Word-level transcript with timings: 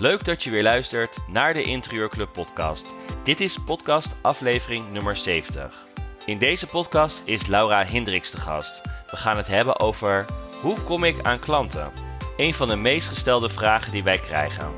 Leuk 0.00 0.24
dat 0.24 0.42
je 0.42 0.50
weer 0.50 0.62
luistert 0.62 1.18
naar 1.26 1.52
de 1.52 1.62
Interieurclub 1.62 2.32
podcast. 2.32 2.86
Dit 3.22 3.40
is 3.40 3.58
podcast 3.58 4.08
aflevering 4.20 4.92
nummer 4.92 5.16
70. 5.16 5.86
In 6.24 6.38
deze 6.38 6.66
podcast 6.66 7.22
is 7.24 7.46
Laura 7.46 7.84
Hendricks 7.84 8.30
de 8.30 8.36
gast. 8.36 8.80
We 9.10 9.16
gaan 9.16 9.36
het 9.36 9.46
hebben 9.46 9.80
over 9.80 10.26
hoe 10.60 10.80
kom 10.80 11.04
ik 11.04 11.16
aan 11.22 11.38
klanten? 11.38 11.90
Een 12.36 12.54
van 12.54 12.68
de 12.68 12.76
meest 12.76 13.08
gestelde 13.08 13.48
vragen 13.48 13.92
die 13.92 14.02
wij 14.02 14.18
krijgen. 14.18 14.68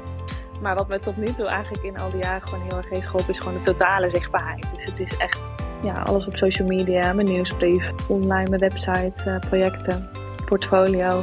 Maar 0.60 0.74
wat 0.74 0.88
me 0.88 0.98
tot 0.98 1.16
nu 1.16 1.32
toe 1.32 1.46
eigenlijk 1.46 1.84
in 1.84 1.98
al 1.98 2.10
die 2.10 2.22
jaren 2.22 2.48
gewoon 2.48 2.64
heel 2.68 2.76
erg 2.76 2.88
heeft 2.88 3.06
geholpen, 3.06 3.30
is 3.30 3.38
gewoon 3.38 3.54
de 3.54 3.62
totale 3.62 4.08
zichtbaarheid. 4.08 4.66
Dus 4.74 4.84
het 4.84 5.00
is 5.00 5.16
echt 5.16 5.50
ja, 5.82 6.02
alles 6.02 6.26
op 6.26 6.36
social 6.36 6.68
media, 6.68 7.12
mijn 7.12 7.28
nieuwsbrief, 7.28 7.90
online, 8.08 8.48
mijn 8.48 8.60
website, 8.60 9.22
uh, 9.26 9.38
projecten, 9.38 10.10
portfolio. 10.44 11.22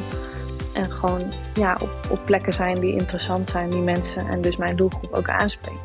En 0.80 0.92
gewoon 0.92 1.34
ja, 1.54 1.78
op, 1.82 1.90
op 2.10 2.26
plekken 2.26 2.54
zijn 2.54 2.80
die 2.80 2.94
interessant 2.94 3.48
zijn, 3.48 3.70
die 3.70 3.80
mensen 3.80 4.28
en 4.28 4.42
dus 4.42 4.58
mijn 4.58 4.76
doelgroep 4.76 5.14
ook 5.14 5.30
aanspreken. 5.30 5.80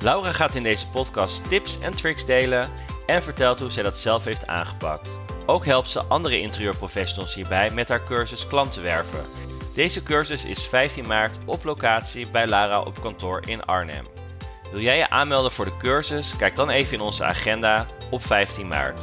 Laura 0.00 0.32
gaat 0.32 0.54
in 0.54 0.62
deze 0.62 0.88
podcast 0.88 1.48
tips 1.48 1.78
en 1.80 1.96
tricks 1.96 2.26
delen 2.26 2.68
en 3.06 3.22
vertelt 3.22 3.60
hoe 3.60 3.70
zij 3.70 3.82
dat 3.82 3.98
zelf 3.98 4.24
heeft 4.24 4.46
aangepakt. 4.46 5.08
Ook 5.46 5.64
helpt 5.64 5.90
ze 5.90 6.02
andere 6.02 6.40
interieurprofessionals 6.40 7.34
hierbij 7.34 7.70
met 7.70 7.88
haar 7.88 8.04
cursus 8.04 8.46
klanten 8.46 8.82
werven. 8.82 9.20
Deze 9.74 10.02
cursus 10.02 10.44
is 10.44 10.66
15 10.66 11.06
maart 11.06 11.38
op 11.44 11.64
locatie 11.64 12.30
bij 12.30 12.46
Lara 12.46 12.80
op 12.80 13.00
kantoor 13.00 13.48
in 13.48 13.64
Arnhem. 13.64 14.06
Wil 14.72 14.80
jij 14.80 14.96
je 14.96 15.10
aanmelden 15.10 15.52
voor 15.52 15.64
de 15.64 15.76
cursus? 15.76 16.36
Kijk 16.36 16.56
dan 16.56 16.70
even 16.70 16.94
in 16.94 17.00
onze 17.00 17.24
agenda 17.24 17.86
op 18.10 18.22
15 18.22 18.68
maart. 18.68 19.00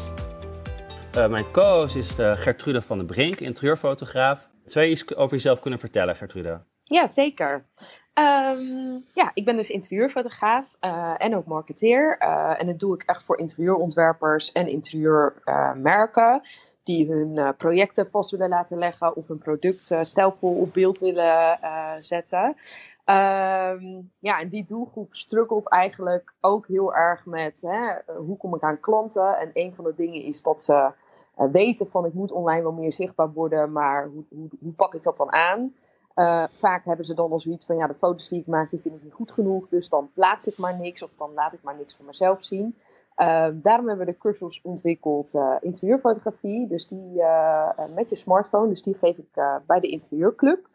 Uh, 1.17 1.27
mijn 1.27 1.51
co-host 1.51 1.95
is 1.95 2.19
uh, 2.19 2.31
Gertrude 2.35 2.81
van 2.81 2.97
den 2.97 3.05
Brink, 3.07 3.39
interieurfotograaf. 3.39 4.49
Zou 4.65 4.85
je 4.85 4.91
iets 4.91 5.15
over 5.15 5.35
jezelf 5.35 5.59
kunnen 5.59 5.79
vertellen, 5.79 6.15
Gertrude? 6.15 6.61
Ja, 6.83 7.07
zeker. 7.07 7.65
Um, 8.13 9.05
ja, 9.13 9.31
ik 9.33 9.45
ben 9.45 9.55
dus 9.55 9.69
interieurfotograaf 9.69 10.75
uh, 10.81 11.13
en 11.17 11.35
ook 11.35 11.45
marketeer. 11.45 12.17
en 12.57 12.65
dat 12.65 12.79
doe 12.79 12.95
ik 12.95 13.03
echt 13.03 13.23
voor 13.23 13.37
interieurontwerpers 13.37 14.51
en 14.51 14.67
interieurmerken 14.67 16.41
die 16.83 17.07
hun 17.07 17.55
projecten 17.57 18.09
vast 18.09 18.31
willen 18.31 18.49
laten 18.49 18.77
leggen 18.77 19.15
of 19.15 19.27
hun 19.27 19.37
product 19.37 19.91
stijlvol 20.01 20.55
op 20.55 20.73
beeld 20.73 20.99
willen 20.99 21.57
zetten. 21.99 22.55
Um, 23.05 24.11
ja, 24.19 24.39
en 24.39 24.49
die 24.49 24.65
doelgroep 24.67 25.13
struggelt 25.13 25.69
eigenlijk 25.69 26.33
ook 26.41 26.67
heel 26.67 26.95
erg 26.95 27.25
met 27.25 27.53
hè, 27.61 28.13
hoe 28.13 28.37
kom 28.37 28.55
ik 28.55 28.61
aan 28.61 28.79
klanten. 28.79 29.37
En 29.37 29.49
een 29.53 29.73
van 29.73 29.83
de 29.83 29.93
dingen 29.95 30.21
is 30.21 30.41
dat 30.41 30.63
ze 30.63 30.91
weten 31.51 31.87
van 31.87 32.05
ik 32.05 32.13
moet 32.13 32.31
online 32.31 32.61
wel 32.61 32.71
meer 32.71 32.93
zichtbaar 32.93 33.31
worden, 33.33 33.71
maar 33.71 34.07
hoe, 34.07 34.23
hoe, 34.29 34.49
hoe 34.59 34.71
pak 34.71 34.93
ik 34.93 35.03
dat 35.03 35.17
dan 35.17 35.31
aan? 35.31 35.73
Uh, 36.15 36.43
vaak 36.49 36.85
hebben 36.85 37.05
ze 37.05 37.13
dan 37.13 37.31
al 37.31 37.39
zoiets 37.39 37.65
van 37.65 37.75
ja, 37.75 37.87
de 37.87 37.93
foto's 37.93 38.27
die 38.27 38.39
ik 38.39 38.47
maak, 38.47 38.69
die 38.69 38.79
vind 38.79 38.95
ik 38.95 39.03
niet 39.03 39.13
goed 39.13 39.31
genoeg, 39.31 39.69
dus 39.69 39.89
dan 39.89 40.09
plaats 40.13 40.47
ik 40.47 40.57
maar 40.57 40.77
niks 40.77 41.03
of 41.03 41.15
dan 41.17 41.33
laat 41.33 41.53
ik 41.53 41.63
maar 41.63 41.77
niks 41.77 41.95
van 41.95 42.05
mezelf 42.05 42.43
zien. 42.43 42.75
Uh, 43.17 43.47
daarom 43.53 43.87
hebben 43.87 44.05
we 44.05 44.11
de 44.11 44.17
cursus 44.17 44.61
ontwikkeld 44.63 45.33
interieurfotografie, 45.61 46.67
dus 46.67 46.87
die 46.87 47.23
met 47.95 48.09
je 48.09 48.15
smartphone, 48.15 48.69
dus 48.69 48.81
die 48.81 48.93
geef 48.93 49.17
ik 49.17 49.41
bij 49.65 49.79
de 49.79 49.87
interieurclub. 49.87 50.69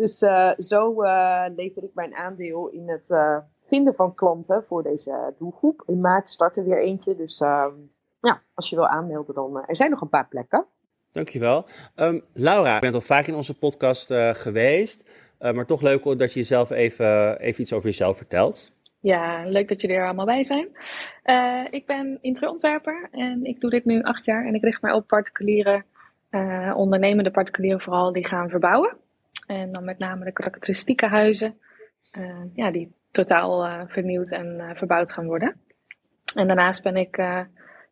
Dus 0.00 0.22
uh, 0.22 0.52
zo 0.56 1.02
uh, 1.02 1.44
lever 1.56 1.82
ik 1.82 1.94
mijn 1.94 2.14
aandeel 2.14 2.68
in 2.68 2.88
het 2.88 3.08
uh, 3.08 3.36
vinden 3.64 3.94
van 3.94 4.14
klanten 4.14 4.64
voor 4.64 4.82
deze 4.82 5.34
doelgroep. 5.38 5.82
In 5.86 6.00
maart 6.00 6.28
start 6.28 6.56
er 6.56 6.64
weer 6.64 6.82
eentje, 6.82 7.16
dus 7.16 7.40
ehm, 7.40 7.74
ja, 8.20 8.42
als 8.54 8.68
je 8.68 8.76
wil 8.76 8.88
aanmelden, 8.88 9.34
dan 9.34 9.64
er 9.66 9.76
zijn 9.76 9.90
nog 9.90 10.00
een 10.00 10.08
paar 10.08 10.28
plekken. 10.28 10.64
Dankjewel. 11.12 11.66
Um, 11.96 12.22
Laura, 12.32 12.74
je 12.74 12.80
bent 12.80 12.94
al 12.94 13.00
vaak 13.00 13.26
in 13.26 13.34
onze 13.34 13.58
podcast 13.58 14.12
geweest, 14.32 15.10
maar 15.38 15.66
toch 15.66 15.80
leuk 15.82 16.02
dat 16.02 16.32
je 16.32 16.38
jezelf 16.40 16.70
even, 16.70 17.40
even 17.40 17.60
iets 17.60 17.72
over 17.72 17.88
jezelf 17.88 18.16
vertelt. 18.16 18.72
Ja, 19.00 19.44
leuk 19.46 19.68
dat 19.68 19.80
jullie 19.80 19.96
er 19.96 20.04
allemaal 20.04 20.26
bij 20.26 20.44
zijn. 20.44 20.68
ik 21.70 21.86
ben 21.86 22.18
interieurontwerper 22.20 23.08
en 23.10 23.44
ik 23.44 23.60
doe 23.60 23.70
dit 23.70 23.84
nu 23.84 24.02
acht 24.02 24.24
jaar 24.24 24.46
en 24.46 24.54
ik 24.54 24.62
richt 24.62 24.82
mij 24.82 24.92
op 24.92 25.06
particulieren, 25.06 25.84
ondernemende 26.74 27.30
particulieren 27.30 27.80
vooral, 27.80 28.12
die 28.12 28.26
gaan 28.26 28.48
verbouwen. 28.48 28.96
En 29.46 29.72
dan 29.72 29.84
met 29.84 29.98
name 29.98 30.24
de 30.24 30.32
karakteristieke 30.32 31.06
huizen, 31.06 31.58
uh, 32.18 32.42
ja, 32.54 32.70
die 32.70 32.92
totaal 33.10 33.66
uh, 33.66 33.82
vernieuwd 33.86 34.30
en 34.30 34.56
uh, 34.60 34.70
verbouwd 34.74 35.12
gaan 35.12 35.26
worden. 35.26 35.60
En 36.34 36.46
daarnaast 36.46 36.82
ben 36.82 36.96
ik 36.96 37.16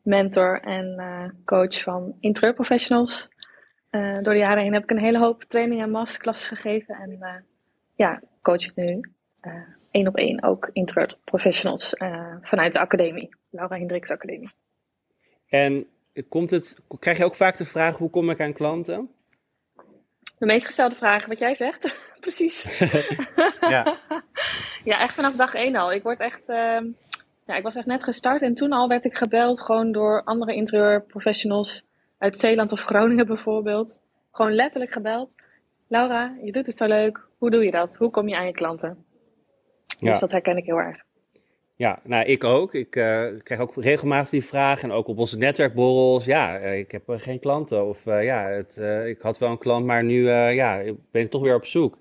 mentor 0.03 0.61
en 0.61 1.41
coach 1.45 1.83
van 1.83 2.17
interieurprofessionals. 2.21 3.29
door 3.91 4.33
de 4.33 4.39
jaren 4.39 4.63
heen 4.63 4.73
heb 4.73 4.83
ik 4.83 4.91
een 4.91 4.99
hele 4.99 5.19
hoop 5.19 5.43
trainingen 5.43 5.85
en 5.85 5.91
masterclasses 5.91 6.49
gegeven. 6.49 6.95
En 6.95 7.45
ja, 7.95 8.23
coach 8.43 8.65
ik 8.65 8.75
nu 8.75 9.01
één 9.91 10.07
op 10.07 10.17
één 10.17 10.43
ook 10.43 10.71
interieurprofessionals 10.73 11.95
vanuit 12.41 12.73
de 12.73 12.79
academie, 12.79 13.29
Laura 13.51 13.77
Hendricks 13.77 14.11
Academie. 14.11 14.51
En 15.49 15.87
komt 16.29 16.51
het, 16.51 16.79
krijg 16.99 17.19
je 17.19 17.25
ook 17.25 17.35
vaak 17.35 17.57
de 17.57 17.65
vraag, 17.65 17.97
hoe 17.97 18.11
kom 18.11 18.31
ik 18.31 18.41
aan 18.41 18.53
klanten? 18.53 19.11
de 20.39 20.47
meest 20.47 20.67
gestelde 20.67 20.95
vragen, 20.95 21.29
wat 21.29 21.39
jij 21.39 21.55
zegt. 21.55 21.95
Precies. 22.21 22.79
ja. 23.61 23.99
ja, 24.91 25.01
echt 25.01 25.15
vanaf 25.15 25.35
dag 25.35 25.55
één 25.55 25.77
al. 25.77 25.93
Ik 25.93 26.03
word 26.03 26.21
echt. 26.21 26.49
Uh, 26.49 26.81
ja, 27.49 27.57
ik 27.57 27.63
was 27.63 27.77
echt 27.77 27.87
net 27.87 28.05
gestart 28.05 28.43
en 28.43 28.55
toen 28.55 28.73
al 28.73 28.89
werd 28.89 29.05
ik 29.05 29.15
gebeld 29.15 29.61
gewoon 29.61 29.93
door 29.93 30.23
andere 30.25 30.55
interieurprofessionals 30.55 31.85
uit 32.19 32.39
Zeeland 32.39 32.73
of 32.73 32.81
Groningen 32.81 33.27
bijvoorbeeld. 33.35 34.01
Gewoon 34.33 34.53
letterlijk 34.53 34.93
gebeld. 34.93 35.35
Laura, 35.87 36.37
je 36.43 36.53
doet 36.53 36.67
het 36.67 36.77
zo 36.77 36.87
leuk. 36.87 37.27
Hoe 37.39 37.51
doe 37.51 37.65
je 37.65 37.71
dat? 37.71 37.97
Hoe 37.97 38.11
kom 38.11 38.29
je 38.29 38.37
aan 38.37 38.47
je 38.47 38.53
klanten? 38.53 39.05
Ja. 39.87 40.11
Dus 40.11 40.21
dat 40.21 40.33
herken 40.33 40.57
ik 40.57 40.65
heel 40.65 40.79
erg. 40.79 41.05
Ja, 41.75 41.99
nou 42.07 42.25
ik 42.25 42.45
ook. 42.45 42.75
Ik 42.75 42.97
uh, 42.97 43.27
krijg 43.43 43.61
ook 43.61 43.75
regelmatig 43.75 44.31
die 44.31 44.45
vraag 44.45 44.83
en 44.83 44.93
ook 44.93 45.07
op 45.07 45.19
onze 45.19 45.39
netwerkborrels. 45.39 46.25
Ja, 46.25 46.61
uh, 46.61 46.79
ik 46.79 46.91
heb 46.91 47.09
uh, 47.09 47.19
geen 47.19 47.41
klanten 47.41 47.89
of 47.89 48.05
ja, 48.05 48.49
het, 48.49 48.77
ik 49.07 49.21
had 49.21 49.39
wel 49.39 49.51
een 49.51 49.59
klant, 49.59 49.87
maar 49.87 50.05
nu 50.05 50.31
ja, 50.31 50.83
ben 51.11 51.23
ik 51.23 51.31
toch 51.31 51.43
weer 51.43 51.55
op 51.55 51.67
zoek. 51.67 51.99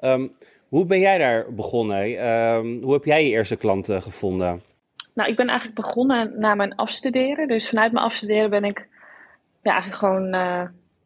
Um, 0.00 0.32
hoe 0.68 0.86
ben 0.86 1.00
jij 1.00 1.18
daar 1.18 1.54
begonnen? 1.54 2.28
Um, 2.28 2.82
hoe 2.82 2.92
heb 2.92 3.04
jij 3.04 3.24
je 3.24 3.30
eerste 3.30 3.56
klanten 3.56 4.02
gevonden? 4.02 4.62
Nou, 5.14 5.30
ik 5.30 5.36
ben 5.36 5.48
eigenlijk 5.48 5.80
begonnen 5.80 6.38
na 6.38 6.54
mijn 6.54 6.74
afstuderen. 6.74 7.48
Dus 7.48 7.68
vanuit 7.68 7.92
mijn 7.92 8.04
afstuderen 8.04 8.50
ben 8.50 8.64
ik 8.64 8.88
ja, 9.62 9.72
eigenlijk 9.72 10.00
gewoon 10.00 10.34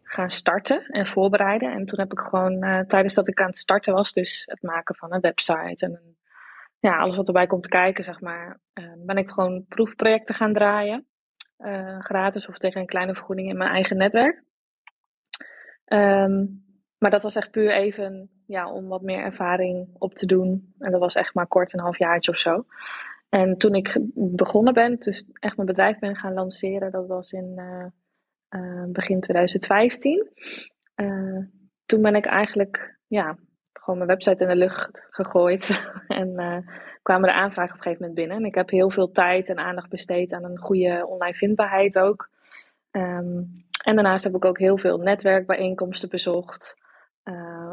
gaan 0.03 0.31
starten 0.31 0.87
en 0.87 1.07
voorbereiden. 1.07 1.73
En 1.73 1.85
toen 1.85 1.99
heb 1.99 2.13
ik 2.13 2.19
gewoon 2.19 2.85
tijdens 2.87 3.15
dat 3.15 3.29
ik 3.29 3.41
aan 3.41 3.47
het 3.47 3.57
starten 3.57 3.95
was, 3.95 4.13
dus 4.13 4.43
het 4.47 4.63
maken 4.63 4.97
van 4.97 5.13
een 5.13 5.21
website 5.21 5.87
en 5.87 5.91
een 5.91 6.17
ja, 6.79 6.99
alles 6.99 7.17
wat 7.17 7.27
erbij 7.27 7.47
komt 7.47 7.69
kijken, 7.69 8.05
zeg 8.05 8.21
maar, 8.21 8.59
uh, 8.75 8.93
ben 8.97 9.17
ik 9.17 9.31
gewoon 9.31 9.65
proefprojecten 9.69 10.35
gaan 10.35 10.53
draaien. 10.53 11.07
Gratis 11.99 12.49
of 12.49 12.59
tegen 12.59 12.81
een 12.81 12.87
kleine 12.87 13.15
vergoeding 13.15 13.49
in 13.49 13.57
mijn 13.57 13.71
eigen 13.71 13.97
netwerk. 13.97 14.43
Um, 15.87 16.65
maar 16.99 17.11
dat 17.11 17.23
was 17.23 17.37
echt 17.37 17.51
puur 17.51 17.73
even 17.73 18.31
ja, 18.47 18.71
om 18.71 18.89
wat 18.89 19.03
meer 19.03 19.19
ervaring 19.19 19.89
op 19.99 20.15
te 20.15 20.27
doen. 20.27 20.75
En 20.79 20.91
dat 20.91 21.01
was 21.01 21.15
echt 21.15 21.35
maar 21.35 21.47
kort, 21.47 21.73
een 21.73 21.81
halfjaartje 21.81 22.31
of 22.31 22.39
zo. 22.39 22.65
En 23.35 23.57
toen 23.57 23.75
ik 23.75 23.99
begonnen 24.15 24.75
ben, 24.75 24.99
dus 24.99 25.25
echt 25.33 25.57
mijn 25.57 25.69
bedrijf 25.69 25.99
ben 25.99 26.17
gaan 26.17 26.33
lanceren, 26.33 26.91
dat 26.91 27.07
was 27.07 27.33
in 27.33 27.53
uh, 28.49 28.85
begin 28.87 29.21
2015. 29.21 30.31
toen 31.87 32.03
ben 32.03 32.15
ik 32.15 32.27
eigenlijk 32.27 32.99
ja, 33.07 33.39
gewoon 33.73 33.99
mijn 33.99 34.11
website 34.11 34.43
in 34.43 34.49
de 34.49 34.57
lucht 34.57 35.07
gegooid. 35.11 35.89
en 36.21 36.35
kwamen 37.03 37.29
de 37.29 37.35
aanvragen 37.35 37.75
op 37.75 37.77
een 37.77 37.83
gegeven 37.83 38.01
moment 38.01 38.15
binnen. 38.15 38.37
En 38.37 38.45
ik 38.45 38.55
heb 38.55 38.71
heel 38.71 38.91
veel 38.91 39.11
tijd 39.11 39.49
en 39.49 39.59
aandacht 39.59 39.89
besteed 39.89 40.33
aan 40.33 40.45
een 40.45 40.59
goede 40.59 41.07
online 41.07 41.37
vindbaarheid 41.37 41.99
ook. 41.99 42.31
Um, 42.91 43.65
en 43.85 43.95
daarnaast 43.95 44.25
heb 44.25 44.35
ik 44.35 44.45
ook 44.45 44.59
heel 44.59 44.79
veel 44.79 44.99
netwerkbijeenkomsten 44.99 46.09
bezocht. 46.09 46.77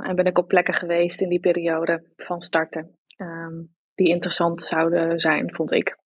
En 0.01 0.15
ben 0.15 0.25
ik 0.25 0.37
op 0.37 0.47
plekken 0.47 0.73
geweest 0.73 1.21
in 1.21 1.29
die 1.29 1.39
periode 1.39 2.03
van 2.15 2.41
starten. 2.41 2.95
Um, 3.17 3.73
die 4.03 4.13
interessant 4.13 4.62
zouden 4.62 5.19
zijn, 5.19 5.53
vond 5.53 5.71
ik. 5.71 5.98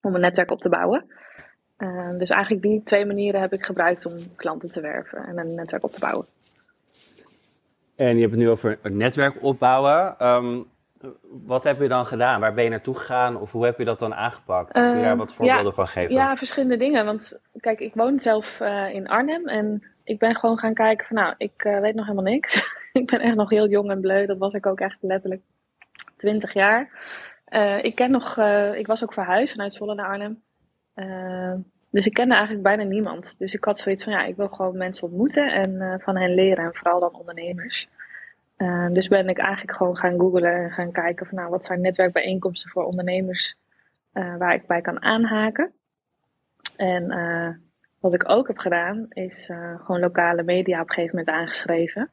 Om 0.00 0.14
een 0.14 0.20
netwerk 0.20 0.50
op 0.50 0.60
te 0.60 0.68
bouwen. 0.68 1.04
Uh, 1.78 2.18
dus 2.18 2.30
eigenlijk 2.30 2.62
die 2.62 2.82
twee 2.82 3.06
manieren 3.06 3.40
heb 3.40 3.52
ik 3.52 3.64
gebruikt 3.64 4.06
om 4.06 4.36
klanten 4.36 4.70
te 4.70 4.80
werven 4.80 5.18
en 5.18 5.38
een 5.38 5.54
netwerk 5.54 5.84
op 5.84 5.90
te 5.90 6.00
bouwen. 6.00 6.26
En 7.96 8.14
je 8.14 8.20
hebt 8.20 8.30
het 8.30 8.40
nu 8.40 8.48
over 8.48 8.78
een 8.82 8.96
netwerk 8.96 9.42
opbouwen. 9.42 10.26
Um, 10.26 10.66
wat 11.44 11.64
heb 11.64 11.80
je 11.80 11.88
dan 11.88 12.06
gedaan? 12.06 12.40
Waar 12.40 12.54
ben 12.54 12.64
je 12.64 12.70
naartoe 12.70 12.94
gegaan? 12.94 13.36
Of 13.36 13.52
hoe 13.52 13.64
heb 13.64 13.78
je 13.78 13.84
dat 13.84 13.98
dan 13.98 14.14
aangepakt? 14.14 14.72
Kun 14.72 14.88
je 14.88 14.94
daar 14.94 15.04
ehm, 15.04 15.16
wat 15.16 15.34
voorbeelden 15.34 15.74
van 15.74 15.86
geven? 15.86 16.14
Ja, 16.14 16.36
verschillende 16.36 16.76
dingen. 16.76 17.04
Want 17.04 17.40
kijk, 17.56 17.80
ik 17.80 17.94
woon 17.94 18.18
zelf 18.18 18.60
uh, 18.60 18.94
in 18.94 19.08
Arnhem. 19.08 19.48
En 19.48 19.82
ik 20.04 20.18
ben 20.18 20.34
gewoon 20.34 20.58
gaan 20.58 20.74
kijken 20.74 21.06
van 21.06 21.16
nou, 21.16 21.34
ik 21.38 21.64
uh, 21.64 21.80
weet 21.80 21.94
nog 21.94 22.06
helemaal 22.06 22.32
niks. 22.32 22.66
ik 22.92 23.06
ben 23.06 23.20
echt 23.20 23.34
nog 23.34 23.50
heel 23.50 23.68
jong 23.68 23.90
en 23.90 24.00
bleu. 24.00 24.26
Dat 24.26 24.38
was 24.38 24.54
ik 24.54 24.66
ook 24.66 24.80
echt 24.80 24.98
letterlijk 25.00 25.42
20 26.16 26.52
jaar. 26.52 26.90
Uh, 27.54 27.84
ik 27.84 27.94
ken 27.94 28.10
nog, 28.10 28.38
ik 28.74 28.86
was 28.86 29.02
ook 29.02 29.12
verhuisd 29.12 29.52
vanuit 29.52 29.72
Zwolle 29.72 29.94
naar 29.94 30.06
Arnhem. 30.06 30.42
dus 31.90 32.06
ik 32.06 32.12
kende 32.12 32.34
eigenlijk 32.34 32.64
bijna 32.64 32.82
niemand. 32.82 33.38
Dus 33.38 33.54
ik 33.54 33.64
had 33.64 33.78
zoiets 33.78 34.04
van 34.04 34.12
ja, 34.12 34.24
ik 34.24 34.36
wil 34.36 34.48
gewoon 34.48 34.76
mensen 34.76 35.08
ontmoeten 35.08 35.52
en 35.52 36.00
van 36.00 36.16
hen 36.16 36.34
leren. 36.34 36.64
En 36.64 36.74
vooral 36.74 37.00
dan 37.00 37.14
ondernemers. 37.14 37.88
Dus 38.92 39.08
ben 39.08 39.28
ik 39.28 39.38
eigenlijk 39.38 39.76
gewoon 39.76 39.96
gaan 39.96 40.18
googlen 40.18 40.54
en 40.54 40.70
gaan 40.70 40.92
kijken 40.92 41.26
van 41.26 41.38
nou, 41.38 41.50
wat 41.50 41.64
zijn 41.64 41.80
netwerkbijeenkomsten 41.80 42.70
voor 42.70 42.84
ondernemers 42.84 43.56
waar 44.12 44.54
ik 44.54 44.66
bij 44.66 44.80
kan 44.80 45.02
aanhaken. 45.02 45.72
En 46.76 47.06
wat 48.00 48.14
ik 48.14 48.30
ook 48.30 48.46
heb 48.46 48.58
gedaan, 48.58 49.06
is 49.08 49.50
gewoon 49.76 50.00
lokale 50.00 50.42
media 50.42 50.80
op 50.80 50.88
een 50.88 50.94
gegeven 50.94 51.18
moment 51.18 51.36
aangeschreven. 51.36 52.10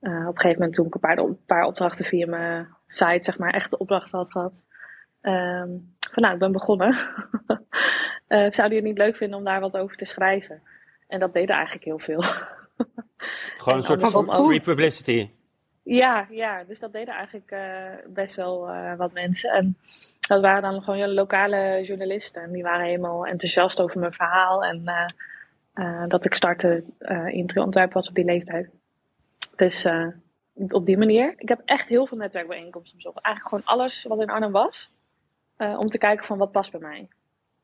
op 0.00 0.10
een 0.10 0.40
gegeven 0.40 0.58
moment 0.58 0.72
toen 0.72 0.86
ik 0.86 0.94
een 0.94 1.00
paar, 1.00 1.18
een 1.18 1.44
paar 1.46 1.64
opdrachten 1.64 2.04
via 2.04 2.26
mijn 2.26 2.68
site, 2.86 3.24
zeg 3.24 3.38
maar, 3.38 3.54
echte 3.54 3.78
opdrachten 3.78 4.18
had 4.18 4.32
gehad. 4.32 4.64
Um, 5.26 5.94
van 6.10 6.22
nou, 6.22 6.34
ik 6.34 6.40
ben 6.40 6.52
begonnen. 6.52 6.96
uh, 8.28 8.50
zou 8.56 8.68
die 8.68 8.78
het 8.78 8.86
niet 8.86 8.98
leuk 8.98 9.16
vinden 9.16 9.38
om 9.38 9.44
daar 9.44 9.60
wat 9.60 9.76
over 9.76 9.96
te 9.96 10.04
schrijven? 10.04 10.62
En 11.08 11.20
dat 11.20 11.32
deden 11.32 11.54
eigenlijk 11.56 11.84
heel 11.84 11.98
veel. 11.98 12.22
Gewoon 13.56 13.78
een 13.78 13.84
soort 13.84 14.04
van 14.04 14.44
free 14.44 14.60
publicity. 14.60 15.30
Ja, 15.82 16.26
ja, 16.30 16.64
dus 16.64 16.78
dat 16.78 16.92
deden 16.92 17.14
eigenlijk 17.14 17.50
uh, 17.50 18.12
best 18.14 18.34
wel 18.34 18.68
uh, 18.68 18.96
wat 18.96 19.12
mensen. 19.12 19.50
En 19.50 19.76
dat 20.20 20.40
waren 20.40 20.62
dan 20.62 20.82
gewoon 20.82 21.12
lokale 21.12 21.80
journalisten. 21.82 22.42
En 22.42 22.52
die 22.52 22.62
waren 22.62 22.86
helemaal 22.86 23.26
enthousiast 23.26 23.80
over 23.80 24.00
mijn 24.00 24.12
verhaal. 24.12 24.64
En 24.64 24.84
dat 26.08 26.24
ik 26.24 26.34
startte 26.34 26.84
in 27.26 27.50
Ontwerp 27.54 27.92
was 27.92 28.08
op 28.08 28.14
die 28.14 28.24
leeftijd. 28.24 28.68
Dus 29.56 29.86
op 30.68 30.86
die 30.86 30.98
manier. 30.98 31.34
Ik 31.36 31.48
heb 31.48 31.62
echt 31.64 31.88
heel 31.88 32.06
veel 32.06 32.16
netwerkbijeenkomsten 32.16 32.96
bezocht. 32.96 33.20
Eigenlijk 33.20 33.54
gewoon 33.54 33.78
alles 33.78 34.04
wat 34.04 34.20
in 34.20 34.30
Arnhem 34.30 34.52
was. 34.52 34.90
Uh, 35.58 35.78
om 35.78 35.86
te 35.86 35.98
kijken 35.98 36.26
van 36.26 36.38
wat 36.38 36.52
past 36.52 36.70
bij 36.70 36.80
mij. 36.80 37.08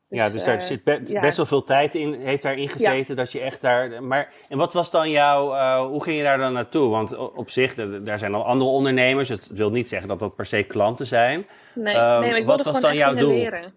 Dus, 0.09 0.19
ja, 0.19 0.29
dus 0.29 0.43
daar 0.43 0.55
uh, 0.55 0.61
zit 0.61 0.83
be 0.83 1.01
ja. 1.05 1.21
best 1.21 1.37
wel 1.37 1.45
veel 1.45 1.63
tijd 1.63 1.95
in, 1.95 2.13
heeft 2.13 2.43
daarin 2.43 2.69
gezeten 2.69 3.15
ja. 3.15 3.21
dat 3.21 3.31
je 3.31 3.39
echt 3.39 3.61
daar. 3.61 4.03
Maar 4.03 4.33
en 4.49 4.57
wat 4.57 4.73
was 4.73 4.91
dan 4.91 5.09
jouw, 5.09 5.53
uh, 5.53 5.85
hoe 5.85 6.03
ging 6.03 6.17
je 6.17 6.23
daar 6.23 6.37
dan 6.37 6.53
naartoe? 6.53 6.89
Want 6.89 7.15
op 7.15 7.49
zich, 7.49 7.75
daar 8.03 8.19
zijn 8.19 8.33
al 8.33 8.45
andere 8.45 8.69
ondernemers. 8.69 9.29
Het 9.29 9.47
wil 9.47 9.71
niet 9.71 9.87
zeggen 9.87 10.07
dat 10.07 10.19
dat 10.19 10.35
per 10.35 10.45
se 10.45 10.63
klanten 10.63 11.07
zijn. 11.07 11.47
Nee, 11.75 11.95
um, 11.95 12.19
nee 12.19 12.35
ik 12.35 12.45
wat 12.45 12.63
was 12.63 12.81
dan 12.81 12.95
jouw 12.95 13.13
doel? 13.13 13.33
Leren. 13.33 13.73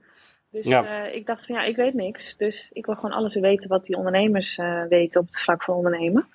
Dus 0.50 0.66
ja. 0.66 1.04
ik 1.04 1.26
dacht 1.26 1.46
van 1.46 1.54
ja, 1.54 1.62
ik 1.62 1.76
weet 1.76 1.94
niks. 1.94 2.36
Dus 2.36 2.70
ik 2.72 2.86
wil 2.86 2.94
gewoon 2.94 3.16
alles 3.16 3.34
weten 3.34 3.68
wat 3.68 3.84
die 3.84 3.96
ondernemers 3.96 4.56
weten 4.88 5.20
op 5.20 5.26
het 5.26 5.40
vlak 5.40 5.62
van 5.62 5.74
ondernemen. 5.74 6.26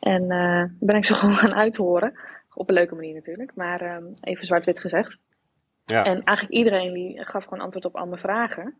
En 0.00 0.26
ben 0.80 0.96
ik 0.96 1.04
zo 1.04 1.14
gewoon 1.20 1.34
gaan 1.34 1.54
uithoren. 1.54 2.14
Op 2.54 2.68
een 2.68 2.74
leuke 2.74 2.94
manier 2.94 3.14
natuurlijk, 3.14 3.52
maar 3.54 3.96
um, 3.96 4.12
even 4.20 4.46
zwart-wit 4.46 4.80
gezegd. 4.80 5.18
Ja. 5.84 6.04
En 6.04 6.22
eigenlijk 6.22 6.58
iedereen 6.58 6.92
die 6.92 7.24
gaf 7.24 7.44
gewoon 7.44 7.64
antwoord 7.64 7.84
op 7.84 7.96
al 7.96 8.06
mijn 8.06 8.20
vragen. 8.20 8.74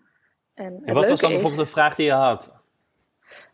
En, 0.55 0.83
en 0.85 0.95
wat 0.95 1.09
was 1.09 1.21
dan 1.21 1.31
bijvoorbeeld 1.31 1.67
de 1.67 1.73
vraag 1.73 1.95
die 1.95 2.07
je 2.07 2.13
had? 2.13 2.63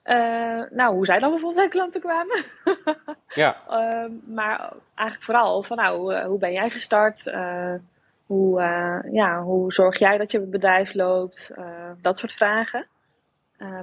Uh, 0.05 0.63
nou, 0.71 0.95
hoe 0.95 1.05
zij 1.05 1.19
dan 1.19 1.31
bijvoorbeeld 1.31 1.63
aan 1.63 1.69
klanten 1.69 2.01
kwamen. 2.01 2.45
ja. 3.43 3.57
Uh, 3.69 4.13
maar 4.27 4.73
eigenlijk 4.95 5.23
vooral 5.23 5.63
van 5.63 5.77
nou, 5.77 6.25
hoe 6.25 6.39
ben 6.39 6.53
jij 6.53 6.71
gestart? 6.71 7.27
Uh, 7.27 7.75
hoe, 8.27 8.61
ja, 9.13 9.43
hoe 9.43 9.73
zorg 9.73 9.99
jij 9.99 10.19
dat 10.19 10.31
je 10.31 10.41
bedrijf 10.41 10.95
loopt? 10.95 11.55
dat 12.01 12.19
soort 12.19 12.33
vragen. 12.33 12.87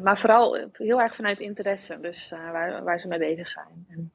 maar 0.01 0.17
vooral 0.17 0.57
heel 0.71 1.01
erg 1.01 1.15
vanuit 1.15 1.39
interesse, 1.39 1.99
dus 1.99 2.29
waar, 2.29 2.83
waar 2.83 2.99
ze 2.99 3.07
mee 3.07 3.19
bezig 3.19 3.49
zijn. 3.49 3.85
En, 3.89 4.13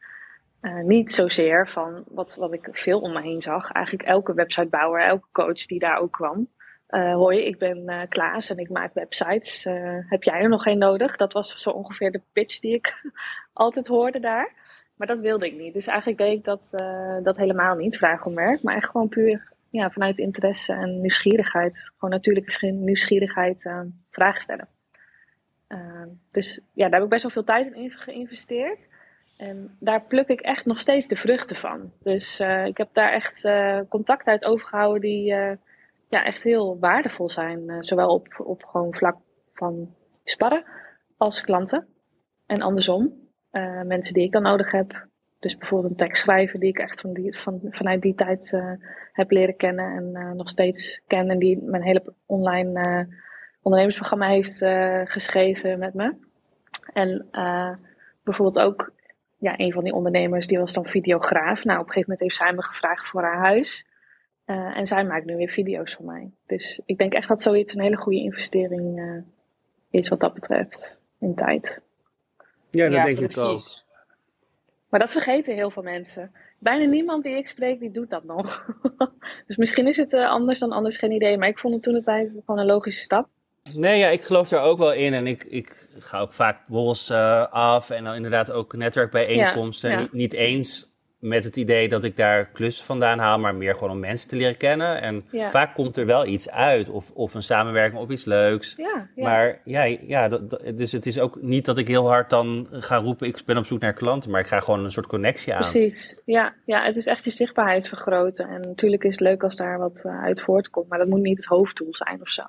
uh, 0.62 0.82
niet 0.82 1.12
zozeer 1.12 1.68
van 1.68 2.04
wat, 2.08 2.34
wat 2.34 2.52
ik 2.52 2.68
veel 2.72 3.00
om 3.00 3.12
me 3.12 3.20
heen 3.20 3.40
zag. 3.40 3.72
Eigenlijk 3.72 4.08
elke 4.08 4.34
websitebouwer, 4.34 5.02
elke 5.02 5.26
coach 5.32 5.66
die 5.66 5.78
daar 5.78 5.98
ook 5.98 6.12
kwam. 6.12 6.48
Uh, 6.88 7.14
hoi, 7.14 7.38
ik 7.38 7.58
ben 7.58 7.90
uh, 7.90 8.00
Klaas 8.08 8.50
en 8.50 8.58
ik 8.58 8.70
maak 8.70 8.94
websites. 8.94 9.64
heb 10.08 10.22
jij 10.22 10.40
er 10.40 10.48
nog 10.48 10.62
geen 10.62 10.78
nodig? 10.78 11.16
Dat 11.16 11.32
was 11.32 11.62
zo 11.62 11.70
ongeveer 11.70 12.12
de 12.12 12.20
pitch 12.32 12.60
die 12.60 12.74
ik 12.74 13.02
altijd 13.52 13.86
hoorde 13.86 14.20
daar. 14.20 14.52
Maar 14.96 15.06
dat 15.06 15.20
wilde 15.20 15.46
ik 15.46 15.56
niet. 15.56 15.74
Dus 15.74 15.86
eigenlijk 15.86 16.18
deed 16.18 16.38
ik 16.38 16.44
dat, 16.44 16.70
dat 17.22 17.36
helemaal 17.36 17.74
niet, 17.74 17.96
vraag 17.96 18.26
om 18.26 18.34
werk. 18.34 18.62
Maar 18.62 18.76
echt 18.76 18.90
gewoon 18.90 19.08
puur 19.08 19.52
ja, 19.70 19.90
vanuit 19.90 20.18
interesse 20.18 20.72
en 20.72 21.00
nieuwsgierigheid. 21.00 21.90
Gewoon 21.94 22.10
natuurlijke 22.10 22.66
nieuwsgierigheid 22.66 23.70
vragen 24.10 24.42
stellen. 24.42 24.68
dus 26.30 26.60
ja, 26.72 26.84
daar 26.84 26.94
heb 26.94 27.02
ik 27.02 27.08
best 27.08 27.22
wel 27.22 27.30
veel 27.30 27.44
tijd 27.44 27.72
in 27.72 27.90
geïnvesteerd. 27.90 28.86
En 29.42 29.76
daar 29.78 30.02
pluk 30.02 30.28
ik 30.28 30.40
echt 30.40 30.66
nog 30.66 30.80
steeds 30.80 31.08
de 31.08 31.16
vruchten 31.16 31.56
van. 31.56 31.92
Dus 32.02 32.40
uh, 32.40 32.66
ik 32.66 32.76
heb 32.76 32.88
daar 32.92 33.12
echt 33.12 33.44
uh, 33.44 33.80
contact 33.88 34.26
uit 34.26 34.44
overgehouden 34.44 35.00
die 35.00 35.32
uh, 35.32 35.52
ja, 36.08 36.24
echt 36.24 36.42
heel 36.42 36.78
waardevol 36.78 37.28
zijn. 37.28 37.84
zowel 37.84 38.08
op, 38.14 38.40
op 38.44 38.64
gewoon 38.64 38.94
vlak 38.94 39.16
van 39.54 39.94
sparren 40.24 40.64
als 41.16 41.40
klanten. 41.40 41.86
En 42.46 42.62
andersom, 42.62 43.12
mensen 43.84 44.14
die 44.14 44.24
ik 44.24 44.32
dan 44.32 44.42
nodig 44.42 44.70
heb. 44.70 45.06
Dus 45.38 45.56
bijvoorbeeld 45.56 45.90
een 45.90 46.06
tekst 46.06 46.22
schrijven 46.22 46.60
die 46.60 46.68
ik 46.68 46.78
echt 46.78 47.00
van 47.00 47.12
die, 47.12 47.38
van, 47.38 47.60
vanuit 47.70 48.02
die 48.02 48.14
tijd 48.14 48.62
heb 49.12 49.30
leren 49.30 49.56
kennen 49.56 49.96
en 49.96 50.36
nog 50.36 50.48
steeds 50.48 51.02
ken. 51.06 51.30
En 51.30 51.38
die 51.38 51.62
mijn 51.62 51.82
hele 51.82 52.14
online 52.26 53.06
ondernemersprogramma 53.62 54.28
heeft 54.28 54.58
geschreven 55.04 55.78
met 55.78 55.94
me. 55.94 56.14
En 56.92 57.26
bijvoorbeeld 58.22 58.60
ook 58.60 58.92
ja, 59.42 59.54
een 59.56 59.72
van 59.72 59.84
die 59.84 59.92
ondernemers 59.92 60.46
die 60.46 60.58
was 60.58 60.72
dan 60.72 60.86
videograaf. 60.86 61.64
Nou, 61.64 61.80
op 61.80 61.86
een 61.86 61.92
gegeven 61.92 62.00
moment 62.00 62.20
heeft 62.20 62.34
zij 62.34 62.52
me 62.52 62.62
gevraagd 62.62 63.06
voor 63.06 63.22
haar 63.22 63.38
huis. 63.38 63.86
Uh, 64.46 64.76
en 64.76 64.86
zij 64.86 65.04
maakt 65.04 65.24
nu 65.24 65.36
weer 65.36 65.48
video's 65.48 65.94
voor 65.94 66.04
mij. 66.04 66.30
Dus 66.46 66.80
ik 66.86 66.98
denk 66.98 67.12
echt 67.12 67.28
dat 67.28 67.42
zoiets 67.42 67.74
een 67.74 67.82
hele 67.82 67.96
goede 67.96 68.18
investering 68.18 68.98
uh, 68.98 69.22
is 69.90 70.08
wat 70.08 70.20
dat 70.20 70.34
betreft 70.34 70.98
in 71.18 71.34
tijd. 71.34 71.80
Ja, 72.70 72.84
dat 72.84 72.92
ja, 72.92 73.04
denk 73.04 73.16
precies. 73.16 73.36
ik 73.36 73.42
ook. 73.42 73.60
Maar 74.88 75.00
dat 75.00 75.12
vergeten 75.12 75.54
heel 75.54 75.70
veel 75.70 75.82
mensen. 75.82 76.32
Bijna 76.58 76.84
niemand 76.84 77.22
die 77.22 77.36
ik 77.36 77.48
spreek, 77.48 77.80
die 77.80 77.90
doet 77.90 78.10
dat 78.10 78.24
nog. 78.24 78.66
dus 79.46 79.56
misschien 79.56 79.86
is 79.86 79.96
het 79.96 80.12
uh, 80.12 80.28
anders 80.28 80.58
dan 80.58 80.72
anders, 80.72 80.96
geen 80.96 81.12
idee. 81.12 81.38
Maar 81.38 81.48
ik 81.48 81.58
vond 81.58 81.74
het 81.74 81.82
toen 81.82 81.94
de 81.94 82.02
tijd 82.02 82.30
gewoon 82.30 82.60
een 82.60 82.66
logische 82.66 83.02
stap. 83.02 83.28
Nee, 83.74 83.98
ja, 83.98 84.08
ik 84.08 84.22
geloof 84.22 84.48
daar 84.48 84.62
ook 84.62 84.78
wel 84.78 84.92
in. 84.92 85.14
En 85.14 85.26
ik, 85.26 85.44
ik 85.44 85.88
ga 85.98 86.18
ook 86.18 86.32
vaak 86.32 86.66
borrels 86.66 87.10
uh, 87.10 87.46
af 87.50 87.90
en 87.90 88.04
dan 88.04 88.14
inderdaad 88.14 88.50
ook 88.50 88.76
netwerkbijeenkomsten. 88.76 89.90
Ja, 89.90 89.96
ja. 89.96 90.02
Niet, 90.02 90.12
niet, 90.12 90.32
eens 90.32 90.92
met 91.18 91.44
het 91.44 91.56
idee 91.56 91.88
dat 91.88 92.04
ik 92.04 92.16
daar 92.16 92.46
klussen 92.46 92.84
vandaan 92.84 93.18
haal, 93.18 93.38
maar 93.38 93.54
meer 93.54 93.74
gewoon 93.74 93.90
om 93.90 93.98
mensen 93.98 94.28
te 94.28 94.36
leren 94.36 94.56
kennen. 94.56 95.00
En 95.00 95.24
ja. 95.30 95.50
vaak 95.50 95.74
komt 95.74 95.96
er 95.96 96.06
wel 96.06 96.26
iets 96.26 96.50
uit, 96.50 96.88
of, 96.88 97.10
of 97.10 97.34
een 97.34 97.42
samenwerking 97.42 98.00
of 98.00 98.10
iets 98.10 98.24
leuks. 98.24 98.76
Maar 99.16 99.60
ja, 99.64 99.82
ja 99.82 100.28
dat, 100.28 100.50
dat, 100.50 100.78
dus 100.78 100.92
het 100.92 101.06
is 101.06 101.18
ook 101.18 101.42
niet 101.42 101.64
dat 101.64 101.78
ik 101.78 101.88
heel 101.88 102.08
hard 102.08 102.30
dan 102.30 102.66
ga 102.70 102.96
roepen, 102.96 103.26
ik 103.26 103.42
ben 103.46 103.56
op 103.56 103.66
zoek 103.66 103.80
naar 103.80 103.92
klanten, 103.92 104.30
maar 104.30 104.40
ik 104.40 104.46
ga 104.46 104.60
gewoon 104.60 104.84
een 104.84 104.92
soort 104.92 105.06
connectie 105.06 105.54
aan. 105.54 105.60
Precies, 105.60 106.20
ja, 106.24 106.54
ja 106.66 106.84
het 106.84 106.96
is 106.96 107.06
echt 107.06 107.24
je 107.24 107.30
zichtbaarheid 107.30 107.88
vergroten. 107.88 108.48
En 108.48 108.60
natuurlijk 108.60 109.04
is 109.04 109.10
het 109.10 109.20
leuk 109.20 109.42
als 109.42 109.56
daar 109.56 109.78
wat 109.78 110.02
uh, 110.06 110.22
uit 110.22 110.42
voortkomt, 110.42 110.88
maar 110.88 110.98
dat 110.98 111.08
moet 111.08 111.22
niet 111.22 111.36
het 111.36 111.46
hoofddoel 111.46 111.94
zijn 111.94 112.20
of 112.20 112.28
zo. 112.28 112.42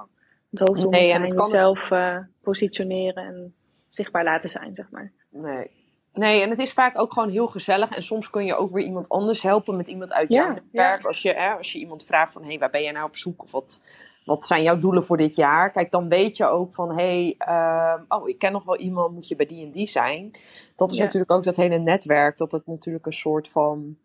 Het 0.53 0.67
hoofddoel 0.67 0.89
nee, 0.89 1.19
moet 1.19 1.31
zijn 1.31 1.35
jezelf 1.35 1.91
uh, 1.91 2.17
positioneren 2.41 3.23
en 3.23 3.55
zichtbaar 3.87 4.23
laten 4.23 4.49
zijn, 4.49 4.75
zeg 4.75 4.89
maar. 4.91 5.11
Nee. 5.29 5.71
Nee, 6.13 6.41
en 6.41 6.49
het 6.49 6.59
is 6.59 6.73
vaak 6.73 6.99
ook 6.99 7.13
gewoon 7.13 7.29
heel 7.29 7.47
gezellig. 7.47 7.89
En 7.89 8.03
soms 8.03 8.29
kun 8.29 8.45
je 8.45 8.55
ook 8.55 8.71
weer 8.71 8.85
iemand 8.85 9.09
anders 9.09 9.41
helpen 9.41 9.75
met 9.75 9.87
iemand 9.87 10.13
uit 10.13 10.33
jouw 10.33 10.53
werk. 10.71 11.01
Ja. 11.01 11.07
Als, 11.07 11.21
je, 11.21 11.33
hè, 11.33 11.49
als 11.49 11.71
je 11.71 11.79
iemand 11.79 12.05
vraagt 12.05 12.33
van, 12.33 12.41
hé, 12.41 12.47
hey, 12.47 12.59
waar 12.59 12.69
ben 12.69 12.83
jij 12.83 12.91
nou 12.91 13.05
op 13.05 13.15
zoek? 13.15 13.43
Of 13.43 13.51
wat, 13.51 13.81
wat 14.25 14.45
zijn 14.45 14.63
jouw 14.63 14.77
doelen 14.77 15.03
voor 15.03 15.17
dit 15.17 15.35
jaar? 15.35 15.71
Kijk, 15.71 15.91
dan 15.91 16.09
weet 16.09 16.37
je 16.37 16.45
ook 16.45 16.73
van, 16.73 16.89
hé, 16.89 17.35
hey, 17.35 17.35
uh, 17.47 18.01
oh, 18.07 18.29
ik 18.29 18.39
ken 18.39 18.51
nog 18.51 18.63
wel 18.63 18.77
iemand, 18.77 19.13
moet 19.13 19.27
je 19.27 19.35
bij 19.35 19.45
die 19.45 19.65
en 19.65 19.71
die 19.71 19.87
zijn. 19.87 20.31
Dat 20.75 20.91
is 20.91 20.97
ja. 20.97 21.03
natuurlijk 21.03 21.31
ook 21.31 21.43
dat 21.43 21.55
hele 21.55 21.77
netwerk, 21.77 22.37
dat 22.37 22.51
het 22.51 22.67
natuurlijk 22.67 23.05
een 23.05 23.13
soort 23.13 23.49
van 23.49 23.97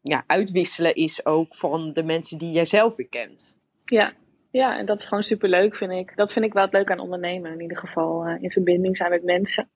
ja, 0.00 0.24
uitwisselen 0.26 0.94
is 0.94 1.26
ook 1.26 1.54
van 1.54 1.92
de 1.92 2.02
mensen 2.02 2.38
die 2.38 2.50
jij 2.50 2.64
zelf 2.64 2.96
weer 2.96 3.08
kent. 3.08 3.56
Ja, 3.84 4.12
ja, 4.50 4.78
en 4.78 4.86
dat 4.86 4.98
is 4.98 5.04
gewoon 5.04 5.22
superleuk, 5.22 5.76
vind 5.76 5.92
ik. 5.92 6.16
Dat 6.16 6.32
vind 6.32 6.44
ik 6.44 6.52
wel 6.52 6.62
het 6.62 6.72
leuk 6.72 6.90
aan 6.90 6.98
ondernemen. 6.98 7.52
In 7.52 7.60
ieder 7.60 7.76
geval 7.76 8.28
uh, 8.28 8.42
in 8.42 8.50
verbinding 8.50 8.96
zijn 8.96 9.10
met 9.10 9.24
mensen. 9.24 9.68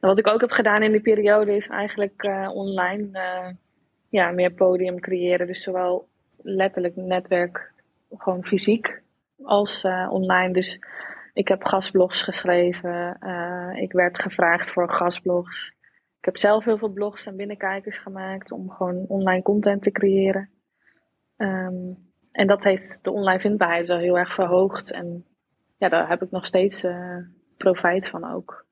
En 0.00 0.08
wat 0.08 0.18
ik 0.18 0.26
ook 0.26 0.40
heb 0.40 0.50
gedaan 0.50 0.82
in 0.82 0.92
die 0.92 1.00
periode 1.00 1.54
is 1.54 1.68
eigenlijk 1.68 2.22
uh, 2.22 2.50
online 2.54 3.08
uh, 3.12 3.54
ja, 4.08 4.30
meer 4.30 4.52
podium 4.52 5.00
creëren. 5.00 5.46
Dus 5.46 5.62
zowel 5.62 6.08
letterlijk 6.42 6.96
netwerk, 6.96 7.72
gewoon 8.10 8.44
fysiek, 8.44 9.02
als 9.42 9.84
online. 10.10 10.52
Dus 10.52 10.80
ik 11.32 11.48
heb 11.48 11.64
gastblogs 11.64 12.22
geschreven. 12.22 13.18
ik 13.76 13.92
werd 13.92 14.18
gevraagd 14.18 14.70
voor 14.70 14.90
gastblogs. 14.90 15.72
Ik 16.18 16.24
heb 16.24 16.36
zelf 16.36 16.64
heel 16.64 16.78
veel 16.78 16.92
blogs 16.92 17.26
en 17.26 17.36
binnenkijkers 17.36 17.98
gemaakt 17.98 18.52
om 18.52 18.70
gewoon 18.70 19.04
online 19.08 19.42
content 19.42 19.82
te 19.82 19.90
creëren. 19.90 20.50
Um, 21.36 22.07
en 22.38 22.46
dat 22.46 22.64
heeft 22.64 23.04
de 23.04 23.10
online 23.10 23.40
vindbaarheid 23.40 23.88
wel 23.88 23.98
heel 23.98 24.18
erg 24.18 24.34
verhoogd. 24.34 24.92
En 24.92 25.24
ja, 25.76 25.88
daar 25.88 26.08
heb 26.08 26.22
ik 26.22 26.30
nog 26.30 26.46
steeds 26.46 26.84
uh, 26.84 27.16
profijt 27.56 28.08
van 28.08 28.32
ook. 28.32 28.64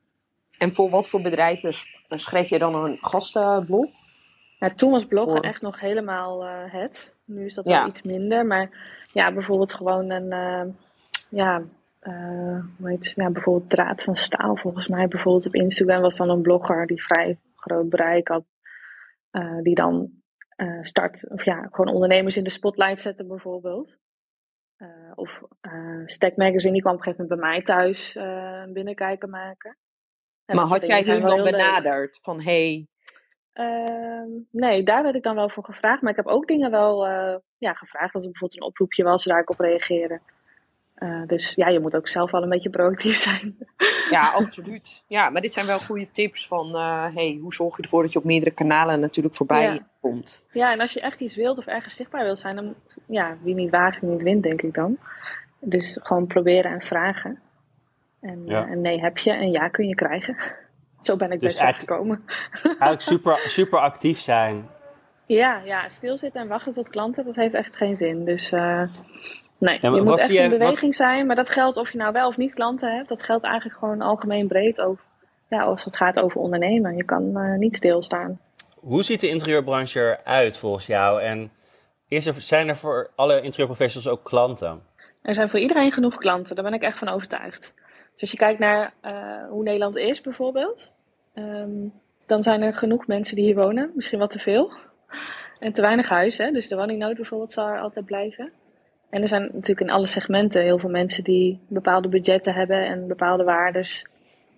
En 0.58 0.73
voor 0.73 0.90
wat 0.90 1.08
voor 1.08 1.23
bedrijven 1.23 1.73
schreef 2.08 2.49
je 2.49 2.58
dan 2.58 2.75
een 2.75 2.99
gastenblog? 3.00 3.90
Ja, 4.58 4.75
toen 4.75 4.90
was 4.90 5.04
bloggen 5.04 5.40
echt 5.40 5.62
nog 5.62 5.80
helemaal 5.80 6.44
uh, 6.44 6.50
het. 6.66 7.14
Nu 7.25 7.44
is 7.44 7.54
dat 7.54 7.66
ja. 7.66 7.78
wel 7.78 7.88
iets 7.88 8.02
minder. 8.02 8.46
Maar 8.46 8.70
ja, 9.12 9.32
bijvoorbeeld 9.32 9.75
gewoon 9.75 10.11
een... 10.11 10.35
Uh, 10.35 10.75
ja, 11.30 11.62
hoe 12.78 12.88
heet, 12.88 13.12
ja, 13.16 13.30
bijvoorbeeld 13.30 13.70
Draad 13.70 14.02
van 14.02 14.16
Staal 14.16 14.56
volgens 14.56 14.87
mij. 14.87 15.08
Bijvoorbeeld 15.08 15.46
op 15.46 15.54
Instagram 15.54 16.00
was 16.00 16.16
dan 16.16 16.30
een 16.30 16.42
blogger 16.42 16.87
die 16.87 17.02
vrij 17.02 17.38
groot 17.56 17.88
bereik 17.88 18.28
had. 18.28 18.44
die 19.62 19.75
dan 19.75 20.11
uh, 20.56 20.82
start, 20.82 21.28
of 21.28 21.44
ja, 21.44 21.68
gewoon 21.70 21.94
ondernemers 21.94 22.36
in 22.36 22.44
de 22.44 22.50
spotlight 22.50 23.00
zetten 23.00 23.28
bijvoorbeeld. 23.28 23.96
Uh, 24.78 25.12
of 25.14 25.42
Stack 26.04 26.36
Magazine, 26.36 26.72
die 26.72 26.82
kwam 26.82 26.94
op 26.94 26.98
een 26.98 27.04
gegeven 27.04 27.26
moment 27.26 27.40
bij 27.40 27.50
mij 27.50 27.62
thuis 27.62 28.14
een 28.14 28.72
binnenkijken 28.72 29.30
maken. 29.30 29.76
En 30.44 30.56
maar 30.56 30.64
had 30.64 30.86
jij 30.86 31.02
hun 31.02 31.20
dan 31.20 31.42
benaderd 31.42 32.18
van 32.22 32.42
hey, 32.42 32.88
Ehm, 33.56 34.28
nee, 34.50 34.82
daar 34.82 35.02
werd 35.02 35.14
ik 35.14 35.22
dan 35.22 35.34
wel 35.34 35.50
voor 35.50 35.64
gevraagd. 35.64 36.02
Maar 36.02 36.10
ik 36.10 36.16
heb 36.16 36.26
ook 36.26 36.46
dingen 36.46 36.70
wel 36.70 37.06
ja, 37.58 37.72
gevraagd. 37.72 38.14
Als 38.14 38.22
er 38.25 38.30
bijvoorbeeld 38.30 38.60
een 38.60 38.68
oproepje 38.68 39.04
was, 39.04 39.25
daar 39.25 39.40
ik 39.40 39.50
op 39.50 39.58
reageerde. 39.58 40.20
Uh, 40.98 41.22
dus 41.26 41.54
ja, 41.54 41.68
je 41.68 41.80
moet 41.80 41.96
ook 41.96 42.08
zelf 42.08 42.30
wel 42.30 42.42
een 42.42 42.48
beetje 42.48 42.70
proactief 42.70 43.16
zijn. 43.28 43.56
Ja, 44.10 44.30
absoluut. 44.32 45.02
Ja, 45.06 45.30
maar 45.30 45.40
dit 45.40 45.52
zijn 45.52 45.66
wel 45.66 45.78
goede 45.78 46.08
tips 46.12 46.46
van... 46.46 46.76
Uh, 46.76 47.14
hey, 47.14 47.38
hoe 47.42 47.54
zorg 47.54 47.76
je 47.76 47.82
ervoor 47.82 48.02
dat 48.02 48.12
je 48.12 48.18
op 48.18 48.24
meerdere 48.24 48.50
kanalen 48.50 49.00
natuurlijk 49.00 49.34
voorbij 49.34 49.62
ja. 49.62 49.86
komt? 50.00 50.44
Ja, 50.52 50.72
en 50.72 50.80
als 50.80 50.92
je 50.92 51.00
echt 51.00 51.20
iets 51.20 51.36
wilt 51.36 51.58
of 51.58 51.66
ergens 51.66 51.96
zichtbaar 51.96 52.24
wilt 52.24 52.38
zijn... 52.38 52.56
dan 52.56 52.74
ja, 53.06 53.36
wie 53.42 53.54
niet 53.54 53.70
waagt, 53.70 54.02
niet 54.02 54.22
wint, 54.22 54.42
denk 54.42 54.62
ik 54.62 54.74
dan. 54.74 54.98
Dus 55.60 55.98
gewoon 56.02 56.26
proberen 56.26 56.70
en 56.70 56.82
vragen. 56.82 57.40
En, 58.20 58.42
ja. 58.46 58.66
en 58.66 58.80
nee 58.80 59.00
heb 59.00 59.18
je 59.18 59.30
en 59.30 59.50
ja 59.50 59.68
kun 59.68 59.88
je 59.88 59.94
krijgen. 59.94 60.36
Zo 61.02 61.16
ben 61.16 61.32
ik 61.32 61.40
dus 61.40 61.58
best 61.58 61.78
gekomen. 61.78 62.24
Eigenlijk 62.62 63.00
super, 63.00 63.42
super 63.44 63.78
actief 63.78 64.18
zijn. 64.18 64.68
Ja, 65.26 65.60
ja, 65.64 65.88
stilzitten 65.88 66.40
en 66.40 66.48
wachten 66.48 66.72
tot 66.72 66.88
klanten, 66.88 67.24
dat 67.24 67.34
heeft 67.34 67.54
echt 67.54 67.76
geen 67.76 67.96
zin. 67.96 68.24
Dus 68.24 68.52
uh, 68.52 68.82
nee, 69.58 69.78
je 69.80 70.02
moet 70.02 70.18
echt 70.18 70.28
in 70.28 70.50
beweging 70.50 70.94
zijn. 70.94 71.26
Maar 71.26 71.36
dat 71.36 71.48
geldt 71.48 71.76
of 71.76 71.92
je 71.92 71.98
nou 71.98 72.12
wel 72.12 72.28
of 72.28 72.36
niet 72.36 72.54
klanten 72.54 72.96
hebt. 72.96 73.08
Dat 73.08 73.22
geldt 73.22 73.44
eigenlijk 73.44 73.78
gewoon 73.78 74.00
algemeen 74.00 74.46
breed 74.46 74.80
over, 74.80 75.04
ja, 75.48 75.62
als 75.62 75.84
het 75.84 75.96
gaat 75.96 76.18
over 76.18 76.40
ondernemen. 76.40 76.96
Je 76.96 77.04
kan 77.04 77.22
uh, 77.34 77.58
niet 77.58 77.76
stilstaan. 77.76 78.40
Hoe 78.75 79.02
ziet 79.02 79.20
de 79.20 79.28
interieurbranche 79.28 80.18
eruit 80.25 80.56
volgens 80.56 80.86
jou? 80.86 81.22
En 81.22 81.50
is 82.08 82.26
er, 82.26 82.34
zijn 82.40 82.68
er 82.68 82.76
voor 82.76 83.10
alle 83.14 83.40
interieurprofessionals 83.40 84.18
ook 84.18 84.25
klanten? 84.25 84.82
Er 85.22 85.34
zijn 85.34 85.48
voor 85.50 85.58
iedereen 85.58 85.92
genoeg 85.92 86.16
klanten, 86.16 86.54
daar 86.54 86.64
ben 86.64 86.75
ik 86.75 86.82
echt 86.82 86.98
van 86.98 87.08
overtuigd. 87.08 87.75
Dus 88.12 88.20
als 88.20 88.30
je 88.30 88.36
kijkt 88.36 88.58
naar 88.58 88.92
uh, 89.02 89.48
hoe 89.48 89.62
Nederland 89.62 89.96
is 89.96 90.20
bijvoorbeeld, 90.20 90.92
um, 91.34 91.92
dan 92.26 92.42
zijn 92.42 92.62
er 92.62 92.75
genoeg 92.75 93.06
mensen 93.06 93.36
die 93.36 93.44
hier 93.44 93.54
wonen. 93.54 93.90
Misschien 93.94 94.18
wat 94.18 94.30
te 94.30 94.38
veel. 94.38 94.72
En 95.58 95.72
te 95.72 95.80
weinig 95.80 96.08
huizen. 96.08 96.52
Dus 96.52 96.68
de 96.68 96.76
woningnood 96.76 97.16
bijvoorbeeld 97.16 97.52
zal 97.52 97.68
er 97.68 97.80
altijd 97.80 98.04
blijven. 98.04 98.52
En 99.10 99.22
er 99.22 99.28
zijn 99.28 99.42
natuurlijk 99.42 99.80
in 99.80 99.90
alle 99.90 100.06
segmenten 100.06 100.62
heel 100.62 100.78
veel 100.78 100.90
mensen 100.90 101.25
die 101.25 101.60
bepaalde 101.68 102.08
budgetten 102.08 102.54
hebben 102.54 102.86
en 102.86 103.06
bepaalde 103.06 103.44
waardes 103.44 104.06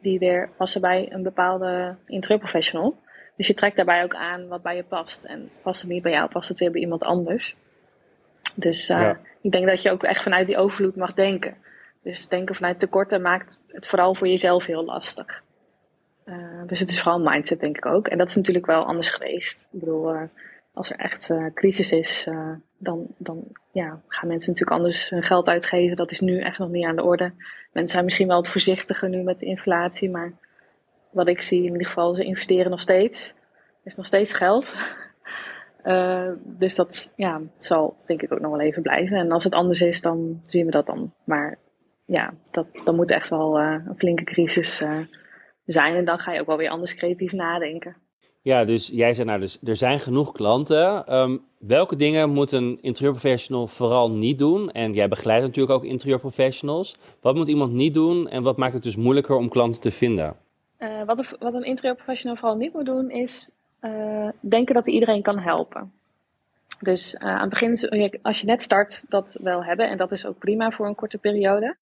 die 0.00 0.19
weer 0.19 0.50
passen 0.57 0.81
bij 0.81 1.12
een 1.12 1.23
bepaalde 1.23 1.97
interieurprofessional. 2.07 2.97
Dus 3.37 3.47
je 3.47 3.55
trekt 3.55 3.76
daarbij 3.76 4.02
ook 4.02 4.14
aan 4.14 4.49
wat 4.49 4.62
bij 4.62 4.76
je 4.76 4.83
past. 4.83 5.25
En 5.25 5.50
past 5.62 5.81
het 5.81 5.90
niet 5.90 6.02
bij 6.02 6.12
jou, 6.12 6.28
past 6.28 6.49
het 6.49 6.59
weer 6.59 6.71
bij 6.71 6.81
iemand 6.81 7.02
anders. 7.02 7.57
Dus 8.57 8.90
uh, 8.90 9.00
ja. 9.00 9.19
ik 9.40 9.52
denk 9.52 9.67
dat 9.67 9.83
je 9.83 9.90
ook 9.90 10.02
echt 10.02 10.23
vanuit 10.23 10.47
die 10.47 10.57
overvloed 10.57 10.97
mag 10.97 11.14
denken. 11.14 11.57
Dus 12.02 12.28
denken 12.28 12.55
vanuit 12.55 12.78
tekorten 12.78 13.23
maakt 13.23 13.62
het 13.69 13.87
vooral 13.87 14.14
voor 14.14 14.28
jezelf 14.28 14.67
heel 14.67 14.85
lastig. 14.85 15.43
Uh, 16.25 16.37
dus 16.67 16.81
het 16.81 16.88
is 16.88 17.02
vooral 17.02 17.21
mindset, 17.21 17.61
denk 17.61 17.76
ik 17.76 17.87
ook. 17.87 18.09
En 18.09 18.19
dat 18.19 18.28
is 18.28 18.37
natuurlijk 18.37 18.67
wel 18.67 18.85
anders 18.85 19.11
geweest. 19.11 19.69
Ik 19.73 19.81
bedoel, 19.81 20.14
uh, 20.14 20.23
als 20.73 20.91
er 20.91 20.99
echt 20.99 21.31
uh, 21.31 21.47
crisis 21.55 21.93
is, 21.93 22.29
dan, 22.79 23.07
dan 23.19 23.45
ja, 23.73 24.03
gaan 24.09 24.29
mensen 24.29 24.53
natuurlijk 24.53 24.79
anders 24.79 25.11
hun 25.11 25.23
geld 25.23 25.49
uitgeven. 25.49 25.97
Dat 25.97 26.11
is 26.11 26.21
nu 26.21 26.41
echt 26.41 26.59
nog 26.59 26.69
niet 26.69 26.85
aan 26.85 26.97
de 26.97 27.03
orde. 27.03 27.33
Mensen 27.73 27.93
zijn 27.93 28.05
misschien 28.05 28.27
wel 28.27 28.37
wat 28.37 28.49
voorzichtiger 28.49 29.09
nu 29.09 29.23
met 29.23 29.39
de 29.39 29.47
inflatie, 29.47 30.11
maar 30.11 30.33
wat 31.11 31.29
ik 31.29 31.43
zie 31.43 31.65
in 31.65 31.73
ieder 31.73 31.87
geval, 31.87 32.15
ze 32.15 32.25
investeren 32.25 32.71
nog 32.71 32.81
steeds. 32.81 33.29
Er 33.29 33.85
is 33.85 33.97
nog 33.97 34.07
steeds 34.07 34.33
geld. 34.33 34.75
dus 36.59 36.75
dat 36.75 37.13
ja, 37.17 37.41
zal 37.59 37.97
denk 38.05 38.23
ik 38.23 38.33
ook 38.33 38.41
nog 38.41 38.51
wel 38.51 38.61
even 38.61 38.83
blijven. 38.83 39.17
En 39.17 39.33
als 39.33 39.45
het 39.45 39.55
anders 39.55 39.81
is, 39.81 40.03
dan 40.03 40.41
zien 40.43 40.65
we 40.67 40.71
dat 40.71 40.87
dan. 40.87 41.15
Maar 41.25 41.59
ja, 42.05 42.35
dat, 42.51 42.67
dan 42.85 42.97
moet 42.97 43.11
echt 43.11 43.29
wel 43.29 43.59
een 43.61 43.97
flinke 43.97 44.25
crisis 44.25 44.83
zijn. 45.65 45.97
En 45.97 46.05
dan 46.05 46.19
ga 46.19 46.33
je 46.33 46.41
ook 46.41 46.47
wel 46.47 46.57
weer 46.57 46.71
anders 46.71 46.95
creatief 46.95 47.33
nadenken. 47.33 47.97
Ja, 48.49 48.64
dus 48.64 48.90
jij 48.93 49.14
zegt 49.14 49.28
nou, 49.28 49.40
dus 49.40 49.59
er 49.64 49.76
zijn 49.76 49.99
genoeg 49.99 50.33
klanten. 50.33 51.14
Um, 51.14 51.40
welke 51.59 51.97
dingen 51.97 52.31
moet 52.31 52.52
een 52.52 52.78
interieurprofessional 52.81 53.67
vooral 53.67 54.11
niet 54.11 54.38
doen? 54.38 54.71
En 54.71 54.93
jij 54.93 55.09
begeleidt 55.09 55.45
natuurlijk 55.45 55.75
ook 55.75 55.85
interieurprofessionals. 55.85 56.97
Wat 57.21 57.35
moet 57.35 57.49
iemand 57.49 57.73
niet 57.73 57.95
doen 57.95 58.28
en 58.28 58.43
wat 58.43 58.57
maakt 58.57 58.75
het 58.75 58.83
dus 58.83 58.97
moeilijker 58.97 59.37
om 59.37 59.49
klanten 59.49 59.81
te 59.81 59.90
vinden? 59.90 60.37
Uh, 60.78 61.05
wat, 61.05 61.37
wat 61.38 61.55
een 61.55 61.64
interieurprofessional 61.64 62.37
vooral 62.37 62.57
niet 62.57 62.73
moet 62.73 62.87
doen 62.87 63.11
is 63.11 63.52
denken 64.40 64.75
dat 64.75 64.85
hij 64.85 64.95
iedereen 64.95 65.23
kan 65.23 65.38
helpen. 65.38 65.93
Dus 66.81 67.19
aan 67.19 67.40
het 67.40 67.50
begin, 67.50 68.19
als 68.23 68.40
je 68.40 68.47
net 68.47 68.62
start, 68.62 69.05
dat 69.09 69.38
wel 69.43 69.64
hebben. 69.64 69.88
En 69.88 69.97
dat 69.97 70.12
is 70.12 70.26
ook 70.26 70.38
prima 70.38 70.71
voor 70.71 70.87
een 70.87 70.95
korte 70.95 71.19
periode. 71.19 71.76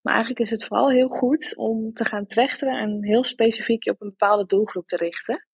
Maar 0.00 0.14
eigenlijk 0.14 0.44
is 0.44 0.50
het 0.50 0.64
vooral 0.64 0.90
heel 0.90 1.08
goed 1.08 1.56
om 1.56 1.92
te 1.92 2.04
gaan 2.04 2.26
trechteren 2.26 2.78
en 2.78 3.04
heel 3.04 3.24
specifiek 3.24 3.84
je 3.84 3.90
op 3.90 4.00
een 4.00 4.08
bepaalde 4.08 4.46
doelgroep 4.46 4.86
te 4.86 4.96
richten. 4.96 5.44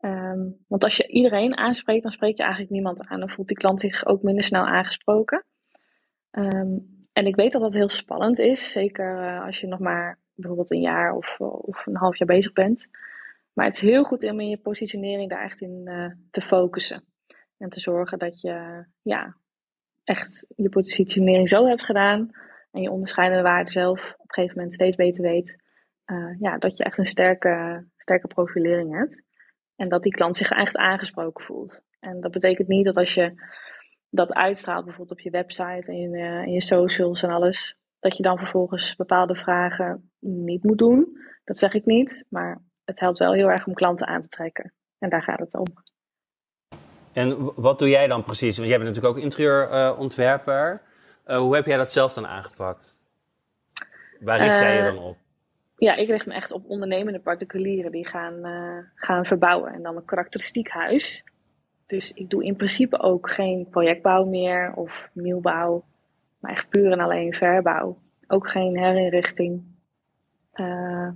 Um, 0.00 0.64
want 0.68 0.84
als 0.84 0.96
je 0.96 1.06
iedereen 1.06 1.56
aanspreekt, 1.56 2.02
dan 2.02 2.12
spreek 2.12 2.36
je 2.36 2.42
eigenlijk 2.42 2.72
niemand 2.72 3.06
aan. 3.06 3.20
Dan 3.20 3.30
voelt 3.30 3.48
die 3.48 3.56
klant 3.56 3.80
zich 3.80 4.06
ook 4.06 4.22
minder 4.22 4.44
snel 4.44 4.66
aangesproken. 4.66 5.44
Um, 6.30 6.94
en 7.12 7.26
ik 7.26 7.36
weet 7.36 7.52
dat 7.52 7.60
dat 7.60 7.74
heel 7.74 7.88
spannend 7.88 8.38
is. 8.38 8.72
Zeker 8.72 9.22
uh, 9.22 9.44
als 9.44 9.60
je 9.60 9.66
nog 9.66 9.78
maar 9.78 10.18
bijvoorbeeld 10.34 10.70
een 10.70 10.80
jaar 10.80 11.12
of, 11.12 11.40
of, 11.40 11.86
een 11.86 11.96
half 11.96 12.16
jaar 12.16 12.28
bezig 12.28 12.52
bent. 12.52 12.88
Maar 13.52 13.66
het 13.66 13.74
is 13.74 13.80
heel 13.80 14.04
goed 14.04 14.30
om 14.30 14.40
in 14.40 14.48
je 14.48 14.58
positionering 14.58 15.30
daar 15.30 15.42
echt 15.42 15.60
in 15.60 15.82
uh, 15.84 16.10
te 16.30 16.40
focussen. 16.40 17.04
En 17.58 17.68
te 17.68 17.80
zorgen 17.80 18.18
dat 18.18 18.40
je 18.40 18.84
ja, 19.02 19.36
echt 20.04 20.52
je 20.56 20.68
positionering 20.68 21.48
zo 21.48 21.66
hebt 21.66 21.84
gedaan 21.84 22.30
en 22.70 22.82
je 22.82 22.90
onderscheidende 22.90 23.42
waarde 23.42 23.70
zelf 23.70 23.98
op 23.98 24.20
een 24.20 24.34
gegeven 24.34 24.56
moment 24.56 24.74
steeds 24.74 24.96
beter 24.96 25.22
weet, 25.22 25.56
ja, 26.38 26.58
dat 26.58 26.76
je 26.76 26.84
echt 26.84 26.98
een 26.98 27.06
sterke, 27.06 27.84
sterke 27.96 28.26
profilering 28.26 28.98
hebt. 28.98 29.25
En 29.76 29.88
dat 29.88 30.02
die 30.02 30.12
klant 30.12 30.36
zich 30.36 30.50
echt 30.50 30.76
aangesproken 30.76 31.44
voelt. 31.44 31.82
En 32.00 32.20
dat 32.20 32.30
betekent 32.30 32.68
niet 32.68 32.84
dat 32.84 32.96
als 32.96 33.14
je 33.14 33.34
dat 34.10 34.34
uitstraalt, 34.34 34.84
bijvoorbeeld 34.84 35.18
op 35.18 35.24
je 35.24 35.30
website 35.30 35.92
en 35.92 36.10
je, 36.10 36.18
en 36.18 36.52
je 36.52 36.62
socials 36.62 37.22
en 37.22 37.30
alles, 37.30 37.76
dat 37.98 38.16
je 38.16 38.22
dan 38.22 38.38
vervolgens 38.38 38.96
bepaalde 38.96 39.34
vragen 39.34 40.10
niet 40.18 40.64
moet 40.64 40.78
doen. 40.78 41.18
Dat 41.44 41.56
zeg 41.56 41.74
ik 41.74 41.84
niet, 41.84 42.26
maar 42.28 42.62
het 42.84 43.00
helpt 43.00 43.18
wel 43.18 43.32
heel 43.32 43.50
erg 43.50 43.66
om 43.66 43.74
klanten 43.74 44.06
aan 44.06 44.22
te 44.22 44.28
trekken. 44.28 44.72
En 44.98 45.08
daar 45.10 45.22
gaat 45.22 45.38
het 45.38 45.54
om. 45.54 45.66
En 47.12 47.52
wat 47.54 47.78
doe 47.78 47.88
jij 47.88 48.06
dan 48.06 48.24
precies? 48.24 48.56
Want 48.56 48.68
jij 48.68 48.78
bent 48.78 48.88
natuurlijk 48.88 49.16
ook 49.16 49.22
interieurontwerper. 49.22 50.82
Uh, 51.26 51.38
hoe 51.38 51.54
heb 51.54 51.66
jij 51.66 51.76
dat 51.76 51.92
zelf 51.92 52.12
dan 52.12 52.26
aangepakt? 52.26 53.00
Waar 54.20 54.38
richt 54.38 54.58
jij 54.58 54.76
je 54.76 54.82
dan 54.82 54.98
op? 54.98 55.16
Ja, 55.76 55.94
ik 55.94 56.08
richt 56.08 56.26
me 56.26 56.34
echt 56.34 56.52
op 56.52 56.64
ondernemende 56.66 57.20
particulieren 57.20 57.92
die 57.92 58.06
gaan, 58.06 58.46
uh, 58.46 58.78
gaan 58.94 59.24
verbouwen. 59.24 59.72
En 59.72 59.82
dan 59.82 59.96
een 59.96 60.04
karakteristiek 60.04 60.68
huis. 60.68 61.24
Dus 61.86 62.12
ik 62.12 62.30
doe 62.30 62.44
in 62.44 62.56
principe 62.56 62.98
ook 62.98 63.30
geen 63.30 63.68
projectbouw 63.70 64.24
meer 64.24 64.72
of 64.74 65.10
nieuwbouw. 65.12 65.84
Maar 66.38 66.50
echt 66.50 66.68
puur 66.68 66.92
en 66.92 67.00
alleen 67.00 67.34
verbouw. 67.34 67.98
Ook 68.26 68.48
geen 68.48 68.78
herinrichting. 68.78 69.62
Uh, 70.54 71.08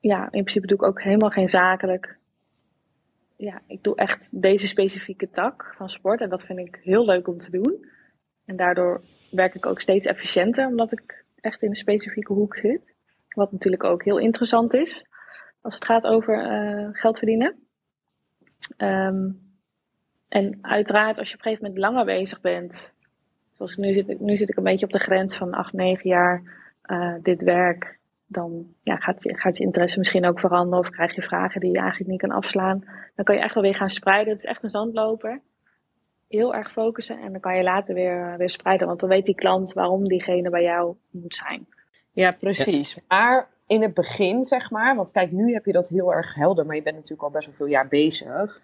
ja, 0.00 0.22
in 0.22 0.42
principe 0.42 0.66
doe 0.66 0.76
ik 0.76 0.82
ook 0.82 1.02
helemaal 1.02 1.30
geen 1.30 1.48
zakelijk. 1.48 2.18
Ja, 3.36 3.62
ik 3.66 3.82
doe 3.82 3.96
echt 3.96 4.42
deze 4.42 4.66
specifieke 4.66 5.30
tak 5.30 5.74
van 5.76 5.88
sport. 5.88 6.20
En 6.20 6.28
dat 6.28 6.44
vind 6.44 6.58
ik 6.58 6.80
heel 6.82 7.04
leuk 7.04 7.28
om 7.28 7.38
te 7.38 7.50
doen. 7.50 7.86
En 8.44 8.56
daardoor 8.56 9.02
werk 9.30 9.54
ik 9.54 9.66
ook 9.66 9.80
steeds 9.80 10.06
efficiënter, 10.06 10.66
omdat 10.66 10.92
ik 10.92 11.24
echt 11.40 11.62
in 11.62 11.68
een 11.68 11.76
specifieke 11.76 12.32
hoek 12.32 12.56
zit. 12.56 12.96
Wat 13.38 13.52
natuurlijk 13.52 13.84
ook 13.84 14.04
heel 14.04 14.18
interessant 14.18 14.74
is 14.74 15.06
als 15.60 15.74
het 15.74 15.84
gaat 15.84 16.06
over 16.06 16.52
uh, 16.52 16.88
geld 16.92 17.18
verdienen. 17.18 17.56
Um, 18.76 19.46
en 20.28 20.58
uiteraard, 20.60 21.18
als 21.18 21.28
je 21.28 21.34
op 21.34 21.44
een 21.44 21.50
gegeven 21.50 21.64
moment 21.66 21.84
langer 21.84 22.04
bezig 22.04 22.40
bent, 22.40 22.94
zoals 23.56 23.76
nu 23.76 23.92
zit, 23.92 24.20
nu 24.20 24.36
zit 24.36 24.48
ik 24.48 24.56
een 24.56 24.64
beetje 24.64 24.86
op 24.86 24.92
de 24.92 24.98
grens 24.98 25.36
van 25.36 25.52
8, 25.52 25.72
9 25.72 26.08
jaar 26.08 26.42
uh, 26.84 27.14
dit 27.22 27.42
werk, 27.42 27.98
dan 28.26 28.74
ja, 28.82 28.96
gaat, 28.96 29.22
je, 29.22 29.38
gaat 29.38 29.56
je 29.56 29.64
interesse 29.64 29.98
misschien 29.98 30.26
ook 30.26 30.40
veranderen 30.40 30.84
of 30.84 30.90
krijg 30.90 31.14
je 31.14 31.22
vragen 31.22 31.60
die 31.60 31.70
je 31.70 31.80
eigenlijk 31.80 32.10
niet 32.10 32.20
kan 32.20 32.30
afslaan. 32.30 32.84
Dan 33.14 33.24
kan 33.24 33.34
je 33.34 33.42
echt 33.42 33.54
wel 33.54 33.62
weer 33.62 33.74
gaan 33.74 33.90
spreiden. 33.90 34.28
Het 34.28 34.38
is 34.38 34.50
echt 34.50 34.62
een 34.62 34.70
zandloper 34.70 35.40
heel 36.28 36.54
erg 36.54 36.72
focussen 36.72 37.20
en 37.20 37.32
dan 37.32 37.40
kan 37.40 37.56
je 37.56 37.62
later 37.62 37.94
weer, 37.94 38.34
weer 38.36 38.50
spreiden. 38.50 38.86
Want 38.86 39.00
dan 39.00 39.08
weet 39.08 39.24
die 39.24 39.34
klant 39.34 39.72
waarom 39.72 40.08
diegene 40.08 40.50
bij 40.50 40.62
jou 40.62 40.96
moet 41.10 41.34
zijn. 41.34 41.66
Ja, 42.12 42.32
precies. 42.32 42.98
Maar 43.08 43.48
in 43.66 43.82
het 43.82 43.94
begin, 43.94 44.44
zeg 44.44 44.70
maar, 44.70 44.96
want 44.96 45.10
kijk, 45.10 45.32
nu 45.32 45.52
heb 45.52 45.64
je 45.64 45.72
dat 45.72 45.88
heel 45.88 46.12
erg 46.12 46.34
helder, 46.34 46.66
maar 46.66 46.76
je 46.76 46.82
bent 46.82 46.94
natuurlijk 46.94 47.22
al 47.22 47.30
best 47.30 47.46
wel 47.46 47.54
veel 47.54 47.66
jaar 47.66 47.88
bezig. 47.88 48.60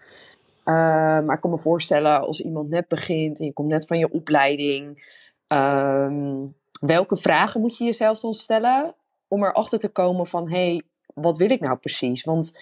Uh, 0.65 0.75
maar 1.21 1.35
ik 1.35 1.41
kan 1.41 1.51
me 1.51 1.59
voorstellen, 1.59 2.21
als 2.21 2.41
iemand 2.41 2.69
net 2.69 2.89
begint 2.89 3.39
en 3.39 3.45
je 3.45 3.53
komt 3.53 3.69
net 3.69 3.87
van 3.87 3.99
je 3.99 4.13
opleiding, 4.13 5.05
um, 5.49 6.55
welke 6.81 7.17
vragen 7.17 7.61
moet 7.61 7.77
je 7.79 7.85
jezelf 7.85 8.21
dan 8.21 8.35
stellen 8.35 8.95
om 9.29 9.45
erachter 9.45 9.79
te 9.79 9.89
komen 9.89 10.27
van, 10.27 10.51
hé, 10.51 10.57
hey, 10.57 10.83
wat 11.15 11.39
wil 11.39 11.51
ik 11.51 11.61
nou 11.61 11.77
precies? 11.77 12.25
Want 12.25 12.53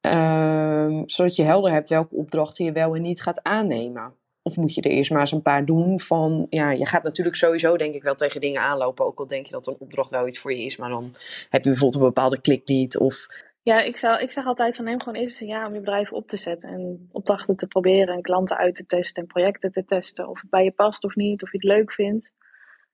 um, 0.00 1.02
zodat 1.08 1.36
je 1.36 1.42
helder 1.42 1.72
hebt 1.72 1.88
welke 1.88 2.14
opdrachten 2.14 2.64
je 2.64 2.72
wel 2.72 2.94
en 2.94 3.02
niet 3.02 3.22
gaat 3.22 3.42
aannemen. 3.42 4.14
Of 4.46 4.56
moet 4.56 4.74
je 4.74 4.80
er 4.80 4.90
eerst 4.90 5.10
maar 5.10 5.20
eens 5.20 5.32
een 5.32 5.42
paar 5.42 5.64
doen 5.64 6.00
van, 6.00 6.46
ja, 6.50 6.70
je 6.70 6.86
gaat 6.86 7.02
natuurlijk 7.02 7.36
sowieso 7.36 7.76
denk 7.76 7.94
ik 7.94 8.02
wel 8.02 8.14
tegen 8.14 8.40
dingen 8.40 8.60
aanlopen. 8.60 9.06
Ook 9.06 9.18
al 9.18 9.26
denk 9.26 9.46
je 9.46 9.52
dat 9.52 9.66
een 9.66 9.76
opdracht 9.78 10.10
wel 10.10 10.26
iets 10.26 10.38
voor 10.38 10.52
je 10.52 10.64
is, 10.64 10.76
maar 10.76 10.88
dan 10.88 11.14
heb 11.48 11.64
je 11.64 11.70
bijvoorbeeld 11.70 11.94
een 11.94 12.08
bepaalde 12.08 12.40
klik 12.40 12.68
niet. 12.68 12.98
Of 12.98 13.26
Ja, 13.62 13.80
ik, 13.80 14.00
ik 14.20 14.30
zeg 14.30 14.46
altijd 14.46 14.76
van 14.76 14.84
neem 14.84 15.02
gewoon 15.02 15.20
eerst 15.20 15.40
een 15.40 15.46
jaar 15.46 15.66
om 15.66 15.74
je 15.74 15.80
bedrijf 15.80 16.12
op 16.12 16.26
te 16.28 16.36
zetten. 16.36 16.68
En 16.70 17.08
opdrachten 17.12 17.56
te 17.56 17.66
proberen 17.66 18.14
en 18.14 18.22
klanten 18.22 18.56
uit 18.56 18.74
te 18.74 18.86
testen 18.86 19.22
en 19.22 19.28
projecten 19.28 19.72
te 19.72 19.84
testen. 19.84 20.28
Of 20.28 20.40
het 20.40 20.50
bij 20.50 20.64
je 20.64 20.72
past 20.72 21.04
of 21.04 21.14
niet, 21.14 21.42
of 21.42 21.52
je 21.52 21.58
het 21.58 21.66
leuk 21.66 21.92
vindt. 21.92 22.32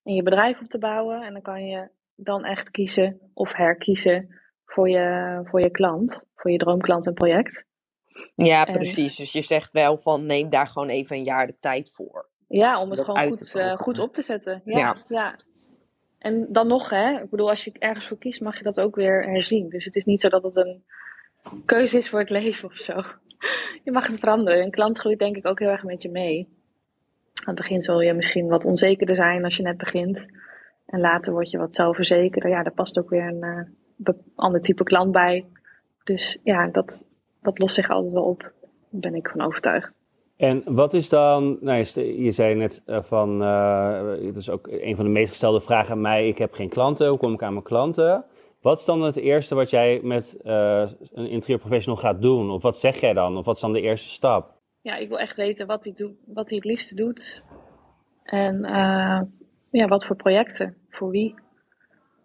En 0.03 0.15
je 0.15 0.23
bedrijf 0.23 0.61
op 0.61 0.69
te 0.69 0.79
bouwen. 0.79 1.23
En 1.23 1.33
dan 1.33 1.43
kan 1.43 1.67
je 1.67 1.89
dan 2.15 2.45
echt 2.45 2.71
kiezen 2.71 3.21
of 3.35 3.53
herkiezen 3.53 4.41
voor 4.65 4.89
je, 4.89 5.41
voor 5.45 5.61
je 5.61 5.71
klant. 5.71 6.25
Voor 6.35 6.51
je 6.51 6.59
droomklant 6.59 7.07
en 7.07 7.15
project. 7.15 7.65
Ja, 8.35 8.67
En- 8.67 8.73
precies. 8.73 9.17
Dus 9.17 9.33
je 9.33 9.43
zegt 9.43 9.73
wel 9.73 9.99
van 9.99 10.27
neem 10.27 10.49
daar 10.49 10.67
gewoon 10.67 10.89
even 10.89 11.17
een 11.17 11.25
jaar 11.25 11.47
de 11.47 11.57
tijd 11.61 11.91
voor. 11.91 12.29
Ja, 12.49 12.81
om 12.81 12.91
het 12.91 13.01
gewoon 13.01 13.29
goed, 13.29 13.55
eh, 13.55 13.77
goed 13.77 13.99
op 13.99 14.15
te 14.15 14.23
zetten. 14.23 14.63
Ja, 14.65 14.79
Ja. 14.79 14.97
ja. 15.09 15.39
En 16.19 16.47
dan 16.49 16.67
nog, 16.67 16.91
hè. 16.91 17.21
Ik 17.21 17.31
bedoel, 17.31 17.49
als 17.49 17.65
je 17.65 17.73
ergens 17.79 18.07
voor 18.07 18.19
kiest, 18.19 18.41
mag 18.41 18.57
je 18.59 18.65
dat 18.65 18.81
ook 18.81 18.95
weer 18.97 19.23
herzien. 19.25 19.69
Dus 19.69 19.85
het 19.85 19.97
is 19.97 20.05
niet 20.05 20.21
zo 20.21 20.29
dat 20.29 20.43
het 20.43 20.57
een 20.57 20.85
keuze 21.65 21.99
is 21.99 22.09
voor 22.09 22.19
het 22.19 22.31
leven 22.41 22.69
of 22.69 22.77
zo. 22.77 23.03
Je 23.85 23.93
mag 23.93 24.07
het 24.07 24.19
veranderen. 24.19 24.63
Een 24.63 24.71
klant 24.71 24.99
groeit 24.99 25.19
denk 25.19 25.37
ik 25.37 25.47
ook 25.47 25.59
heel 25.59 25.69
erg 25.69 25.83
met 25.83 26.03
je 26.03 26.11
mee. 26.11 26.49
Aan 27.35 27.55
het 27.55 27.63
begin 27.63 27.83
zul 27.83 28.01
je 28.01 28.13
misschien 28.13 28.49
wat 28.49 28.65
onzekerder 28.65 29.17
zijn 29.17 29.45
als 29.45 29.57
je 29.57 29.63
net 29.63 29.77
begint. 29.77 30.27
En 30.87 31.01
later 31.01 31.33
word 31.33 31.51
je 31.51 31.59
wat 31.59 31.75
zelfverzekerder. 31.75 32.51
Ja, 32.51 32.63
daar 32.63 32.73
past 32.73 32.99
ook 32.99 33.11
weer 33.11 33.27
een 33.27 33.43
eh, 34.05 34.15
ander 34.35 34.61
type 34.61 34.85
klant 34.85 35.13
bij. 35.13 35.47
Dus 36.05 36.39
ja, 36.43 36.67
dat, 36.67 37.05
dat 37.43 37.59
lost 37.59 37.75
zich 37.75 37.91
altijd 37.91 38.13
wel 38.13 38.25
op. 38.25 38.41
Daar 38.41 39.01
ben 39.01 39.15
ik 39.15 39.29
van 39.29 39.41
overtuigd. 39.41 39.93
En 40.37 40.63
wat 40.65 40.95
is 40.95 41.09
dan, 41.09 41.59
nou, 41.61 41.85
je 42.23 42.31
zei 42.31 42.55
net 42.55 42.83
eh, 42.87 43.03
van, 43.03 43.43
eh 43.43 44.25
dat 44.25 44.37
is 44.37 44.51
ook 44.51 44.67
een 44.71 44.97
van 44.97 45.05
de 45.05 45.11
meest 45.11 45.29
gestelde 45.29 45.61
vragen 45.61 45.93
aan 45.93 46.01
mij, 46.01 46.29
ik 46.29 46.39
heb 46.39 46.53
geen 46.53 46.69
klanten, 46.69 47.09
hoe 47.09 47.19
kom 47.19 47.33
ik 47.33 47.43
aan 47.43 47.53
mijn 47.53 47.65
klanten? 47.65 48.25
Wat 48.61 48.79
is 48.79 48.85
dan 48.85 49.03
het 49.03 49.17
eerste 49.17 49.55
wat 49.55 49.71
jij 49.71 50.01
met 50.03 50.37
eh, 50.43 50.91
een 51.13 51.29
interieurprofessional 51.29 52.01
gaat 52.01 52.23
doen? 52.23 52.51
Of 52.51 52.63
wat 52.63 52.79
zeg 52.79 53.01
jij 53.01 53.13
dan? 53.13 53.37
Of 53.37 53.45
wat 53.45 53.55
is 53.55 53.61
dan 53.61 53.73
de 53.73 53.81
eerste 53.81 54.09
stap? 54.09 54.61
ja, 54.83 54.97
ik 54.97 55.09
wil 55.09 55.19
echt 55.19 55.37
weten 55.37 55.67
wat 55.67 55.85
hij, 55.85 55.93
doet, 55.93 56.15
wat 56.27 56.49
hij 56.49 56.59
het 56.59 56.67
liefste 56.67 56.95
doet. 56.95 57.45
En 58.23 58.61
ja, 59.71 59.89
wat 59.89 60.07
voor 60.07 60.17
projecten, 60.17 60.77
voor 60.89 61.11
wie. 61.11 61.35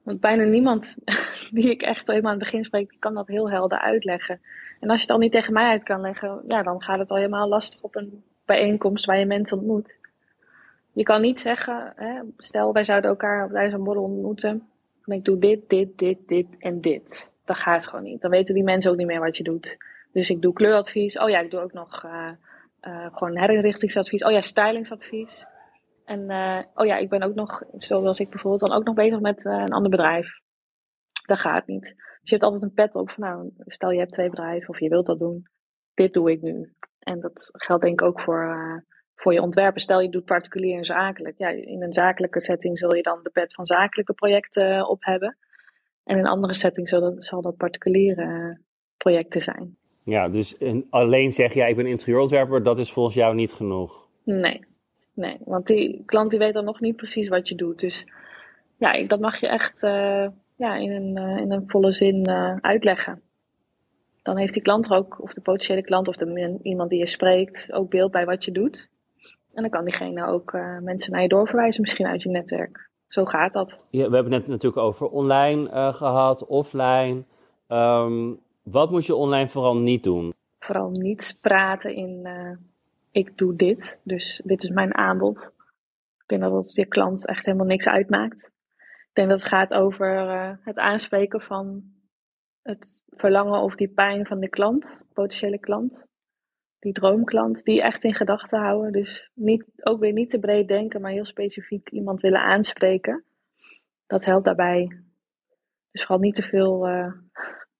Want 0.07 0.19
bijna 0.19 0.43
niemand 0.43 0.97
die 1.57 1.69
ik 1.69 1.81
echt 1.81 2.07
helemaal 2.07 2.31
aan 2.31 2.37
het 2.37 2.45
begin 2.45 2.63
spreek, 2.63 2.89
die 2.89 2.99
kan 2.99 3.13
dat 3.13 3.27
heel 3.27 3.49
helder 3.49 3.79
uitleggen. 3.79 4.41
En 4.79 4.89
als 4.89 4.97
je 4.97 5.01
het 5.01 5.11
al 5.11 5.17
niet 5.17 5.31
tegen 5.31 5.53
mij 5.53 5.69
uit 5.69 5.83
kan 5.83 6.01
leggen, 6.01 6.43
ja, 6.47 6.63
dan 6.63 6.81
gaat 6.81 6.99
het 6.99 7.09
al 7.09 7.15
helemaal 7.15 7.47
lastig 7.47 7.81
op 7.81 7.95
een 7.95 8.23
bijeenkomst 8.45 9.05
waar 9.05 9.19
je 9.19 9.25
mensen 9.25 9.57
ontmoet. 9.57 9.95
Je 10.91 11.03
kan 11.03 11.21
niet 11.21 11.39
zeggen, 11.39 11.93
hè, 11.95 12.21
stel 12.37 12.73
wij 12.73 12.83
zouden 12.83 13.09
elkaar 13.09 13.45
op 13.45 13.53
een 13.53 13.83
borrel 13.83 14.03
ontmoeten. 14.03 14.67
En 15.05 15.13
ik 15.13 15.25
doe 15.25 15.39
dit, 15.39 15.69
dit, 15.69 15.97
dit, 15.97 16.17
dit 16.27 16.47
en 16.59 16.81
dit. 16.81 17.33
Dat 17.45 17.57
gaat 17.57 17.87
gewoon 17.87 18.03
niet. 18.03 18.21
Dan 18.21 18.31
weten 18.31 18.53
die 18.53 18.63
mensen 18.63 18.91
ook 18.91 18.97
niet 18.97 19.07
meer 19.07 19.19
wat 19.19 19.37
je 19.37 19.43
doet. 19.43 19.77
Dus 20.11 20.29
ik 20.29 20.41
doe 20.41 20.53
kleuradvies. 20.53 21.19
Oh 21.19 21.29
ja, 21.29 21.39
ik 21.39 21.51
doe 21.51 21.59
ook 21.59 21.73
nog 21.73 22.03
eh, 22.03 23.05
gewoon 23.11 23.37
herinrichtingsadvies. 23.37 24.23
Oh 24.23 24.31
ja, 24.31 24.41
stylingsadvies. 24.41 25.45
En 26.07 26.29
eh, 26.29 26.59
oh 26.73 26.85
ja, 26.85 26.97
ik 26.97 27.09
ben 27.09 27.21
ook 27.23 27.35
nog, 27.35 27.63
zoals 27.77 28.19
ik 28.19 28.29
bijvoorbeeld, 28.29 28.69
dan 28.69 28.77
ook 28.77 28.85
nog 28.85 28.95
bezig 28.95 29.19
met 29.19 29.45
eh, 29.45 29.53
een 29.53 29.73
ander 29.73 29.91
bedrijf. 29.91 30.39
Dat 31.25 31.39
gaat 31.39 31.67
niet. 31.67 31.83
Dus 31.83 31.95
je 32.21 32.31
hebt 32.31 32.43
altijd 32.43 32.63
een 32.63 32.73
pet 32.73 32.95
op 32.95 33.09
van 33.09 33.23
nou, 33.23 33.51
stel 33.57 33.91
je 33.91 33.99
hebt 33.99 34.11
twee 34.11 34.29
bedrijven 34.29 34.69
of 34.69 34.79
je 34.79 34.89
wilt 34.89 35.05
dat 35.05 35.19
doen. 35.19 35.47
Dit 35.93 36.13
doe 36.13 36.31
ik 36.31 36.41
nu. 36.41 36.73
En 36.99 37.19
dat 37.19 37.49
geldt 37.53 37.83
denk 37.83 38.01
ik 38.01 38.07
ook 38.07 38.21
voor, 38.21 38.43
eh, 38.43 38.77
voor 39.15 39.33
je 39.33 39.41
ontwerpen. 39.41 39.81
Stel 39.81 40.01
je 40.01 40.09
doet 40.09 40.25
particulier 40.25 40.77
en 40.77 40.85
zakelijk. 40.85 41.37
Ja, 41.37 41.49
in 41.49 41.83
een 41.83 41.93
zakelijke 41.93 42.41
setting 42.41 42.77
zul 42.79 42.95
je 42.95 43.01
dan 43.01 43.19
de 43.23 43.29
pet 43.29 43.53
van 43.53 43.65
zakelijke 43.65 44.13
projecten 44.13 44.89
op 44.89 45.03
hebben. 45.03 45.37
En 46.03 46.17
in 46.17 46.23
een 46.23 46.31
andere 46.31 46.53
setting 46.53 46.89
zal 46.89 47.01
dat, 47.01 47.25
zal 47.25 47.41
dat 47.41 47.57
particuliere 47.57 48.59
projecten 48.97 49.41
zijn. 49.41 49.77
Ja, 50.03 50.29
dus 50.29 50.55
een- 50.59 50.87
alleen 50.89 51.31
zeggen, 51.31 51.61
ja, 51.61 51.67
ik 51.67 51.75
ben 51.75 51.85
interieurontwerper, 51.85 52.63
dat 52.63 52.79
is 52.79 52.91
volgens 52.91 53.15
jou 53.15 53.35
niet 53.35 53.53
genoeg. 53.53 54.07
Nee, 54.23 54.75
nee, 55.17 55.37
want 55.45 55.67
die 55.67 56.03
klant 56.05 56.29
die 56.29 56.39
weet 56.39 56.53
dan 56.53 56.65
nog 56.65 56.79
niet 56.79 56.95
precies 56.95 57.27
wat 57.27 57.47
je 57.47 57.55
doet. 57.55 57.79
Dus 57.79 58.07
ja, 58.77 59.03
dat 59.03 59.19
mag 59.19 59.39
je 59.39 59.47
echt 59.47 59.83
eh, 59.83 60.27
ja, 60.55 60.75
in, 60.75 60.91
een, 60.91 61.17
eh, 61.17 61.37
in 61.37 61.51
een 61.51 61.69
volle 61.69 61.91
zin 61.91 62.25
eh, 62.25 62.55
uitleggen. 62.61 63.21
Dan 64.21 64.37
heeft 64.37 64.53
die 64.53 64.61
klant 64.61 64.89
er 64.89 64.97
ook, 64.97 65.21
of 65.21 65.33
de 65.33 65.41
potentiële 65.41 65.81
klant 65.81 66.07
of 66.07 66.15
de, 66.15 66.59
iemand 66.61 66.89
die 66.89 66.99
je 66.99 67.07
spreekt, 67.07 67.71
ook 67.71 67.89
beeld 67.89 68.11
bij 68.11 68.25
wat 68.25 68.45
je 68.45 68.51
doet. 68.51 68.89
En 69.53 69.61
dan 69.61 69.71
kan 69.71 69.83
diegene 69.83 70.27
ook 70.27 70.51
mensen 70.81 71.11
naar 71.11 71.21
je 71.21 71.27
doorverwijzen, 71.27 71.81
misschien 71.81 72.07
uit 72.07 72.21
je 72.21 72.29
netwerk. 72.29 72.87
Zo 73.07 73.25
gaat 73.25 73.53
dat. 73.53 73.85
Ja, 73.89 74.09
we 74.09 74.15
hebben 74.15 74.33
het 74.33 74.41
net 74.41 74.47
natuurlijk 74.51 74.81
over 74.81 75.07
online 75.07 75.69
eh, 75.69 75.93
gehad, 75.93 76.47
offline. 76.47 77.25
Ehm, 77.67 78.33
wat 78.63 78.91
moet 78.91 79.05
je 79.05 79.15
online 79.15 79.47
vooral 79.47 79.77
niet 79.77 80.03
doen? 80.03 80.33
Vooral 80.57 80.89
niet 80.89 81.37
praten 81.41 81.95
in 81.95 82.27
ik 83.17 83.37
doe 83.37 83.55
dit, 83.55 83.99
dus 84.03 84.41
dit 84.43 84.63
is 84.63 84.69
mijn 84.69 84.95
aanbod. 84.95 85.53
Ik 86.17 86.27
denk 86.27 86.41
dat 86.41 86.53
het 86.53 86.73
je 86.73 86.85
klant 86.85 87.27
echt 87.27 87.45
helemaal 87.45 87.65
niks 87.65 87.87
uitmaakt. 87.87 88.51
Ik 88.77 89.13
denk 89.13 89.29
dat 89.29 89.39
het 89.39 89.47
gaat 89.47 89.73
over 89.73 90.17
eh, 90.17 90.51
het 90.61 90.77
aanspreken 90.77 91.41
van 91.41 91.83
het 92.61 93.03
verlangen 93.07 93.61
of 93.61 93.75
die 93.75 93.87
pijn 93.87 94.25
van 94.25 94.39
de 94.39 94.49
klant, 94.49 95.05
potentiële 95.13 95.59
klant. 95.59 96.05
Die 96.79 96.93
droomklant, 96.93 97.63
die 97.63 97.81
echt 97.81 98.03
in 98.03 98.13
gedachten 98.13 98.59
houden. 98.59 98.91
Dus 98.91 99.31
niet, 99.33 99.65
ook 99.81 99.99
weer 99.99 100.13
niet 100.13 100.29
te 100.29 100.39
breed 100.39 100.67
denken, 100.67 101.01
maar 101.01 101.11
heel 101.11 101.25
specifiek 101.25 101.89
iemand 101.89 102.21
willen 102.21 102.41
aanspreken. 102.41 103.23
Dat 104.05 104.25
helpt 104.25 104.45
daarbij. 104.45 105.01
Dus 105.91 106.01
vooral 106.01 106.23
niet 106.23 106.35
te 106.35 106.43
veel, 106.43 106.87
eh, 106.87 107.11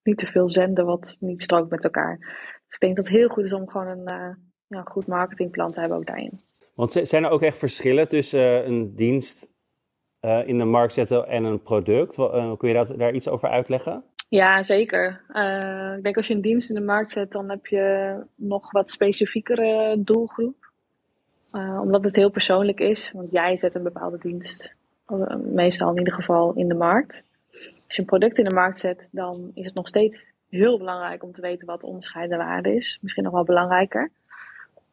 niet 0.04 0.18
te 0.18 0.28
veel 0.28 0.50
zenden 0.50 0.86
wat 0.86 1.18
niet 1.20 1.42
strookt 1.42 1.70
met 1.70 1.84
elkaar. 1.84 2.18
Dus 2.66 2.76
ik 2.76 2.80
denk 2.80 2.96
dat 2.96 3.06
het 3.06 3.16
heel 3.16 3.28
goed 3.28 3.46
is 3.46 3.54
om 3.54 3.70
gewoon 3.70 3.88
een 3.88 4.06
eh, 4.06 4.36
ja, 4.68 4.82
goed 4.82 5.08
marketingplan 5.08 5.72
te 5.72 5.80
hebben 5.80 5.98
ook 5.98 6.06
daarin. 6.06 6.40
Want 6.78 7.00
zijn 7.04 7.24
er 7.24 7.30
ook 7.30 7.42
echt 7.42 7.58
verschillen 7.58 8.08
tussen 8.08 8.40
eh, 8.40 8.66
een 8.68 8.96
dienst 8.96 9.48
eh, 10.20 10.48
in 10.48 10.58
de 10.58 10.64
markt 10.64 10.94
zetten 10.94 11.28
en 11.28 11.44
een 11.44 11.62
product? 11.62 12.18
Eh, 12.18 12.58
kun 12.58 12.68
je 12.68 12.74
dat, 12.74 12.94
daar 12.98 13.14
iets 13.14 13.28
over 13.28 13.50
uitleggen? 13.50 14.04
Ja, 14.30 14.64
zeker. 14.64 15.22
Ik 15.98 16.04
denk 16.04 16.18
als 16.18 16.28
je 16.28 16.34
een 16.34 16.42
dienst 16.42 16.70
in 16.70 16.76
de 16.76 16.82
markt 16.82 17.12
zet, 17.12 17.32
dan 17.32 17.50
heb 17.50 17.66
je 17.66 18.16
nog 18.36 18.72
wat 18.72 18.90
specifiekere 18.90 19.96
doelgroep. 19.98 20.56
Omdat 21.82 22.04
het 22.04 22.16
heel 22.16 22.30
persoonlijk 22.30 22.80
is, 22.80 23.12
want 23.12 23.32
jij 23.32 23.58
zet 23.58 23.76
een 23.76 23.84
bepaalde 23.84 24.18
dienst, 24.18 24.76
meestal 25.44 25.92
in 25.92 25.98
ieder 25.98 26.14
geval 26.14 26.54
in 26.54 26.68
de 26.68 26.74
markt. 26.74 27.24
Als 27.52 27.96
je 27.96 28.02
een 28.02 28.06
product 28.06 28.38
in 28.38 28.46
de 28.46 28.54
markt 28.54 28.78
zet, 28.78 29.10
dan 29.12 29.52
is 29.54 29.66
het 29.66 29.74
nog 29.74 29.88
steeds 29.88 30.30
heel 30.50 30.78
belangrijk 30.78 31.24
om 31.24 31.32
te 31.32 31.42
weten 31.42 31.68
wat 31.68 31.82
de 31.82 31.88
onderscheidende 31.88 32.44
waarde 32.44 32.76
is. 32.76 33.00
Misschien 33.02 33.24
nog 33.24 33.34
wel 33.34 33.44
belangrijker. 33.44 34.12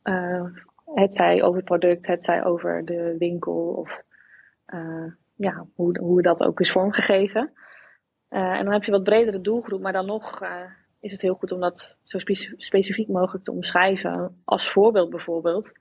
Eh, 0.05 0.45
het 0.95 1.15
zij 1.15 1.43
over 1.43 1.57
het 1.57 1.65
product, 1.65 2.07
het 2.07 2.25
zij 2.25 2.45
over 2.45 2.85
de 2.85 3.17
winkel 3.19 3.55
of 3.55 4.03
eh, 4.65 5.07
ja, 5.35 5.67
hoe, 5.75 5.99
hoe 5.99 6.23
dat 6.23 6.45
ook 6.45 6.61
is 6.61 6.73
vormgegeven. 6.73 7.53
Uh, 8.31 8.41
en 8.41 8.65
dan 8.65 8.73
heb 8.73 8.85
je 8.85 8.91
wat 8.91 9.03
bredere 9.03 9.41
doelgroep, 9.41 9.81
maar 9.81 9.93
dan 9.93 10.07
nog 10.07 10.43
is 11.01 11.13
het 11.13 11.21
heel 11.21 11.35
goed 11.35 11.53
om 11.53 11.61
dat 11.61 11.99
zo 12.03 12.19
spe 12.19 12.55
specifiek 12.57 13.09
mogelijk 13.09 13.45
te 13.45 13.53
omschrijven. 13.53 14.41
Als 14.45 14.71
voorbeeld 14.71 15.11
bijvoorbeeld, 15.11 15.73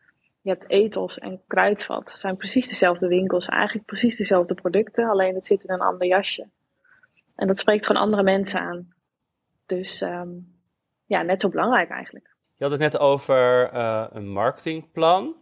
je 0.42 0.50
hebt 0.50 0.70
ethos 0.70 1.20
en 1.20 1.42
kruidvat. 1.48 2.10
Het 2.10 2.20
zijn 2.20 2.38
precies 2.38 2.68
dezelfde 2.68 3.08
winkels, 3.08 3.48
eigenlijk 3.48 3.86
precies 3.86 4.18
dezelfde 4.18 4.54
producten, 4.54 5.10
alleen 5.10 5.36
het 5.36 5.46
zit 5.46 5.64
in 5.64 5.74
een 5.74 5.82
ander 5.82 6.08
jasje. 6.08 6.48
En 7.36 7.48
dat 7.48 7.60
spreekt 7.60 7.86
gewoon 7.86 8.02
andere 8.02 8.24
mensen 8.24 8.60
aan. 8.60 8.94
Dus 9.66 10.02
um, 10.02 10.60
ja, 11.06 11.22
net 11.22 11.42
zo 11.42 11.50
belangrijk 11.50 11.90
eigenlijk. 11.90 12.33
Had 12.64 12.72
het 12.72 12.82
net 12.82 13.00
over 13.00 13.74
uh, 13.74 14.06
een 14.12 14.30
marketingplan. 14.30 15.36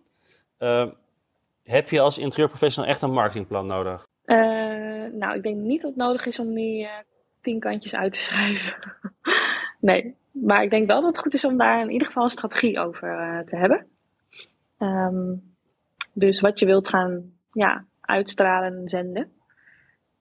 Uh, 0.60 0.88
heb 1.63 1.89
je 1.89 1.99
als 1.99 2.17
interieurprofessional 2.17 2.89
echt 2.89 3.01
een 3.01 3.12
marketingplan 3.12 3.65
nodig? 3.65 4.07
Uh, 4.25 4.38
nou, 5.13 5.36
ik 5.36 5.43
denk 5.43 5.55
niet 5.57 5.81
dat 5.81 5.89
het 5.89 5.99
nodig 5.99 6.25
is 6.25 6.39
om 6.39 6.53
die 6.53 6.89
tien 7.41 7.60
kantjes 7.60 7.95
uit 7.95 8.12
te 8.12 8.19
schrijven. 8.19 8.77
nee, 9.79 10.15
maar 10.31 10.63
ik 10.63 10.69
denk 10.69 10.88
wel 10.88 11.01
dat 11.01 11.10
het 11.10 11.19
goed 11.19 11.34
is 11.34 11.45
om 11.45 11.57
daar 11.57 11.81
in 11.81 11.89
ieder 11.89 12.07
geval 12.07 12.23
een 12.23 12.29
strategie 12.29 12.79
over 12.79 13.43
te 13.45 13.57
hebben. 13.57 13.88
Um, 14.79 15.55
dus 16.13 16.39
wat 16.39 16.60
je 16.60 16.65
wilt 16.65 16.89
gaan 16.89 17.34
ja, 17.47 17.86
uitstralen 18.01 18.77
en 18.77 18.88
zenden. 18.88 19.31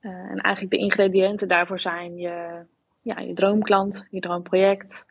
En 0.00 0.36
eigenlijk 0.36 0.74
de 0.74 0.80
ingrediënten 0.80 1.48
daarvoor 1.48 1.80
zijn 1.80 2.16
je, 2.16 2.64
ja, 3.02 3.18
je 3.18 3.34
droomklant, 3.34 4.06
je 4.10 4.20
droomproject, 4.20 5.06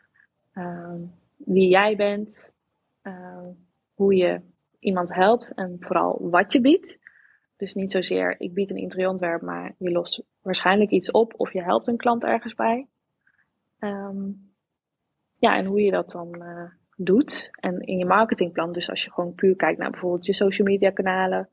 wie 1.44 1.68
jij 1.68 1.96
bent, 1.96 2.56
hoe 3.94 4.14
je 4.14 4.40
iemand 4.78 5.14
helpt 5.14 5.54
en 5.54 5.76
vooral 5.80 6.18
wat 6.30 6.52
je 6.52 6.60
biedt. 6.60 6.98
Dus 7.56 7.74
niet 7.74 7.90
zozeer, 7.90 8.40
ik 8.40 8.54
bied 8.54 8.70
een 8.70 8.76
interieurontwerp, 8.76 9.42
maar 9.42 9.74
je 9.78 9.90
lost 9.90 10.22
waarschijnlijk 10.42 10.90
iets 10.90 11.10
op 11.10 11.34
of 11.36 11.52
je 11.52 11.62
helpt 11.62 11.88
een 11.88 11.96
klant 11.96 12.24
ergens 12.24 12.54
bij. 12.54 12.86
Um, 13.78 14.52
ja, 15.38 15.56
en 15.56 15.64
hoe 15.64 15.80
je 15.80 15.90
dat 15.90 16.10
dan 16.10 16.42
doet. 16.96 17.50
En 17.52 17.80
in 17.80 17.98
je 17.98 18.04
marketingplan, 18.04 18.72
dus 18.72 18.90
als 18.90 19.04
je 19.04 19.12
gewoon 19.12 19.34
puur 19.34 19.56
kijkt 19.56 19.78
naar 19.78 19.90
bijvoorbeeld 19.90 20.26
je 20.26 20.34
social 20.34 20.66
media 20.66 20.90
kanalen, 20.90 21.48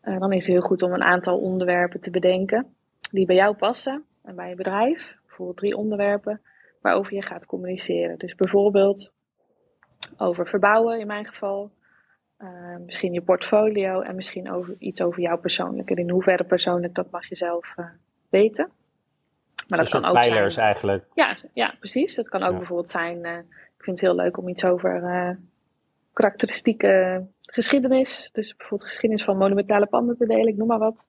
dan 0.00 0.32
is 0.32 0.46
het 0.46 0.52
heel 0.52 0.62
goed 0.62 0.82
om 0.82 0.92
een 0.92 1.02
aantal 1.02 1.38
onderwerpen 1.38 2.00
te 2.00 2.10
bedenken 2.10 2.74
die 3.10 3.26
bij 3.26 3.36
jou 3.36 3.56
passen 3.56 4.04
en 4.22 4.34
bij 4.34 4.48
je 4.48 4.54
bedrijf. 4.54 5.16
Bijvoorbeeld 5.26 5.58
drie 5.58 5.76
onderwerpen 5.76 6.40
waarover 6.80 7.14
je 7.14 7.22
gaat 7.22 7.46
communiceren. 7.46 8.18
Dus 8.18 8.34
bijvoorbeeld 8.34 9.12
over 10.16 10.46
verbouwen 10.46 11.00
in 11.00 11.06
mijn 11.06 11.26
geval. 11.26 11.70
Uh, 12.38 12.76
misschien 12.84 13.12
je 13.12 13.22
portfolio 13.22 14.00
en 14.00 14.14
misschien 14.14 14.50
over, 14.50 14.74
iets 14.78 15.02
over 15.02 15.22
jou 15.22 15.38
persoonlijk. 15.38 15.90
En 15.90 15.96
in 15.96 16.10
hoeverre 16.10 16.44
persoonlijk, 16.44 16.94
dat 16.94 17.10
mag 17.10 17.28
je 17.28 17.34
zelf 17.34 17.74
uh, 17.76 17.86
weten. 18.28 18.70
Maar 19.68 19.78
dat 19.78 19.88
kan 19.88 20.04
ook 20.04 20.12
pijlers 20.12 20.54
zijn, 20.54 20.66
eigenlijk. 20.66 21.04
Ja, 21.14 21.36
ja, 21.52 21.74
precies. 21.78 22.14
Dat 22.14 22.28
kan 22.28 22.42
ook 22.42 22.56
bijvoorbeeld 22.56 22.88
zijn, 22.88 23.26
uh, 23.26 23.38
ik 23.76 23.84
vind 23.84 24.00
het 24.00 24.00
heel 24.00 24.14
leuk 24.14 24.36
om 24.36 24.48
iets 24.48 24.64
over 24.64 25.38
karakteristieke 26.12 27.26
geschiedenis. 27.40 28.30
Dus 28.32 28.56
bijvoorbeeld 28.56 28.90
geschiedenis 28.90 29.24
van 29.24 29.36
monumentale 29.36 29.86
panden 29.86 30.16
te 30.16 30.26
delen, 30.26 30.48
ik 30.48 30.56
noem 30.56 30.66
maar 30.66 30.78
wat. 30.78 31.08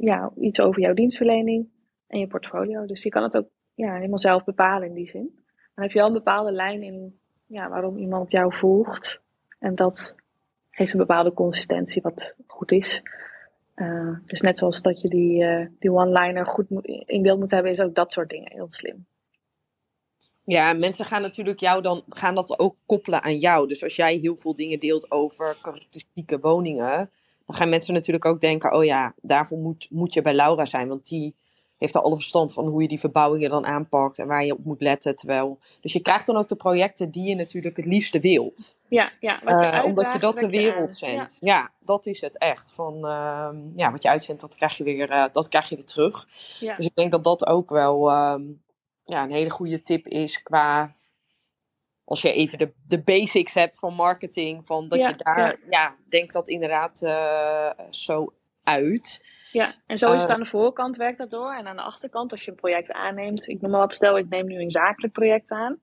ja, 0.00 0.30
iets 0.40 0.60
over 0.60 0.80
jouw 0.80 0.94
dienstverlening 0.94 1.68
en 2.06 2.18
je 2.18 2.26
portfolio. 2.26 2.86
Dus 2.86 3.02
je 3.02 3.08
kan 3.08 3.22
het 3.22 3.36
ook 3.36 3.48
ja, 3.74 3.94
helemaal 3.94 4.18
zelf 4.18 4.44
bepalen 4.44 4.88
in 4.88 4.94
die 4.94 5.08
zin. 5.08 5.44
Dan 5.76 5.84
heb 5.84 5.92
je 5.92 5.98
wel 5.98 6.08
een 6.08 6.12
bepaalde 6.12 6.52
lijn 6.52 6.82
in 6.82 7.18
ja, 7.46 7.68
waarom 7.68 7.96
iemand 7.96 8.30
jou 8.30 8.56
volgt. 8.56 9.20
En 9.58 9.74
dat 9.74 10.16
geeft 10.70 10.92
een 10.92 10.98
bepaalde 10.98 11.32
consistentie 11.32 12.02
wat 12.02 12.34
goed 12.46 12.72
is. 12.72 13.02
Uh, 13.74 14.18
dus 14.26 14.40
net 14.40 14.58
zoals 14.58 14.82
dat 14.82 15.00
je 15.00 15.08
die, 15.08 15.42
uh, 15.42 15.66
die 15.78 15.92
one-liner 15.92 16.46
goed 16.46 16.66
in 17.06 17.22
beeld 17.22 17.38
moet 17.38 17.50
hebben, 17.50 17.70
is 17.70 17.80
ook 17.80 17.94
dat 17.94 18.12
soort 18.12 18.28
dingen 18.28 18.52
heel 18.52 18.70
slim. 18.70 19.06
Ja, 20.44 20.72
mensen 20.72 21.04
gaan 21.04 21.22
natuurlijk 21.22 21.60
jou 21.60 21.82
dan 21.82 22.04
gaan 22.08 22.34
dat 22.34 22.58
ook 22.58 22.76
koppelen 22.86 23.22
aan 23.22 23.38
jou. 23.38 23.68
Dus 23.68 23.82
als 23.82 23.96
jij 23.96 24.16
heel 24.16 24.36
veel 24.36 24.54
dingen 24.54 24.78
deelt 24.78 25.10
over 25.10 25.56
karakteristieke 25.62 26.40
woningen, 26.40 27.10
dan 27.46 27.56
gaan 27.56 27.68
mensen 27.68 27.94
natuurlijk 27.94 28.24
ook 28.24 28.40
denken: 28.40 28.74
oh 28.74 28.84
ja, 28.84 29.14
daarvoor 29.22 29.58
moet, 29.58 29.86
moet 29.90 30.14
je 30.14 30.22
bij 30.22 30.34
Laura 30.34 30.64
zijn, 30.64 30.88
want 30.88 31.08
die 31.08 31.34
heeft 31.78 31.94
al 31.94 32.02
alle 32.02 32.14
verstand 32.14 32.52
van 32.52 32.66
hoe 32.66 32.82
je 32.82 32.88
die 32.88 33.00
verbouwingen 33.00 33.50
dan 33.50 33.66
aanpakt 33.66 34.18
en 34.18 34.26
waar 34.26 34.44
je 34.44 34.52
op 34.52 34.64
moet 34.64 34.80
letten. 34.80 35.16
Terwijl, 35.16 35.58
dus 35.80 35.92
je 35.92 36.00
krijgt 36.00 36.26
dan 36.26 36.36
ook 36.36 36.48
de 36.48 36.56
projecten 36.56 37.10
die 37.10 37.28
je 37.28 37.34
natuurlijk 37.34 37.76
het 37.76 37.86
liefste 37.86 38.20
wilt. 38.20 38.76
Ja, 38.88 39.12
ja 39.20 39.40
wat 39.44 39.60
je 39.60 39.66
uh, 39.66 39.84
omdat 39.84 40.12
je 40.12 40.18
dat 40.18 40.38
de 40.38 40.50
wereld 40.50 40.96
zendt. 40.96 41.36
Ja. 41.40 41.70
dat 41.80 42.06
is 42.06 42.20
het 42.20 42.38
echt. 42.38 42.72
Van, 42.72 42.94
uh, 42.96 43.48
ja, 43.76 43.90
wat 43.90 44.02
je 44.02 44.08
uitzendt, 44.08 44.40
dat 44.40 44.56
krijg 44.56 44.76
je 44.76 44.84
weer, 44.84 45.10
uh, 45.10 45.24
dat 45.32 45.48
krijg 45.48 45.68
je 45.68 45.74
weer 45.74 45.84
terug. 45.84 46.28
Ja. 46.60 46.76
Dus 46.76 46.86
ik 46.86 46.94
denk 46.94 47.10
dat 47.10 47.24
dat 47.24 47.46
ook 47.46 47.70
wel 47.70 48.10
ehm, 48.10 48.42
ja, 49.04 49.22
een 49.22 49.32
hele 49.32 49.50
goede 49.50 49.82
tip 49.82 50.06
is 50.06 50.42
qua 50.42 50.94
als 52.06 52.22
je 52.22 52.32
even 52.32 52.58
de, 52.58 52.72
de 52.86 53.02
basics 53.02 53.54
hebt 53.54 53.78
van 53.78 53.94
marketing, 53.94 54.66
van 54.66 54.88
dat 54.88 55.00
je 55.00 55.14
daar, 55.16 55.58
ja, 55.70 55.96
denk 56.08 56.32
dat 56.32 56.48
inderdaad 56.48 57.02
uh, 57.02 57.70
zo 57.90 58.32
uit. 58.62 59.24
Ja, 59.56 59.74
en 59.86 59.96
zo 59.96 60.12
is 60.12 60.20
het 60.20 60.28
eh. 60.28 60.34
aan 60.34 60.42
de 60.42 60.48
voorkant 60.48 60.96
werkt 60.96 61.18
dat 61.18 61.30
door. 61.30 61.54
En 61.54 61.66
aan 61.66 61.76
de 61.76 61.82
achterkant, 61.82 62.32
als 62.32 62.44
je 62.44 62.50
een 62.50 62.56
project 62.56 62.92
aanneemt, 62.92 63.48
ik 63.48 63.60
noem 63.60 63.70
maar 63.70 63.80
wat, 63.80 63.92
stel 63.92 64.18
ik 64.18 64.28
neem 64.28 64.46
nu 64.46 64.60
een 64.60 64.70
zakelijk 64.70 65.12
project 65.12 65.50
aan, 65.50 65.78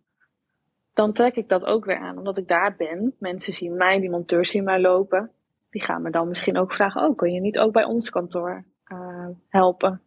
dan 0.93 1.13
trek 1.13 1.35
ik 1.35 1.49
dat 1.49 1.65
ook 1.65 1.85
weer 1.85 1.97
aan, 1.97 2.17
omdat 2.17 2.37
ik 2.37 2.47
daar 2.47 2.75
ben. 2.75 3.15
Mensen 3.19 3.53
zien 3.53 3.75
mij, 3.75 3.99
die 3.99 4.09
monteurs 4.09 4.49
zien 4.49 4.63
mij 4.63 4.79
lopen. 4.79 5.31
Die 5.69 5.81
gaan 5.81 6.01
me 6.01 6.09
dan 6.09 6.27
misschien 6.27 6.57
ook 6.57 6.73
vragen, 6.73 7.01
oh, 7.01 7.15
kun 7.15 7.31
je 7.31 7.39
niet 7.39 7.59
ook 7.59 7.71
bij 7.71 7.83
ons 7.83 8.09
kantoor 8.09 8.63
uh, 8.87 9.27
helpen? 9.47 10.01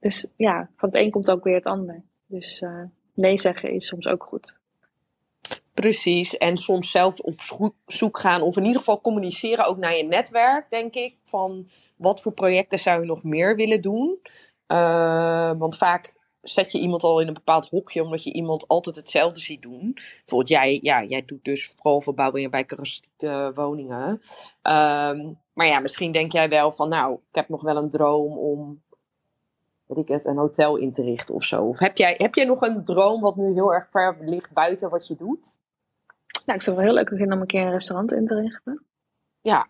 Dus 0.00 0.32
ja, 0.36 0.70
van 0.76 0.88
het 0.88 0.98
een 0.98 1.10
komt 1.10 1.30
ook 1.30 1.44
weer 1.44 1.54
het 1.54 1.66
ander. 1.66 2.02
Dus 2.26 2.62
uh, 2.62 2.82
nee 3.14 3.38
zeggen 3.38 3.70
is 3.70 3.86
soms 3.86 4.06
ook 4.06 4.24
goed. 4.24 4.56
Precies, 5.80 6.36
en 6.36 6.56
soms 6.56 6.90
zelf 6.90 7.20
op 7.20 7.40
zoek 7.86 8.18
gaan 8.18 8.42
of 8.42 8.56
in 8.56 8.64
ieder 8.64 8.78
geval 8.78 9.00
communiceren 9.00 9.64
ook 9.64 9.76
naar 9.76 9.96
je 9.96 10.04
netwerk, 10.04 10.70
denk 10.70 10.94
ik. 10.94 11.16
Van 11.24 11.68
wat 11.96 12.20
voor 12.20 12.32
projecten 12.32 12.78
zou 12.78 13.00
je 13.00 13.06
nog 13.06 13.22
meer 13.22 13.56
willen 13.56 13.82
doen? 13.82 14.18
Uh, 14.68 15.52
want 15.58 15.76
vaak 15.76 16.14
zet 16.40 16.72
je 16.72 16.80
iemand 16.80 17.02
al 17.02 17.20
in 17.20 17.26
een 17.26 17.34
bepaald 17.34 17.68
hokje 17.68 18.02
omdat 18.02 18.24
je 18.24 18.32
iemand 18.32 18.68
altijd 18.68 18.96
hetzelfde 18.96 19.40
ziet 19.40 19.62
doen. 19.62 19.92
Bijvoorbeeld 19.94 20.48
jij, 20.48 20.78
ja, 20.82 21.04
jij 21.04 21.22
doet 21.24 21.44
dus 21.44 21.72
vooral 21.76 22.00
verbouwingen 22.00 22.50
bij 22.50 22.64
karakteristieke 22.64 23.52
woningen. 23.54 24.08
Um, 24.62 25.38
maar 25.52 25.66
ja, 25.66 25.80
misschien 25.80 26.12
denk 26.12 26.32
jij 26.32 26.48
wel 26.48 26.70
van 26.70 26.88
nou, 26.88 27.12
ik 27.12 27.34
heb 27.34 27.48
nog 27.48 27.62
wel 27.62 27.76
een 27.76 27.90
droom 27.90 28.38
om 28.38 28.82
weet 29.86 30.10
ik 30.10 30.24
een 30.24 30.36
hotel 30.36 30.76
in 30.76 30.92
te 30.92 31.02
richten 31.02 31.34
of 31.34 31.44
zo. 31.44 31.64
Of 31.64 31.78
heb 31.78 31.96
jij, 31.96 32.14
heb 32.16 32.34
jij 32.34 32.44
nog 32.44 32.60
een 32.60 32.84
droom 32.84 33.20
wat 33.20 33.36
nu 33.36 33.52
heel 33.52 33.74
erg 33.74 33.88
ver 33.90 34.16
ligt 34.20 34.52
buiten 34.52 34.90
wat 34.90 35.06
je 35.06 35.16
doet? 35.16 35.56
Nou, 36.48 36.60
ik 36.60 36.66
zou 36.66 36.76
het 36.76 36.86
wel 36.86 36.94
heel 36.94 37.04
leuk 37.04 37.18
vinden 37.18 37.36
om 37.36 37.40
een 37.40 37.46
keer 37.46 37.62
een 37.62 37.70
restaurant 37.70 38.12
in 38.12 38.26
te 38.26 38.40
richten. 38.40 38.82
Ja. 39.40 39.68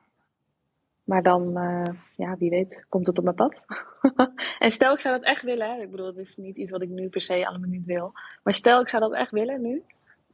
Maar 1.04 1.22
dan, 1.22 1.58
uh, 1.58 1.94
ja, 2.16 2.36
wie 2.36 2.50
weet, 2.50 2.86
komt 2.88 3.06
het 3.06 3.18
op 3.18 3.24
mijn 3.24 3.36
pad. 3.36 3.64
en 4.58 4.70
stel, 4.70 4.92
ik 4.92 5.00
zou 5.00 5.18
dat 5.18 5.26
echt 5.26 5.42
willen. 5.42 5.74
Hè? 5.74 5.82
Ik 5.82 5.90
bedoel, 5.90 6.06
het 6.06 6.18
is 6.18 6.36
niet 6.36 6.56
iets 6.56 6.70
wat 6.70 6.82
ik 6.82 6.88
nu 6.88 7.08
per 7.08 7.20
se 7.20 7.46
allemaal 7.46 7.68
niet 7.68 7.86
wil. 7.86 8.12
Maar 8.42 8.52
stel, 8.52 8.80
ik 8.80 8.88
zou 8.88 9.02
dat 9.02 9.14
echt 9.14 9.30
willen 9.30 9.62
nu. 9.62 9.82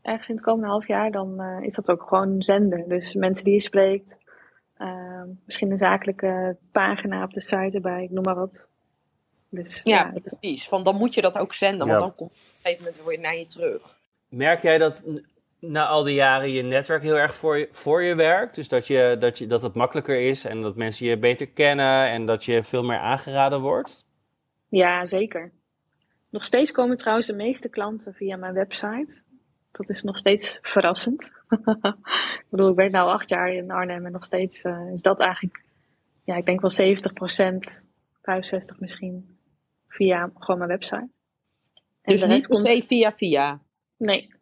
Ergens 0.02 0.28
in 0.28 0.35
het 0.35 0.44
komende 0.44 0.68
half 0.68 0.87
jaar, 0.87 1.11
dan 1.11 1.40
uh, 1.40 1.62
is 1.62 1.74
dat 1.74 1.90
ook 1.90 2.02
gewoon 2.02 2.42
zenden. 2.42 2.88
Dus 2.88 3.14
mensen 3.14 3.44
die 3.44 3.54
je 3.54 3.61
spreekt. 3.61 4.18
Uh, 4.78 5.22
misschien 5.44 5.70
een 5.70 5.78
zakelijke 5.78 6.57
pagina 6.72 7.22
op 7.22 7.33
de 7.33 7.40
site 7.40 7.70
erbij, 7.72 8.02
ik 8.02 8.11
noem 8.11 8.24
maar 8.24 8.35
wat. 8.35 8.66
Dus, 9.48 9.80
ja, 9.85 10.11
ja, 10.14 10.20
precies. 10.20 10.68
Van, 10.68 10.83
dan 10.83 10.96
moet 10.96 11.14
je 11.14 11.22
dat 11.22 11.38
ook 11.38 11.54
zenden, 11.54 11.87
want 11.87 12.00
dan 12.00 12.14
komt 12.14 12.30
op 12.30 12.37
een 12.37 12.61
gegeven 12.62 12.85
moment 12.85 13.04
weer 13.04 13.20
naar 13.20 13.37
je 13.37 13.46
terug. 13.46 13.98
Merk 14.28 14.62
jij 14.62 14.78
dat 14.78 15.02
na 15.70 15.87
al 15.87 16.03
die 16.03 16.14
jaren 16.14 16.50
je 16.50 16.62
netwerk 16.62 17.03
heel 17.03 17.18
erg 17.18 17.35
voor 17.35 17.59
je, 17.59 17.68
voor 17.70 18.03
je 18.03 18.14
werkt. 18.14 18.55
Dus 18.55 18.68
dat, 18.68 18.87
je, 18.87 19.16
dat, 19.18 19.38
je, 19.38 19.46
dat 19.46 19.62
het 19.62 19.74
makkelijker 19.74 20.20
is 20.20 20.44
en 20.44 20.62
dat 20.62 20.77
mensen 20.77 21.07
je 21.07 21.18
beter 21.18 21.48
kennen 21.48 22.09
en 22.09 22.27
dat 22.27 22.44
je 22.44 22.62
veel 22.62 22.83
meer 22.83 22.98
aangeraden 22.98 23.61
wordt? 23.61 24.07
Ja, 24.68 25.05
zeker. 25.05 25.53
Nog 26.31 26.44
steeds 26.44 26.70
komen 26.70 26.96
trouwens 26.96 27.27
de 27.27 27.35
meeste 27.35 27.68
klanten 27.68 28.14
via 28.14 28.37
mijn 28.37 28.55
website. 28.55 29.22
Dat 29.70 29.88
is 29.88 30.03
nog 30.03 30.16
steeds 30.16 30.59
verrassend. 30.62 31.33
ik 32.40 32.46
bedoel, 32.48 32.68
ik 32.68 32.77
ben 32.77 32.92
nu 32.92 32.98
acht 32.98 33.29
jaar 33.29 33.53
in 33.53 33.70
Arnhem 33.70 34.07
en 34.07 34.12
nog 34.12 34.24
steeds 34.24 34.64
uh, 34.64 34.92
is 34.92 35.03
dat 35.03 35.20
eigenlijk, 35.20 35.64
ja, 36.24 36.37
ik 36.37 36.46
denk 36.46 36.61
wel 36.61 36.70
70 36.70 37.12
procent, 37.12 37.88
65 38.22 38.81
misschien, 38.81 39.38
via 39.88 40.31
gewoon 40.38 40.59
mijn 40.59 40.70
website. 40.70 41.09
En 42.03 42.12
dus 42.12 42.24
niet 42.24 42.46
per 42.46 42.57
se 42.57 42.83
via 42.87 43.12
via? 43.12 43.61
Nee, 43.96 44.34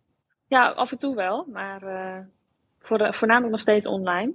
ja, 0.52 0.68
af 0.70 0.92
en 0.92 0.98
toe 0.98 1.14
wel, 1.14 1.46
maar 1.52 1.82
uh, 1.84 2.18
voor 2.78 2.98
de, 2.98 3.12
voornamelijk 3.12 3.52
nog 3.52 3.60
steeds 3.60 3.86
online. 3.86 4.32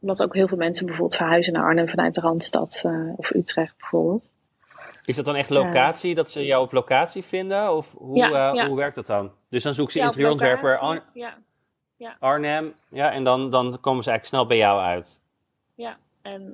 Omdat 0.00 0.22
ook 0.22 0.34
heel 0.34 0.48
veel 0.48 0.56
mensen 0.58 0.86
bijvoorbeeld 0.86 1.16
verhuizen 1.16 1.52
naar 1.52 1.64
Arnhem 1.64 1.88
vanuit 1.88 2.14
de 2.14 2.20
Randstad 2.20 2.82
uh, 2.86 3.18
of 3.18 3.34
Utrecht 3.34 3.76
bijvoorbeeld. 3.78 4.30
Is 5.04 5.16
dat 5.16 5.24
dan 5.24 5.34
echt 5.34 5.50
locatie, 5.50 6.14
dat 6.14 6.30
ze 6.30 6.46
jou 6.46 6.64
op 6.64 6.72
locatie 6.72 7.22
vinden? 7.22 7.76
Of 7.76 7.92
hoe, 7.92 8.16
ja, 8.16 8.54
uh, 8.54 8.66
hoe 8.66 8.76
werkt 8.76 8.94
dat 8.94 9.06
dan? 9.06 9.32
Dus 9.48 9.62
dan 9.62 9.74
zoeken 9.74 9.92
ze 9.92 10.00
interieurontwerper 10.00 10.78
Ar 10.78 11.02
ja, 11.12 11.38
ja. 11.96 12.16
Arnhem, 12.18 12.74
ja, 12.88 13.12
en 13.12 13.24
dan, 13.24 13.50
dan 13.50 13.80
komen 13.80 14.02
ze 14.02 14.10
eigenlijk 14.10 14.24
snel 14.24 14.46
bij 14.46 14.56
jou 14.56 14.80
uit. 14.80 15.22
Ja, 15.74 15.96
en 16.22 16.52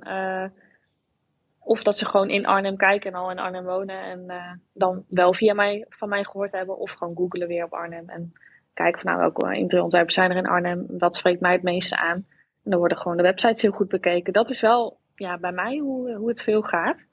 of 1.59 1.83
dat 1.83 1.97
ze 1.97 2.05
gewoon 2.05 2.29
in 2.29 2.45
Arnhem 2.45 2.77
kijken 2.77 3.11
en 3.11 3.19
al 3.19 3.31
in 3.31 3.39
Arnhem 3.39 3.65
wonen 3.65 4.01
en 4.01 4.61
dan 4.73 5.03
wel 5.09 5.33
via 5.33 5.53
mij, 5.53 5.85
van 5.89 6.09
mij 6.09 6.23
gehoord 6.23 6.51
hebben, 6.51 6.77
of 6.77 6.91
gewoon 6.91 7.15
googelen 7.15 7.47
weer 7.47 7.63
op 7.63 7.73
Arnhem 7.73 8.09
en 8.09 8.33
kijken 8.77 9.01
van 9.01 9.11
nou 9.11 9.19
welke 9.19 9.57
interieurontwerpers 9.57 10.13
zijn 10.13 10.31
er 10.31 10.37
in 10.37 10.47
Arnhem. 10.47 10.85
Dat 10.87 11.15
spreekt 11.15 11.41
mij 11.41 11.51
het 11.51 11.63
meeste 11.63 11.97
aan. 11.97 12.25
En 12.63 12.71
dan 12.71 12.79
worden 12.79 12.97
gewoon 12.97 13.17
de 13.17 13.23
websites 13.23 13.61
heel 13.61 13.71
goed 13.71 13.87
bekeken. 13.87 14.33
Dat 14.33 14.49
is 14.49 14.61
wel 14.61 14.97
ja, 15.15 15.37
bij 15.37 15.51
mij 15.51 15.77
hoe, 15.77 16.15
hoe 16.15 16.29
het 16.29 16.41
veel 16.41 16.61
gaat. 16.61 17.07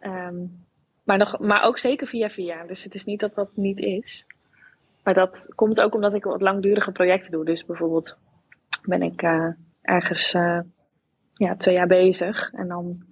Um, 0.00 0.64
maar, 1.04 1.18
nog, 1.18 1.38
maar 1.38 1.62
ook 1.62 1.78
zeker 1.78 2.06
via 2.06 2.28
via. 2.28 2.64
Dus 2.64 2.84
het 2.84 2.94
is 2.94 3.04
niet 3.04 3.20
dat 3.20 3.34
dat 3.34 3.56
niet 3.56 3.78
is. 3.78 4.26
Maar 5.02 5.14
dat 5.14 5.52
komt 5.54 5.80
ook 5.80 5.94
omdat 5.94 6.14
ik 6.14 6.24
wat 6.24 6.42
langdurige 6.42 6.92
projecten 6.92 7.30
doe. 7.30 7.44
Dus 7.44 7.64
bijvoorbeeld 7.64 8.16
ben 8.86 9.02
ik 9.02 9.22
uh, 9.22 9.48
ergens 9.82 10.34
uh, 10.34 10.60
ja, 11.34 11.56
twee 11.56 11.74
jaar 11.74 11.86
bezig. 11.86 12.52
En 12.52 12.68
dan 12.68 13.04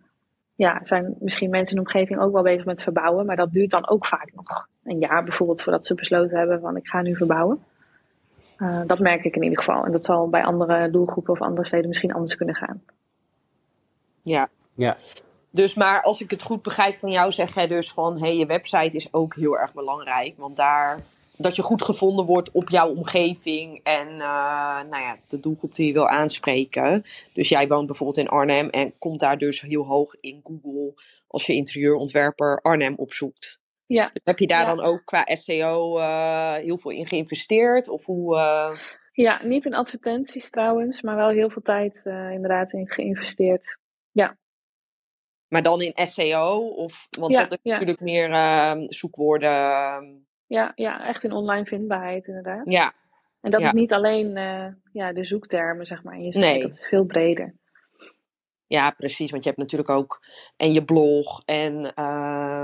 ja, 0.54 0.80
zijn 0.82 1.16
misschien 1.18 1.50
mensen 1.50 1.76
in 1.76 1.82
de 1.82 1.88
omgeving 1.88 2.20
ook 2.20 2.32
wel 2.32 2.42
bezig 2.42 2.66
met 2.66 2.82
verbouwen. 2.82 3.26
Maar 3.26 3.36
dat 3.36 3.52
duurt 3.52 3.70
dan 3.70 3.88
ook 3.88 4.06
vaak 4.06 4.32
nog 4.34 4.68
een 4.84 4.98
jaar 4.98 5.24
bijvoorbeeld 5.24 5.62
voordat 5.62 5.86
ze 5.86 5.94
besloten 5.94 6.38
hebben 6.38 6.60
van 6.60 6.76
ik 6.76 6.86
ga 6.86 7.02
nu 7.02 7.16
verbouwen. 7.16 7.64
Uh, 8.58 8.80
dat 8.86 8.98
merk 8.98 9.24
ik 9.24 9.36
in 9.36 9.42
ieder 9.42 9.58
geval. 9.58 9.84
En 9.84 9.92
dat 9.92 10.04
zal 10.04 10.28
bij 10.28 10.44
andere 10.44 10.90
doelgroepen 10.90 11.32
of 11.32 11.40
andere 11.40 11.66
steden 11.66 11.88
misschien 11.88 12.12
anders 12.12 12.36
kunnen 12.36 12.54
gaan. 12.54 12.82
Ja. 14.22 14.48
ja. 14.74 14.96
Dus 15.50 15.74
maar 15.74 16.02
als 16.02 16.20
ik 16.20 16.30
het 16.30 16.42
goed 16.42 16.62
begrijp 16.62 16.98
van 16.98 17.10
jou, 17.10 17.32
zeg 17.32 17.54
jij 17.54 17.66
dus 17.66 17.92
van 17.92 18.12
hé, 18.12 18.18
hey, 18.18 18.36
je 18.36 18.46
website 18.46 18.96
is 18.96 19.12
ook 19.12 19.34
heel 19.34 19.58
erg 19.58 19.72
belangrijk. 19.74 20.34
Want 20.36 20.56
daar 20.56 21.00
dat 21.40 21.56
je 21.56 21.62
goed 21.62 21.82
gevonden 21.82 22.26
wordt 22.26 22.50
op 22.50 22.68
jouw 22.68 22.88
omgeving 22.88 23.80
en 23.82 24.08
uh, 24.08 24.80
nou 24.90 25.02
ja, 25.02 25.18
de 25.28 25.40
doelgroep 25.40 25.74
die 25.74 25.86
je 25.86 25.92
wil 25.92 26.08
aanspreken. 26.08 27.02
Dus 27.32 27.48
jij 27.48 27.68
woont 27.68 27.86
bijvoorbeeld 27.86 28.18
in 28.18 28.28
Arnhem 28.28 28.68
en 28.68 28.92
komt 28.98 29.20
daar 29.20 29.38
dus 29.38 29.60
heel 29.60 29.86
hoog 29.86 30.14
in 30.14 30.40
Google 30.44 30.92
als 31.26 31.46
je 31.46 31.54
interieurontwerper 31.54 32.60
Arnhem 32.62 32.94
opzoekt. 32.96 33.59
Ja. 33.92 34.10
Dus 34.12 34.22
heb 34.24 34.38
je 34.38 34.46
daar 34.46 34.66
Ja. 34.66 34.74
dan 34.74 34.80
ook 34.84 35.04
qua 35.04 35.24
SEO 35.26 35.98
eh, 35.98 36.52
heel 36.54 36.78
veel 36.78 36.90
in 36.90 37.06
geïnvesteerd? 37.06 37.88
Of 37.88 38.06
hoe... 38.06 38.36
eh, 38.36 38.76
Ja, 39.12 39.42
niet 39.44 39.64
in 39.64 39.74
advertenties 39.74 40.50
trouwens, 40.50 41.02
maar 41.02 41.16
wel 41.16 41.28
heel 41.28 41.50
veel 41.50 41.62
tijd 41.62 42.02
eh, 42.04 42.30
inderdaad 42.30 42.72
in 42.72 42.90
geïnvesteerd. 42.90 43.78
Maar 45.48 45.62
dan 45.62 45.80
in 45.82 46.06
SEO? 46.06 46.66
Of, 46.68 47.06
want 47.18 47.32
Ja, 47.32 47.38
dat 47.38 47.52
is 47.52 47.58
ja. 47.62 47.72
natuurlijk 47.72 48.00
meer 48.00 48.30
ehm, 48.30 48.84
zoekwoorden. 48.88 49.50
ehm, 49.50 50.04
Ja, 50.46 50.72
ja, 50.74 51.06
echt 51.06 51.24
in 51.24 51.32
online 51.32 51.64
vindbaarheid 51.66 52.26
inderdaad. 52.26 52.62
ja, 52.70 52.92
En 53.40 53.50
dat 53.50 53.60
Ja. 53.60 53.66
is 53.66 53.72
niet 53.72 53.92
alleen 53.92 54.32
ja, 54.92 55.12
de 55.12 55.24
zoektermen, 55.24 55.86
zeg 55.86 56.02
maar, 56.02 56.14
in 56.14 56.24
je 56.24 56.32
site. 56.32 56.44
Nee. 56.44 56.62
Dat 56.62 56.72
is 56.74 56.88
veel 56.88 57.04
breder. 57.04 57.54
ja, 58.66 58.90
precies. 58.90 59.30
Want 59.30 59.42
je 59.42 59.48
hebt 59.48 59.60
natuurlijk 59.62 59.90
ook. 59.90 60.20
En 60.56 60.72
je 60.72 60.84
blog. 60.84 61.42
En 61.44 61.94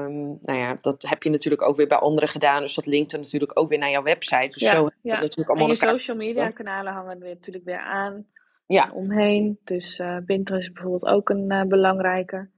ehm, 0.06 0.26
nou 0.40 0.58
ja, 0.58 0.76
dat 0.80 1.02
heb 1.08 1.22
je 1.22 1.30
natuurlijk 1.30 1.62
ook 1.62 1.76
weer 1.76 1.86
bij 1.86 1.98
anderen 1.98 2.28
gedaan. 2.28 2.60
Dus 2.60 2.74
dat 2.74 2.86
linkt 2.86 3.12
er 3.12 3.18
natuurlijk 3.18 3.58
ook 3.58 3.68
weer 3.68 3.78
naar 3.78 3.90
jouw 3.90 4.02
website. 4.02 4.48
Dus 4.48 4.62
Ja, 4.62 4.70
zo 4.70 4.84
je 4.84 4.92
ja. 5.02 5.12
natuurlijk 5.14 5.36
En 5.38 5.46
allemaal 5.46 5.66
je 5.68 5.72
elkaar. 5.80 5.98
social 5.98 6.16
media 6.16 6.50
kanalen 6.50 6.92
hangen 6.92 7.22
er 7.22 7.28
natuurlijk 7.28 7.64
weer 7.64 7.80
aan. 7.80 8.26
Ja. 8.66 8.90
Omheen. 8.92 9.58
Dus 9.64 9.98
eh, 9.98 10.16
Pinterest 10.26 10.68
is 10.68 10.72
bijvoorbeeld 10.72 11.06
ook 11.06 11.28
een 11.28 11.50
eh, 11.50 11.62
belangrijke. 11.62 12.48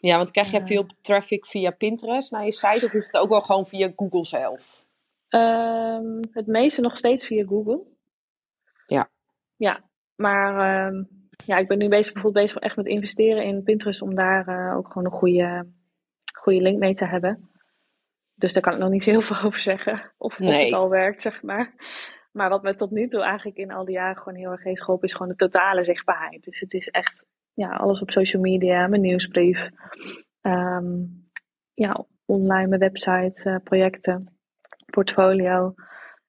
Ja, 0.00 0.16
want 0.16 0.30
krijg 0.30 0.50
jij 0.50 0.60
Eh. 0.60 0.66
veel 0.66 0.86
traffic 1.00 1.46
via 1.46 1.70
Pinterest 1.70 2.30
naar 2.30 2.44
je 2.44 2.52
site? 2.52 2.86
Of 2.86 2.92
is 2.94 3.06
het 3.06 3.16
ook 3.16 3.28
wel 3.28 3.40
gewoon 3.40 3.66
via 3.66 3.92
Google 3.96 4.24
zelf? 4.24 4.84
Ehm, 5.28 6.20
het 6.30 6.46
meeste 6.46 6.80
nog 6.80 6.96
steeds 6.96 7.26
via 7.26 7.44
Google. 7.44 7.80
Ja. 8.86 9.08
Ja, 9.56 9.84
maar 10.14 10.86
ehm, 10.86 11.02
ja, 11.46 11.56
ik 11.56 11.68
ben 11.68 11.78
nu 11.78 11.88
bezig, 11.88 12.12
bijvoorbeeld 12.12 12.44
bezig 12.44 12.62
echt 12.62 12.76
met 12.76 12.86
investeren 12.86 13.44
in 13.44 13.62
Pinterest 13.62 14.02
om 14.02 14.14
daar 14.14 14.76
ook 14.76 14.86
gewoon 14.86 15.04
een 15.04 15.18
goede, 15.18 15.66
goede 16.36 16.60
link 16.60 16.78
mee 16.78 16.94
te 16.94 17.06
hebben. 17.06 17.50
Dus 18.34 18.52
daar 18.52 18.62
kan 18.62 18.72
ik 18.72 18.78
nog 18.78 18.90
niet 18.90 19.04
heel 19.04 19.20
veel 19.28 19.46
over 19.46 19.60
zeggen. 19.60 19.92
Of, 19.92 20.32
of 20.32 20.38
Nee. 20.38 20.64
het 20.64 20.74
al 20.74 20.88
werkt, 20.88 21.20
zeg 21.20 21.42
maar. 21.42 21.74
Maar 22.32 22.48
wat 22.48 22.62
me 22.62 22.74
tot 22.74 22.90
nu 22.90 23.06
toe 23.06 23.22
eigenlijk 23.22 23.56
in 23.56 23.72
al 23.72 23.84
die 23.84 23.94
jaren 23.94 24.16
gewoon 24.22 24.38
heel 24.38 24.50
erg 24.50 24.62
heeft 24.62 24.82
geholpen, 24.82 25.08
is 25.08 25.14
gewoon 25.14 25.28
de 25.28 25.36
totale 25.36 25.84
zichtbaarheid. 25.84 26.44
Dus 26.44 26.60
het 26.60 26.72
is 26.72 26.88
echt 26.88 27.26
ja, 27.54 27.68
alles 27.68 28.02
op 28.02 28.10
social 28.10 28.42
media, 28.42 28.86
mijn 28.86 29.00
nieuwsbrief, 29.00 29.70
ehm, 30.40 31.04
ja, 31.74 32.04
online, 32.24 32.66
mijn 32.66 32.80
website, 32.80 33.50
eh, 33.50 33.56
projecten, 33.62 34.38
portfolio. 34.86 35.74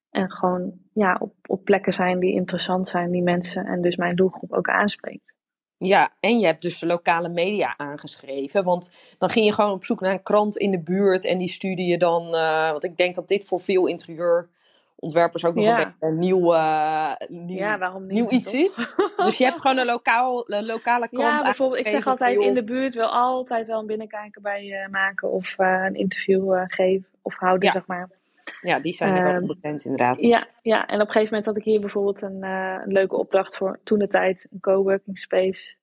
En 0.10 0.32
gewoon 0.32 0.74
ja, 0.94 1.18
op, 1.20 1.34
op 1.48 1.64
plekken 1.64 1.94
zijn 1.94 2.20
die 2.20 2.34
interessant 2.34 2.88
zijn, 2.88 3.12
die 3.12 3.24
mensen 3.24 3.66
en 3.66 3.82
dus 3.82 3.96
mijn 3.96 4.16
doelgroep 4.16 4.52
ook 4.54 4.68
aanspreekt. 4.68 5.36
Ja, 5.80 6.10
en 6.20 6.40
je 6.40 6.46
hebt 6.46 6.62
dus 6.62 6.80
de 6.80 6.86
lokale 6.86 7.30
media 7.30 7.74
aangeschreven. 7.78 8.64
Want 8.64 9.16
dan 9.18 9.30
ging 9.30 9.46
je 9.46 9.54
gewoon 9.54 9.72
op 9.72 9.86
zoek 9.86 10.00
naar 10.02 10.12
een 10.12 10.24
krant 10.24 10.58
in 10.58 10.72
de 10.72 10.80
buurt. 10.80 11.26
En 11.26 11.38
die 11.38 11.48
stuurde 11.48 11.86
je 11.86 11.98
dan. 11.98 12.36
eh, 12.36 12.72
want 12.72 12.84
ik 12.84 12.98
denk 12.98 13.16
dat 13.16 13.28
dit 13.28 13.46
voor 13.48 13.60
veel 13.60 13.86
interieurontwerpers 13.88 15.46
ook 15.46 15.56
nog 15.56 15.64
Ja. 15.66 15.70
een 15.70 15.76
beetje 15.86 16.08
een 16.08 16.20
nieuw, 16.20 16.54
eh, 16.54 17.12
nieuw, 17.28 17.58
Ja, 17.58 17.78
waarom 17.78 18.02
niet? 18.06 18.12
nieuw 18.12 18.30
iets 18.30 18.52
toch? 18.52 18.62
is. 18.62 18.96
Dus 19.18 19.38
je 19.38 19.44
hebt 19.44 19.60
gewoon 19.60 19.78
een, 19.78 19.86
lokaal, 19.86 20.52
een 20.52 20.66
lokale 20.66 21.08
krant 21.18 21.40
Ja, 21.40 21.46
bijvoorbeeld, 21.46 21.80
ik 21.80 21.88
zeg 21.88 22.08
altijd 22.08 22.40
in 22.40 22.54
de 22.54 22.64
buurt 22.64 22.96
wil 22.96 23.08
altijd 23.08 23.68
wel 23.68 23.80
een 23.80 23.86
binnenkijker 23.86 24.42
bij 24.42 24.64
je 24.64 24.88
maken 24.92 25.32
of 25.32 25.58
eh, 25.58 25.84
een 25.86 25.96
interview 25.96 26.54
eh, 26.54 26.64
geven 26.68 27.08
of 27.22 27.36
houden, 27.36 27.68
Ja. 27.68 27.74
zeg 27.74 27.86
maar. 27.88 28.10
Ja, 28.68 28.80
die 28.80 28.94
zijn 28.94 29.16
er 29.16 29.24
wel 29.24 29.34
Ehm, 29.34 29.46
bekend 29.46 29.86
inderdaad. 29.86 30.22
Ja, 30.22 30.48
ja, 30.62 30.86
en 30.88 30.96
op 31.02 31.08
een 31.08 31.12
gegeven 31.12 31.30
moment 31.30 31.46
had 31.46 31.58
ik 31.58 31.64
hier 31.64 31.80
bijvoorbeeld 31.80 32.22
een, 32.22 32.44
eh, 32.44 32.82
een 32.86 32.92
leuke 32.92 33.16
opdracht 33.16 33.58
voor 33.58 33.80
toen 33.84 34.00
de 34.00 34.08
tijd, 34.08 34.48
een 34.52 34.60
coworking 34.60 35.18
space. 35.18 35.76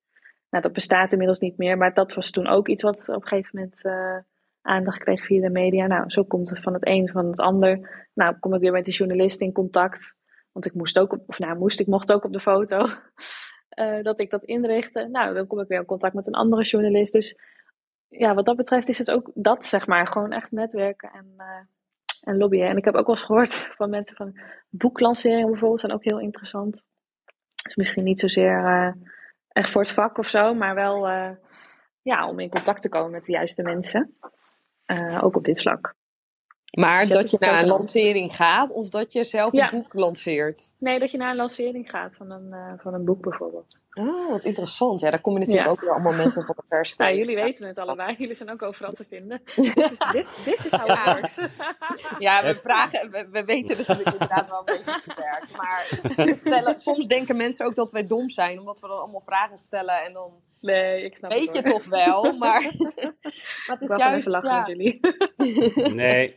Nou, 0.50 0.62
dat 0.62 0.72
bestaat 0.72 1.12
inmiddels 1.12 1.38
niet 1.38 1.56
meer, 1.56 1.76
maar 1.76 1.94
dat 1.94 2.14
was 2.14 2.30
toen 2.30 2.46
ook 2.46 2.68
iets 2.68 2.82
wat 2.82 3.08
op 3.08 3.22
een 3.22 3.28
gegeven 3.28 3.50
moment 3.52 3.84
eh, 3.84 4.16
aandacht 4.62 4.98
kreeg 4.98 5.24
via 5.24 5.40
de 5.40 5.50
media. 5.50 5.86
Nou, 5.86 6.10
zo 6.10 6.24
komt 6.24 6.50
het 6.50 6.60
van 6.60 6.72
het 6.72 6.86
een 6.86 7.08
van 7.08 7.26
het 7.26 7.40
ander. 7.40 8.06
Nou, 8.14 8.38
kom 8.38 8.54
ik 8.54 8.60
weer 8.60 8.72
met 8.72 8.84
de 8.84 8.90
journalist 8.90 9.40
in 9.40 9.52
contact, 9.52 10.16
want 10.52 10.66
ik 10.66 10.74
moest 10.74 10.98
ook, 10.98 11.12
op, 11.12 11.22
of 11.26 11.38
nou, 11.38 11.58
moest, 11.58 11.80
ik 11.80 11.86
mocht 11.86 12.12
ook 12.12 12.24
op 12.24 12.32
de 12.32 12.40
foto, 12.40 12.86
eh, 13.68 14.02
dat 14.02 14.18
ik 14.18 14.30
dat 14.30 14.44
inrichtte. 14.44 15.08
Nou, 15.12 15.34
dan 15.34 15.46
kom 15.46 15.60
ik 15.60 15.68
weer 15.68 15.78
in 15.78 15.84
contact 15.84 16.14
met 16.14 16.26
een 16.26 16.34
andere 16.34 16.62
journalist. 16.62 17.12
Dus 17.12 17.38
ja, 18.08 18.34
wat 18.34 18.44
dat 18.44 18.56
betreft 18.56 18.88
is 18.88 18.98
het 18.98 19.10
ook 19.10 19.30
dat, 19.34 19.64
zeg 19.64 19.86
maar, 19.86 20.06
gewoon 20.06 20.32
echt 20.32 20.50
netwerken 20.50 21.10
en, 21.12 21.34
en 22.24 22.36
lobbyen. 22.36 22.68
En 22.68 22.76
ik 22.76 22.84
heb 22.84 22.94
ook 22.94 23.06
wel 23.06 23.16
eens 23.16 23.24
gehoord 23.24 23.54
van 23.78 23.90
mensen 23.90 24.16
van 24.16 24.38
boeklanceringen 24.68 25.50
bijvoorbeeld, 25.50 25.80
zijn 25.80 25.92
ook 25.92 26.04
heel 26.04 26.20
interessant. 26.20 26.84
Dus 27.62 27.76
misschien 27.76 28.04
niet 28.04 28.20
zozeer 28.20 28.64
eh, 28.64 28.92
echt 29.48 29.70
voor 29.70 29.80
het 29.80 29.90
vak 29.90 30.18
of 30.18 30.28
zo, 30.28 30.54
maar 30.54 30.74
wel 30.74 31.08
eh, 31.08 31.30
ja, 32.02 32.28
om 32.28 32.38
in 32.38 32.48
contact 32.48 32.82
te 32.82 32.88
komen 32.88 33.10
met 33.10 33.24
de 33.24 33.32
juiste 33.32 33.62
mensen. 33.62 34.16
Eh, 34.84 35.24
ook 35.24 35.36
op 35.36 35.44
dit 35.44 35.60
vlak. 35.60 35.94
Maar 36.74 37.00
Dus 37.06 37.08
dat 37.16 37.30
je 37.30 37.36
naar 37.40 37.62
een 37.62 37.68
lancering 37.68 38.36
gaat 38.36 38.72
of 38.72 38.88
dat 38.88 39.12
je 39.12 39.24
zelf 39.24 39.52
Ja. 39.52 39.72
een 39.72 39.80
boek 39.80 39.94
lanceert. 39.94 40.72
Nee, 40.78 40.98
dat 40.98 41.10
je 41.10 41.16
naar 41.18 41.30
een 41.30 41.36
lancering 41.36 41.90
gaat 41.90 42.16
van 42.16 42.30
een, 42.30 42.52
eh, 42.52 42.72
van 42.76 42.94
een 42.94 43.04
boek 43.04 43.22
bijvoorbeeld. 43.22 43.76
Oh, 43.94 44.30
wat 44.30 44.44
interessant. 44.44 45.00
Ja, 45.00 45.10
daar 45.10 45.20
kom 45.20 45.32
je 45.32 45.38
natuurlijk 45.38 45.66
Ja. 45.66 45.72
ook 45.72 45.80
weer 45.80 45.90
allemaal 45.90 46.12
mensen 46.12 46.44
van 46.44 46.54
de 46.58 46.62
pers 46.68 46.96
Nou, 46.96 47.10
tegen. 47.10 47.26
jullie 47.26 47.42
weten 47.44 47.66
het 47.66 47.78
allebei. 47.78 48.14
Jullie 48.18 48.34
zijn 48.34 48.50
ook 48.50 48.62
overal 48.62 48.92
te 48.92 49.04
vinden. 49.08 49.42
Dit 49.56 49.76
is, 49.76 49.98
dit, 50.12 50.26
dit 50.44 50.64
is 50.64 50.70
how 50.70 50.86
Ja. 50.86 51.20
Ja, 52.18 52.42
we, 52.42 52.58
vragen, 52.62 53.10
we, 53.10 53.28
we 53.30 53.44
weten 53.44 53.76
natuurlijk 53.76 54.12
inderdaad 54.12 54.48
wel 54.48 54.58
een 54.64 54.82
beetje 54.84 55.14
werkt. 55.16 55.56
Maar 55.56 56.36
stellen, 56.36 56.78
soms 56.78 57.06
denken 57.06 57.36
mensen 57.36 57.66
ook 57.66 57.74
dat 57.74 57.92
wij 57.92 58.04
dom 58.04 58.30
zijn, 58.30 58.58
omdat 58.58 58.80
we 58.80 58.88
dan 58.88 58.98
allemaal 58.98 59.20
vragen 59.24 59.58
stellen 59.58 60.02
en 60.02 60.12
dan 60.12 60.32
Nee, 60.64 61.04
ik 61.04 61.16
snap 61.16 61.30
weet 61.30 61.52
het 61.52 61.56
je 61.64 61.70
hoor. 61.70 61.80
toch 61.80 61.84
wel. 61.90 62.22
Maar, 62.38 62.62
maar 63.66 63.76
het 63.76 63.82
Ik 63.82 63.88
is 63.88 63.94
gewoon 63.94 63.98
juist, 63.98 64.18
even 64.18 64.30
lachen 64.30 64.50
ja, 64.50 64.58
met 64.58 64.66
jullie. 64.66 65.00
Nee, 65.94 66.34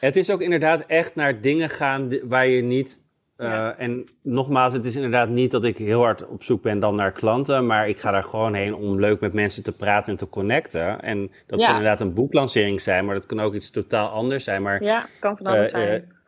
het 0.00 0.16
is 0.16 0.30
ook 0.30 0.40
inderdaad 0.40 0.84
echt 0.86 1.14
naar 1.14 1.40
dingen 1.40 1.68
gaan 1.68 2.28
waar 2.28 2.46
je 2.46 2.62
niet. 2.62 3.00
eh, 3.36 3.48
Ja. 3.48 3.76
En 3.78 4.04
nogmaals, 4.22 4.72
het 4.72 4.84
is 4.84 4.94
inderdaad 4.96 5.28
niet 5.28 5.50
dat 5.50 5.64
ik 5.64 5.76
heel 5.78 6.00
hard 6.02 6.26
op 6.28 6.42
zoek 6.42 6.62
ben 6.62 6.80
dan 6.80 6.94
naar 6.94 7.12
klanten, 7.12 7.66
maar 7.66 7.88
ik 7.88 7.98
ga 7.98 8.10
daar 8.10 8.24
gewoon 8.24 8.54
heen 8.54 8.74
om 8.74 9.00
leuk 9.00 9.20
met 9.20 9.32
mensen 9.32 9.62
te 9.62 9.76
praten 9.76 10.12
en 10.12 10.18
te 10.18 10.28
connecten. 10.28 11.00
En 11.02 11.30
dat 11.46 11.60
Ja. 11.60 11.66
kan 11.66 11.76
inderdaad 11.76 12.00
een 12.00 12.14
boeklancering 12.14 12.80
zijn, 12.80 13.04
maar 13.04 13.14
dat 13.14 13.26
kan 13.26 13.40
ook 13.40 13.54
iets 13.54 13.70
totaal 13.70 14.08
anders 14.08 14.44
zijn. 14.44 14.62
Maar 14.62 14.82
Ja, 14.82 15.06
kan 15.18 15.36
van 15.36 15.46
alles 15.46 15.70
Eh, 15.70 15.82
eh, 15.82 15.88
zijn. 15.88 16.18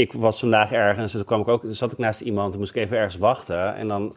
Ik 0.00 0.12
was 0.12 0.40
vandaag 0.40 0.72
ergens 0.72 1.12
en 1.12 1.18
toen 1.18 1.26
kwam 1.26 1.40
ik 1.40 1.48
ook, 1.48 1.62
zat 1.66 1.92
ik 1.92 1.98
naast 1.98 2.20
iemand, 2.20 2.50
toen 2.50 2.60
moest 2.60 2.76
ik 2.76 2.82
even 2.82 2.96
ergens 2.96 3.16
wachten. 3.18 3.74
En 3.74 3.88
dan 3.88 4.12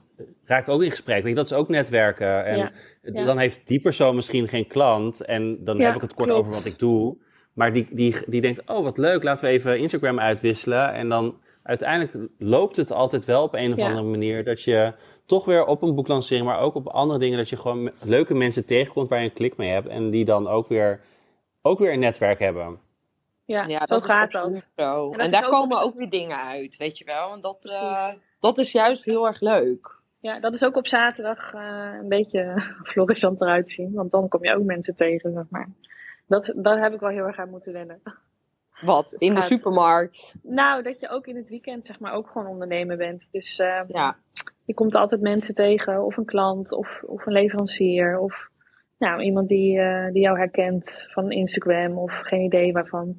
raak 0.45 0.61
ik 0.67 0.73
ook 0.73 0.83
in 0.83 0.89
gesprek. 0.89 1.21
Weet 1.21 1.29
je, 1.29 1.35
dat 1.35 1.45
is 1.45 1.53
ook 1.53 1.69
netwerken. 1.69 2.45
En 2.45 2.57
Ja, 2.57 2.71
d- 3.01 3.17
ja. 3.17 3.23
dan 3.23 3.37
heeft 3.37 3.61
die 3.67 3.79
persoon 3.79 4.15
misschien 4.15 4.47
geen 4.47 4.67
klant. 4.67 5.21
En 5.21 5.63
dan 5.63 5.77
Ja, 5.77 5.85
heb 5.85 5.95
ik 5.95 6.01
het 6.01 6.13
kort 6.13 6.29
klopt. 6.29 6.41
over 6.47 6.53
wat 6.57 6.65
ik 6.65 6.79
doe. 6.79 7.17
Maar 7.53 7.73
die, 7.73 7.87
die, 7.91 8.15
die 8.27 8.41
denkt, 8.41 8.61
oh 8.69 8.83
wat 8.83 8.97
leuk, 8.97 9.23
laten 9.23 9.45
we 9.45 9.51
even 9.51 9.79
Instagram 9.79 10.19
uitwisselen. 10.19 10.93
En 10.93 11.09
dan 11.09 11.35
uiteindelijk 11.63 12.29
loopt 12.37 12.75
het 12.75 12.91
altijd 12.91 13.25
wel 13.25 13.43
op 13.43 13.53
een 13.53 13.73
of 13.73 13.79
andere 13.79 14.07
manier 14.07 14.43
dat 14.43 14.63
je 14.63 14.93
toch 15.25 15.45
weer 15.45 15.65
op 15.65 15.81
een 15.81 15.95
boeklancering, 15.95 16.45
maar 16.45 16.59
ook 16.59 16.75
op 16.75 16.87
andere 16.87 17.19
dingen, 17.19 17.37
dat 17.37 17.49
je 17.49 17.57
gewoon 17.57 17.91
leuke 18.01 18.33
mensen 18.35 18.65
tegenkomt 18.65 19.09
waar 19.09 19.19
je 19.19 19.25
een 19.25 19.33
klik 19.33 19.57
mee 19.57 19.69
hebt. 19.69 19.87
En 19.87 20.09
die 20.09 20.25
dan 20.25 20.47
ook 20.47 20.67
weer, 20.67 20.99
ook 21.61 21.79
weer 21.79 21.93
een 21.93 21.99
netwerk 21.99 22.39
hebben. 22.39 22.79
Ja, 23.45 23.63
ja, 23.67 23.85
zo 23.85 23.95
dat 23.95 24.05
gaat 24.05 24.31
dat. 24.31 24.69
zo. 24.75 25.11
En 25.11 25.17
dat 25.17 25.29
daar 25.31 25.43
ook 25.43 25.49
komen 25.51 25.77
op- 25.77 25.83
ook 25.83 25.95
weer 25.95 26.09
dingen 26.09 26.37
uit, 26.37 26.77
weet 26.77 26.97
je 26.97 27.05
wel. 27.05 27.33
En 27.33 27.41
dat, 27.41 27.65
eh, 27.65 28.13
dat 28.39 28.57
is 28.57 28.71
juist 28.71 29.05
heel 29.05 29.27
erg 29.27 29.39
leuk. 29.41 30.01
Ja, 30.19 30.39
dat 30.39 30.53
is 30.53 30.63
ook 30.63 30.75
op 30.75 30.87
zaterdag 30.87 31.53
eh, 31.53 31.89
een 32.01 32.07
beetje 32.09 32.53
florissant 32.91 33.41
eruit 33.41 33.69
zien. 33.69 33.93
Want 33.93 34.11
dan 34.11 34.27
kom 34.27 34.43
je 34.43 34.55
ook 34.55 34.63
mensen 34.63 34.95
tegen, 34.95 35.33
zeg 35.33 35.43
maar. 35.49 35.69
Dat, 36.27 36.53
daar 36.55 36.81
heb 36.81 36.93
ik 36.93 36.99
wel 36.99 37.09
heel 37.09 37.25
erg 37.25 37.37
aan 37.37 37.49
moeten 37.49 37.73
wennen. 37.73 38.01
Wat? 38.81 39.11
In 39.13 39.35
de 39.35 39.41
supermarkt. 39.41 40.35
Nou, 40.43 40.83
dat 40.83 40.99
je 40.99 41.09
ook 41.09 41.27
in 41.27 41.35
het 41.35 41.49
weekend 41.49 41.85
zeg 41.85 41.99
maar 41.99 42.13
ook 42.13 42.27
gewoon 42.27 42.47
ondernemer 42.47 42.97
bent. 42.97 43.27
Dus 43.31 43.59
eh, 43.59 43.81
Ja, 43.87 44.15
je 44.65 44.73
komt 44.73 44.95
altijd 44.95 45.21
mensen 45.21 45.53
tegen, 45.53 46.05
of 46.05 46.17
een 46.17 46.25
klant, 46.25 46.71
of, 46.71 47.03
of 47.05 47.25
een 47.25 47.33
leverancier, 47.33 48.19
of 48.19 48.47
nou, 48.97 49.21
iemand 49.21 49.47
die, 49.47 49.79
eh, 49.79 50.11
die 50.11 50.21
jou 50.21 50.37
herkent 50.37 51.07
van 51.11 51.31
Instagram, 51.31 51.97
of 51.97 52.19
geen 52.23 52.41
idee 52.41 52.71
waarvan, 52.71 53.15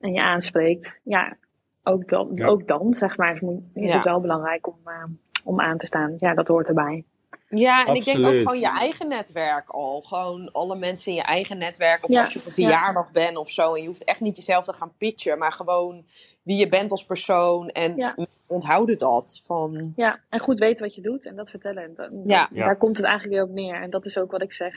en 0.00 0.12
je 0.12 0.20
aanspreekt. 0.22 1.00
Ja, 1.04 1.36
ook 1.82 2.08
dan, 2.08 2.28
Ja. 2.32 2.46
ook 2.46 2.66
dan 2.68 2.94
zeg 2.94 3.16
maar, 3.16 3.34
is, 3.34 3.40
is 3.74 3.88
Ja. 3.90 3.94
het 3.96 4.04
wel 4.04 4.20
belangrijk 4.20 4.66
om, 4.66 4.78
eh, 4.84 5.04
om 5.44 5.60
aan 5.60 5.78
te 5.78 5.86
staan. 5.86 6.14
Ja, 6.16 6.34
dat 6.34 6.48
hoort 6.48 6.68
erbij. 6.68 7.04
Ja, 7.48 7.86
en 7.86 7.94
ik 7.94 8.04
denk 8.04 8.18
ook 8.26 8.36
gewoon 8.38 8.58
je 8.58 8.68
eigen 8.78 9.08
netwerk 9.08 9.68
al. 9.70 10.00
Gewoon 10.00 10.52
alle 10.52 10.76
mensen 10.76 11.10
in 11.12 11.16
je 11.18 11.24
eigen 11.24 11.58
netwerk. 11.58 12.04
Of 12.04 12.10
Ja, 12.10 12.20
als 12.20 12.32
je 12.32 12.38
op 12.38 12.46
een 12.46 12.52
verjaardag 12.52 13.10
bent 13.12 13.36
of 13.36 13.48
zo. 13.48 13.74
En 13.74 13.80
je 13.82 13.86
hoeft 13.86 14.04
echt 14.04 14.20
niet 14.20 14.36
jezelf 14.36 14.64
te 14.64 14.72
gaan 14.72 14.92
pitchen. 14.98 15.38
Maar 15.38 15.52
gewoon 15.52 16.04
wie 16.42 16.56
je 16.58 16.68
bent 16.68 16.90
als 16.90 17.04
persoon. 17.04 17.68
En 17.68 17.96
Ja. 17.96 18.14
onthouden 18.46 18.98
dat. 18.98 19.42
Van, 19.44 19.92
Ja, 19.96 20.20
en 20.28 20.40
goed 20.40 20.58
weten 20.58 20.84
wat 20.84 20.94
je 20.94 21.00
doet 21.00 21.26
en 21.26 21.36
dat 21.36 21.50
vertellen. 21.50 21.94
Dat, 21.94 22.20
Ja. 22.24 22.40
dat- 22.40 22.54
Daar 22.58 22.76
komt 22.76 22.96
het 22.96 23.06
eigenlijk 23.06 23.34
weer 23.36 23.48
op 23.48 23.54
neer. 23.54 23.82
En 23.82 23.90
dat 23.90 24.04
is 24.06 24.18
ook 24.18 24.30
wat 24.30 24.42
ik 24.42 24.52
zeg 24.52 24.74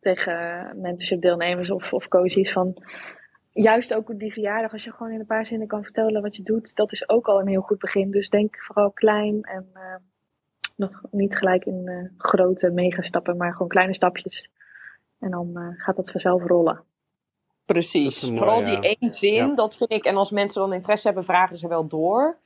tegen 0.00 0.70
mentorship 0.80 1.20
deelnemers 1.20 1.70
of, 1.70 1.92
of 1.92 2.08
coaches. 2.08 2.52
Van, 2.52 2.74
juist 3.52 3.94
ook 3.94 4.10
op 4.10 4.18
die 4.18 4.32
verjaardag, 4.32 4.72
als 4.72 4.84
je 4.84 4.92
gewoon 4.92 5.12
in 5.12 5.20
een 5.20 5.26
paar 5.26 5.46
zinnen 5.46 5.68
kan 5.68 5.82
vertellen 5.82 6.22
wat 6.22 6.36
je 6.36 6.42
doet. 6.42 6.74
Dat 6.74 6.92
is 6.92 7.08
ook 7.08 7.26
al 7.28 7.40
een 7.40 7.48
heel 7.48 7.60
goed 7.60 7.78
begin. 7.78 8.10
Dus 8.10 8.28
denk 8.30 8.56
vooral 8.58 8.90
klein 8.90 9.42
en 9.42 9.68
eh, 9.72 9.94
nog 10.76 11.02
niet 11.10 11.36
gelijk 11.36 11.64
in 11.64 11.88
eh, 11.88 12.10
grote 12.18 12.70
megastappen, 12.70 13.36
maar 13.36 13.52
gewoon 13.52 13.68
kleine 13.68 13.94
stapjes. 13.94 14.50
En 15.20 15.30
dan 15.30 15.56
eh, 15.56 15.84
gaat 15.84 15.96
dat 15.96 16.10
vanzelf 16.10 16.42
rollen. 16.42 16.82
Precies. 17.64 18.26
mooi, 18.26 18.38
Vooral 18.38 18.60
ja. 18.60 18.66
die 18.80 18.96
één 18.98 19.10
zin, 19.10 19.34
Ja. 19.46 19.54
dat 19.54 19.76
vind 19.76 19.92
ik. 19.92 20.04
En 20.04 20.16
als 20.16 20.30
mensen 20.30 20.60
dan 20.60 20.72
interesse 20.72 21.06
hebben, 21.06 21.24
vragen 21.24 21.56
ze 21.56 21.68
wel 21.68 21.86
door. 21.88 22.38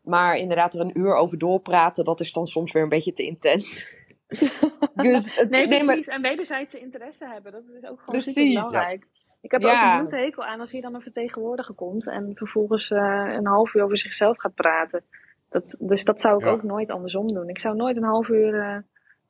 Maar 0.00 0.36
inderdaad, 0.36 0.74
er 0.74 0.80
een 0.80 0.98
uur 0.98 1.14
over 1.14 1.38
doorpraten, 1.38 2.04
dat 2.04 2.20
is 2.20 2.32
dan 2.32 2.46
soms 2.46 2.72
weer 2.72 2.82
een 2.82 2.88
beetje 2.88 3.12
te 3.12 3.22
intens. 3.22 3.90
dus 4.94 5.36
het, 5.36 5.50
Nee, 5.50 5.66
nee, 5.66 5.78
maar- 5.84 5.94
precies. 5.94 6.06
En 6.14 6.22
wederzijdse 6.22 6.78
interesse 6.78 7.26
hebben, 7.26 7.52
dat 7.52 7.62
is 7.62 7.74
ook 7.88 8.00
gewoon 8.00 8.04
Precies. 8.04 8.34
super 8.34 8.48
belangrijk. 8.48 9.06
Ik 9.40 9.50
heb 9.50 9.62
er 9.62 9.68
Ja. 9.68 9.76
ook 9.76 9.90
een 9.92 9.96
bloedhekel 9.98 10.24
hekel 10.26 10.44
aan 10.44 10.60
als 10.60 10.72
hier 10.72 10.82
dan 10.82 10.94
een 10.94 11.00
vertegenwoordiger 11.00 11.74
komt 11.74 12.08
en 12.08 12.30
vervolgens 12.34 12.90
eh, 12.90 13.32
een 13.36 13.46
half 13.46 13.74
uur 13.74 13.82
over 13.82 13.98
zichzelf 13.98 14.38
gaat 14.38 14.54
praten. 14.54 15.02
Dat, 15.48 15.76
dus 15.80 16.04
dat 16.04 16.20
zou 16.20 16.38
ik 16.38 16.44
Ja. 16.44 16.50
ook 16.50 16.62
nooit 16.62 16.90
andersom 16.90 17.32
doen. 17.34 17.48
Ik 17.48 17.58
zou 17.58 17.76
nooit 17.76 17.96
een 17.96 18.02
half 18.02 18.28
uur 18.28 18.60
eh, 18.60 18.76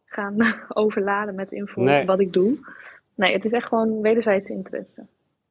gaan 0.05 0.37
overladen 0.69 1.35
met 1.35 1.53
info 1.53 1.81
Nee. 1.83 2.07
wat 2.07 2.21
ik 2.21 2.33
doe. 2.33 2.59
Nee, 3.15 3.33
het 3.33 3.45
is 3.45 3.53
echt 3.53 3.67
gewoon 3.69 4.01
wederzijdse 4.01 4.53
interesse. 4.53 5.07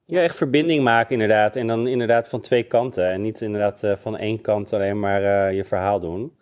Ja, 0.06 0.22
echt 0.22 0.36
verbinding 0.38 0.84
maken 0.84 1.12
inderdaad. 1.14 1.56
En 1.56 1.68
dan 1.68 1.88
inderdaad 1.88 2.30
van 2.30 2.42
twee 2.42 2.64
kanten. 2.64 3.10
En 3.10 3.22
niet 3.22 3.42
inderdaad 3.42 3.84
eh, 3.84 3.96
van 3.96 4.18
één 4.18 4.42
kant 4.42 4.74
alleen 4.74 5.00
maar 5.00 5.24
eh, 5.24 5.56
je 5.56 5.64
verhaal 5.66 6.00
doen. 6.00 6.36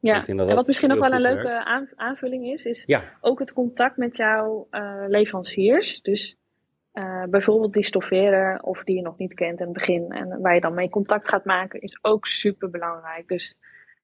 Ja, 0.00 0.20
dat 0.20 0.28
en 0.28 0.54
wat 0.54 0.66
misschien 0.66 0.88
nog 0.88 0.98
wel 0.98 1.12
een 1.12 1.20
leuke 1.20 1.64
aan- 1.64 1.88
aanvulling 1.94 2.46
is, 2.46 2.64
is 2.64 2.82
Ja, 2.86 3.02
ook 3.20 3.38
het 3.38 3.52
contact 3.52 3.96
met 3.96 4.16
jouw 4.16 4.66
eh, 4.70 5.04
leveranciers. 5.06 6.02
Dus 6.02 6.36
eh, 6.94 7.22
bijvoorbeeld 7.24 7.72
die 7.72 7.84
stofferen 7.84 8.64
of 8.64 8.84
die 8.84 8.96
je 8.96 9.02
nog 9.02 9.18
niet 9.18 9.34
kent 9.34 9.58
in 9.58 9.64
het 9.64 9.74
begin 9.74 10.12
en 10.12 10.40
waar 10.40 10.54
je 10.54 10.60
dan 10.60 10.74
mee 10.74 10.88
contact 10.88 11.28
gaat 11.28 11.44
maken, 11.44 11.80
is 11.80 11.98
ook 12.02 12.26
super 12.26 12.70
belangrijk. 12.70 13.28
Dus 13.28 13.56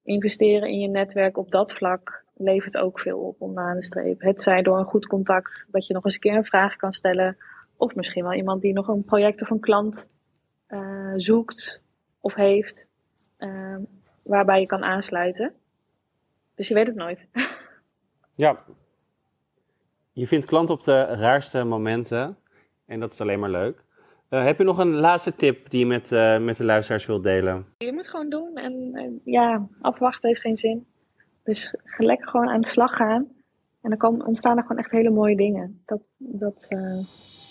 investeren 0.03 0.68
in 0.68 0.79
je 0.79 0.88
netwerk 0.88 1.37
op 1.37 1.50
dat 1.50 1.72
vlak 1.72 2.24
levert 2.35 2.76
ook 2.76 3.00
veel 3.00 3.18
op 3.18 3.40
onderaan 3.40 3.76
de 3.76 3.85
streep. 3.85 4.20
Het 4.20 4.42
zij 4.42 4.62
door 4.62 4.79
een 4.79 4.85
goed 4.85 5.07
contact 5.07 5.68
dat 5.70 5.87
je 5.87 5.94
nog 5.94 6.05
eens 6.05 6.14
een 6.14 6.20
keer 6.20 6.37
een 6.37 6.44
vraag 6.44 6.76
kan 6.76 6.92
stellen, 6.92 7.37
of 7.76 7.94
misschien 7.94 8.22
wel 8.22 8.35
iemand 8.35 8.62
die 8.62 8.72
nog 8.72 8.88
een 8.88 9.05
project 9.05 9.42
of 9.42 9.50
een 9.50 9.61
klant 9.61 10.09
eh, 10.66 11.12
zoekt 11.16 11.83
of 12.20 12.35
heeft, 12.35 12.88
eh, 13.37 13.76
waarbij 14.22 14.61
je 14.61 14.66
kan 14.66 14.85
aansluiten. 14.85 15.53
Dus 16.55 16.68
je 16.68 16.74
weet 16.74 16.87
het 16.87 16.96
nooit. 16.96 17.26
ja. 18.35 18.57
Je 20.12 20.26
vindt 20.26 20.46
klanten 20.46 20.74
op 20.74 20.85
de 20.85 21.03
raarste 21.03 21.64
momenten. 21.64 22.38
En 22.90 23.00
dat 23.00 23.12
is 23.12 23.20
alleen 23.20 23.40
maar 23.40 23.50
leuk. 23.50 23.85
Eh, 24.29 24.44
heb 24.44 24.59
je 24.59 24.64
nog 24.64 24.79
een 24.79 24.94
laatste 24.94 25.37
tip 25.37 25.70
die 25.70 25.81
je 25.81 25.87
met, 25.87 26.12
eh, 26.12 26.38
met 26.38 26.57
de 26.57 26.64
luisteraars 26.64 27.07
wilt 27.07 27.22
delen? 27.22 27.66
Je 27.79 27.92
moet 27.92 28.09
gewoon 28.09 28.29
doen 28.29 28.55
en 28.55 28.90
eh, 28.94 29.33
ja, 29.33 29.68
afwachten 29.81 30.29
heeft 30.29 30.40
geen 30.40 30.57
zin. 30.57 30.87
Dus 31.44 31.74
ga 31.85 32.05
lekker 32.05 32.29
gewoon 32.29 32.48
aan 32.48 32.61
de 32.61 32.68
slag 32.68 32.96
gaan. 32.96 33.29
En 33.83 33.90
dan 33.90 33.98
kan, 33.98 34.26
ontstaan 34.26 34.57
er 34.57 34.62
gewoon 34.62 34.79
echt 34.79 34.90
hele 34.90 35.11
mooie 35.11 35.37
dingen. 35.37 35.83
Dat, 35.87 36.00
dat 36.16 36.66
eh, 36.68 36.79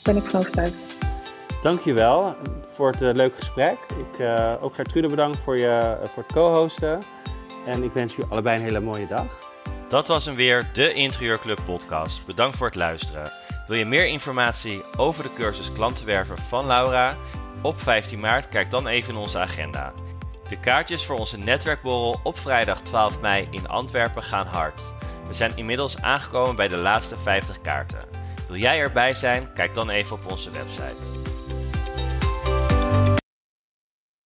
ben 0.04 0.16
ik 0.16 0.22
van 0.22 0.40
overtuigd. 0.40 0.98
Dankjewel 1.62 2.36
voor 2.68 2.92
het 2.92 3.16
leuke 3.16 3.36
gesprek. 3.36 3.78
Ik, 3.90 4.20
eh, 4.20 4.56
ook 4.62 4.74
Gertrude 4.74 5.08
bedankt 5.08 5.38
voor, 5.38 5.58
je, 5.58 5.98
voor 6.04 6.24
het 6.24 6.32
co-hosten. 6.34 7.00
En 7.66 7.84
ik 7.84 7.92
wens 7.92 8.16
jullie 8.16 8.32
allebei 8.32 8.58
een 8.58 8.64
hele 8.64 8.80
mooie 8.80 9.08
dag. 9.08 9.48
Dat 9.90 10.08
was 10.08 10.26
hem 10.26 10.36
weer, 10.36 10.70
de 10.74 10.94
Interieurclub 10.94 11.60
podcast. 11.66 12.26
Bedankt 12.26 12.58
voor 12.58 12.68
het 12.68 12.76
luisteren. 12.76 13.32
Wil 13.70 13.78
je 13.78 13.86
meer 13.86 14.06
informatie 14.06 14.84
over 14.98 15.24
de 15.24 15.34
cursus 15.36 15.72
klantenwerven 15.72 16.38
van 16.38 16.66
Laura? 16.66 17.18
Op 17.62 17.80
15 17.80 18.20
maart 18.20 18.48
kijk 18.48 18.72
dan 18.72 18.88
even 18.88 19.14
in 19.14 19.20
onze 19.20 19.40
agenda. 19.40 19.94
De 20.50 20.60
kaartjes 20.60 21.06
voor 21.06 21.18
onze 21.18 21.38
netwerkborrel 21.38 22.20
op 22.24 22.38
vrijdag 22.38 22.82
12 22.82 23.22
mei 23.22 23.48
in 23.52 23.68
Antwerpen 23.68 24.24
gaan 24.24 24.48
hard. 24.48 24.82
We 25.28 25.34
zijn 25.34 25.52
inmiddels 25.56 26.02
aangekomen 26.02 26.56
bij 26.56 26.68
de 26.68 26.78
laatste 26.78 27.18
50 27.18 27.62
kaarten. 27.62 28.06
Wil 28.48 28.58
jij 28.58 28.80
erbij 28.80 29.14
zijn? 29.14 29.54
Kijk 29.54 29.74
dan 29.74 29.90
even 29.90 30.16
op 30.16 30.32
onze 30.32 30.52
website. 30.52 31.19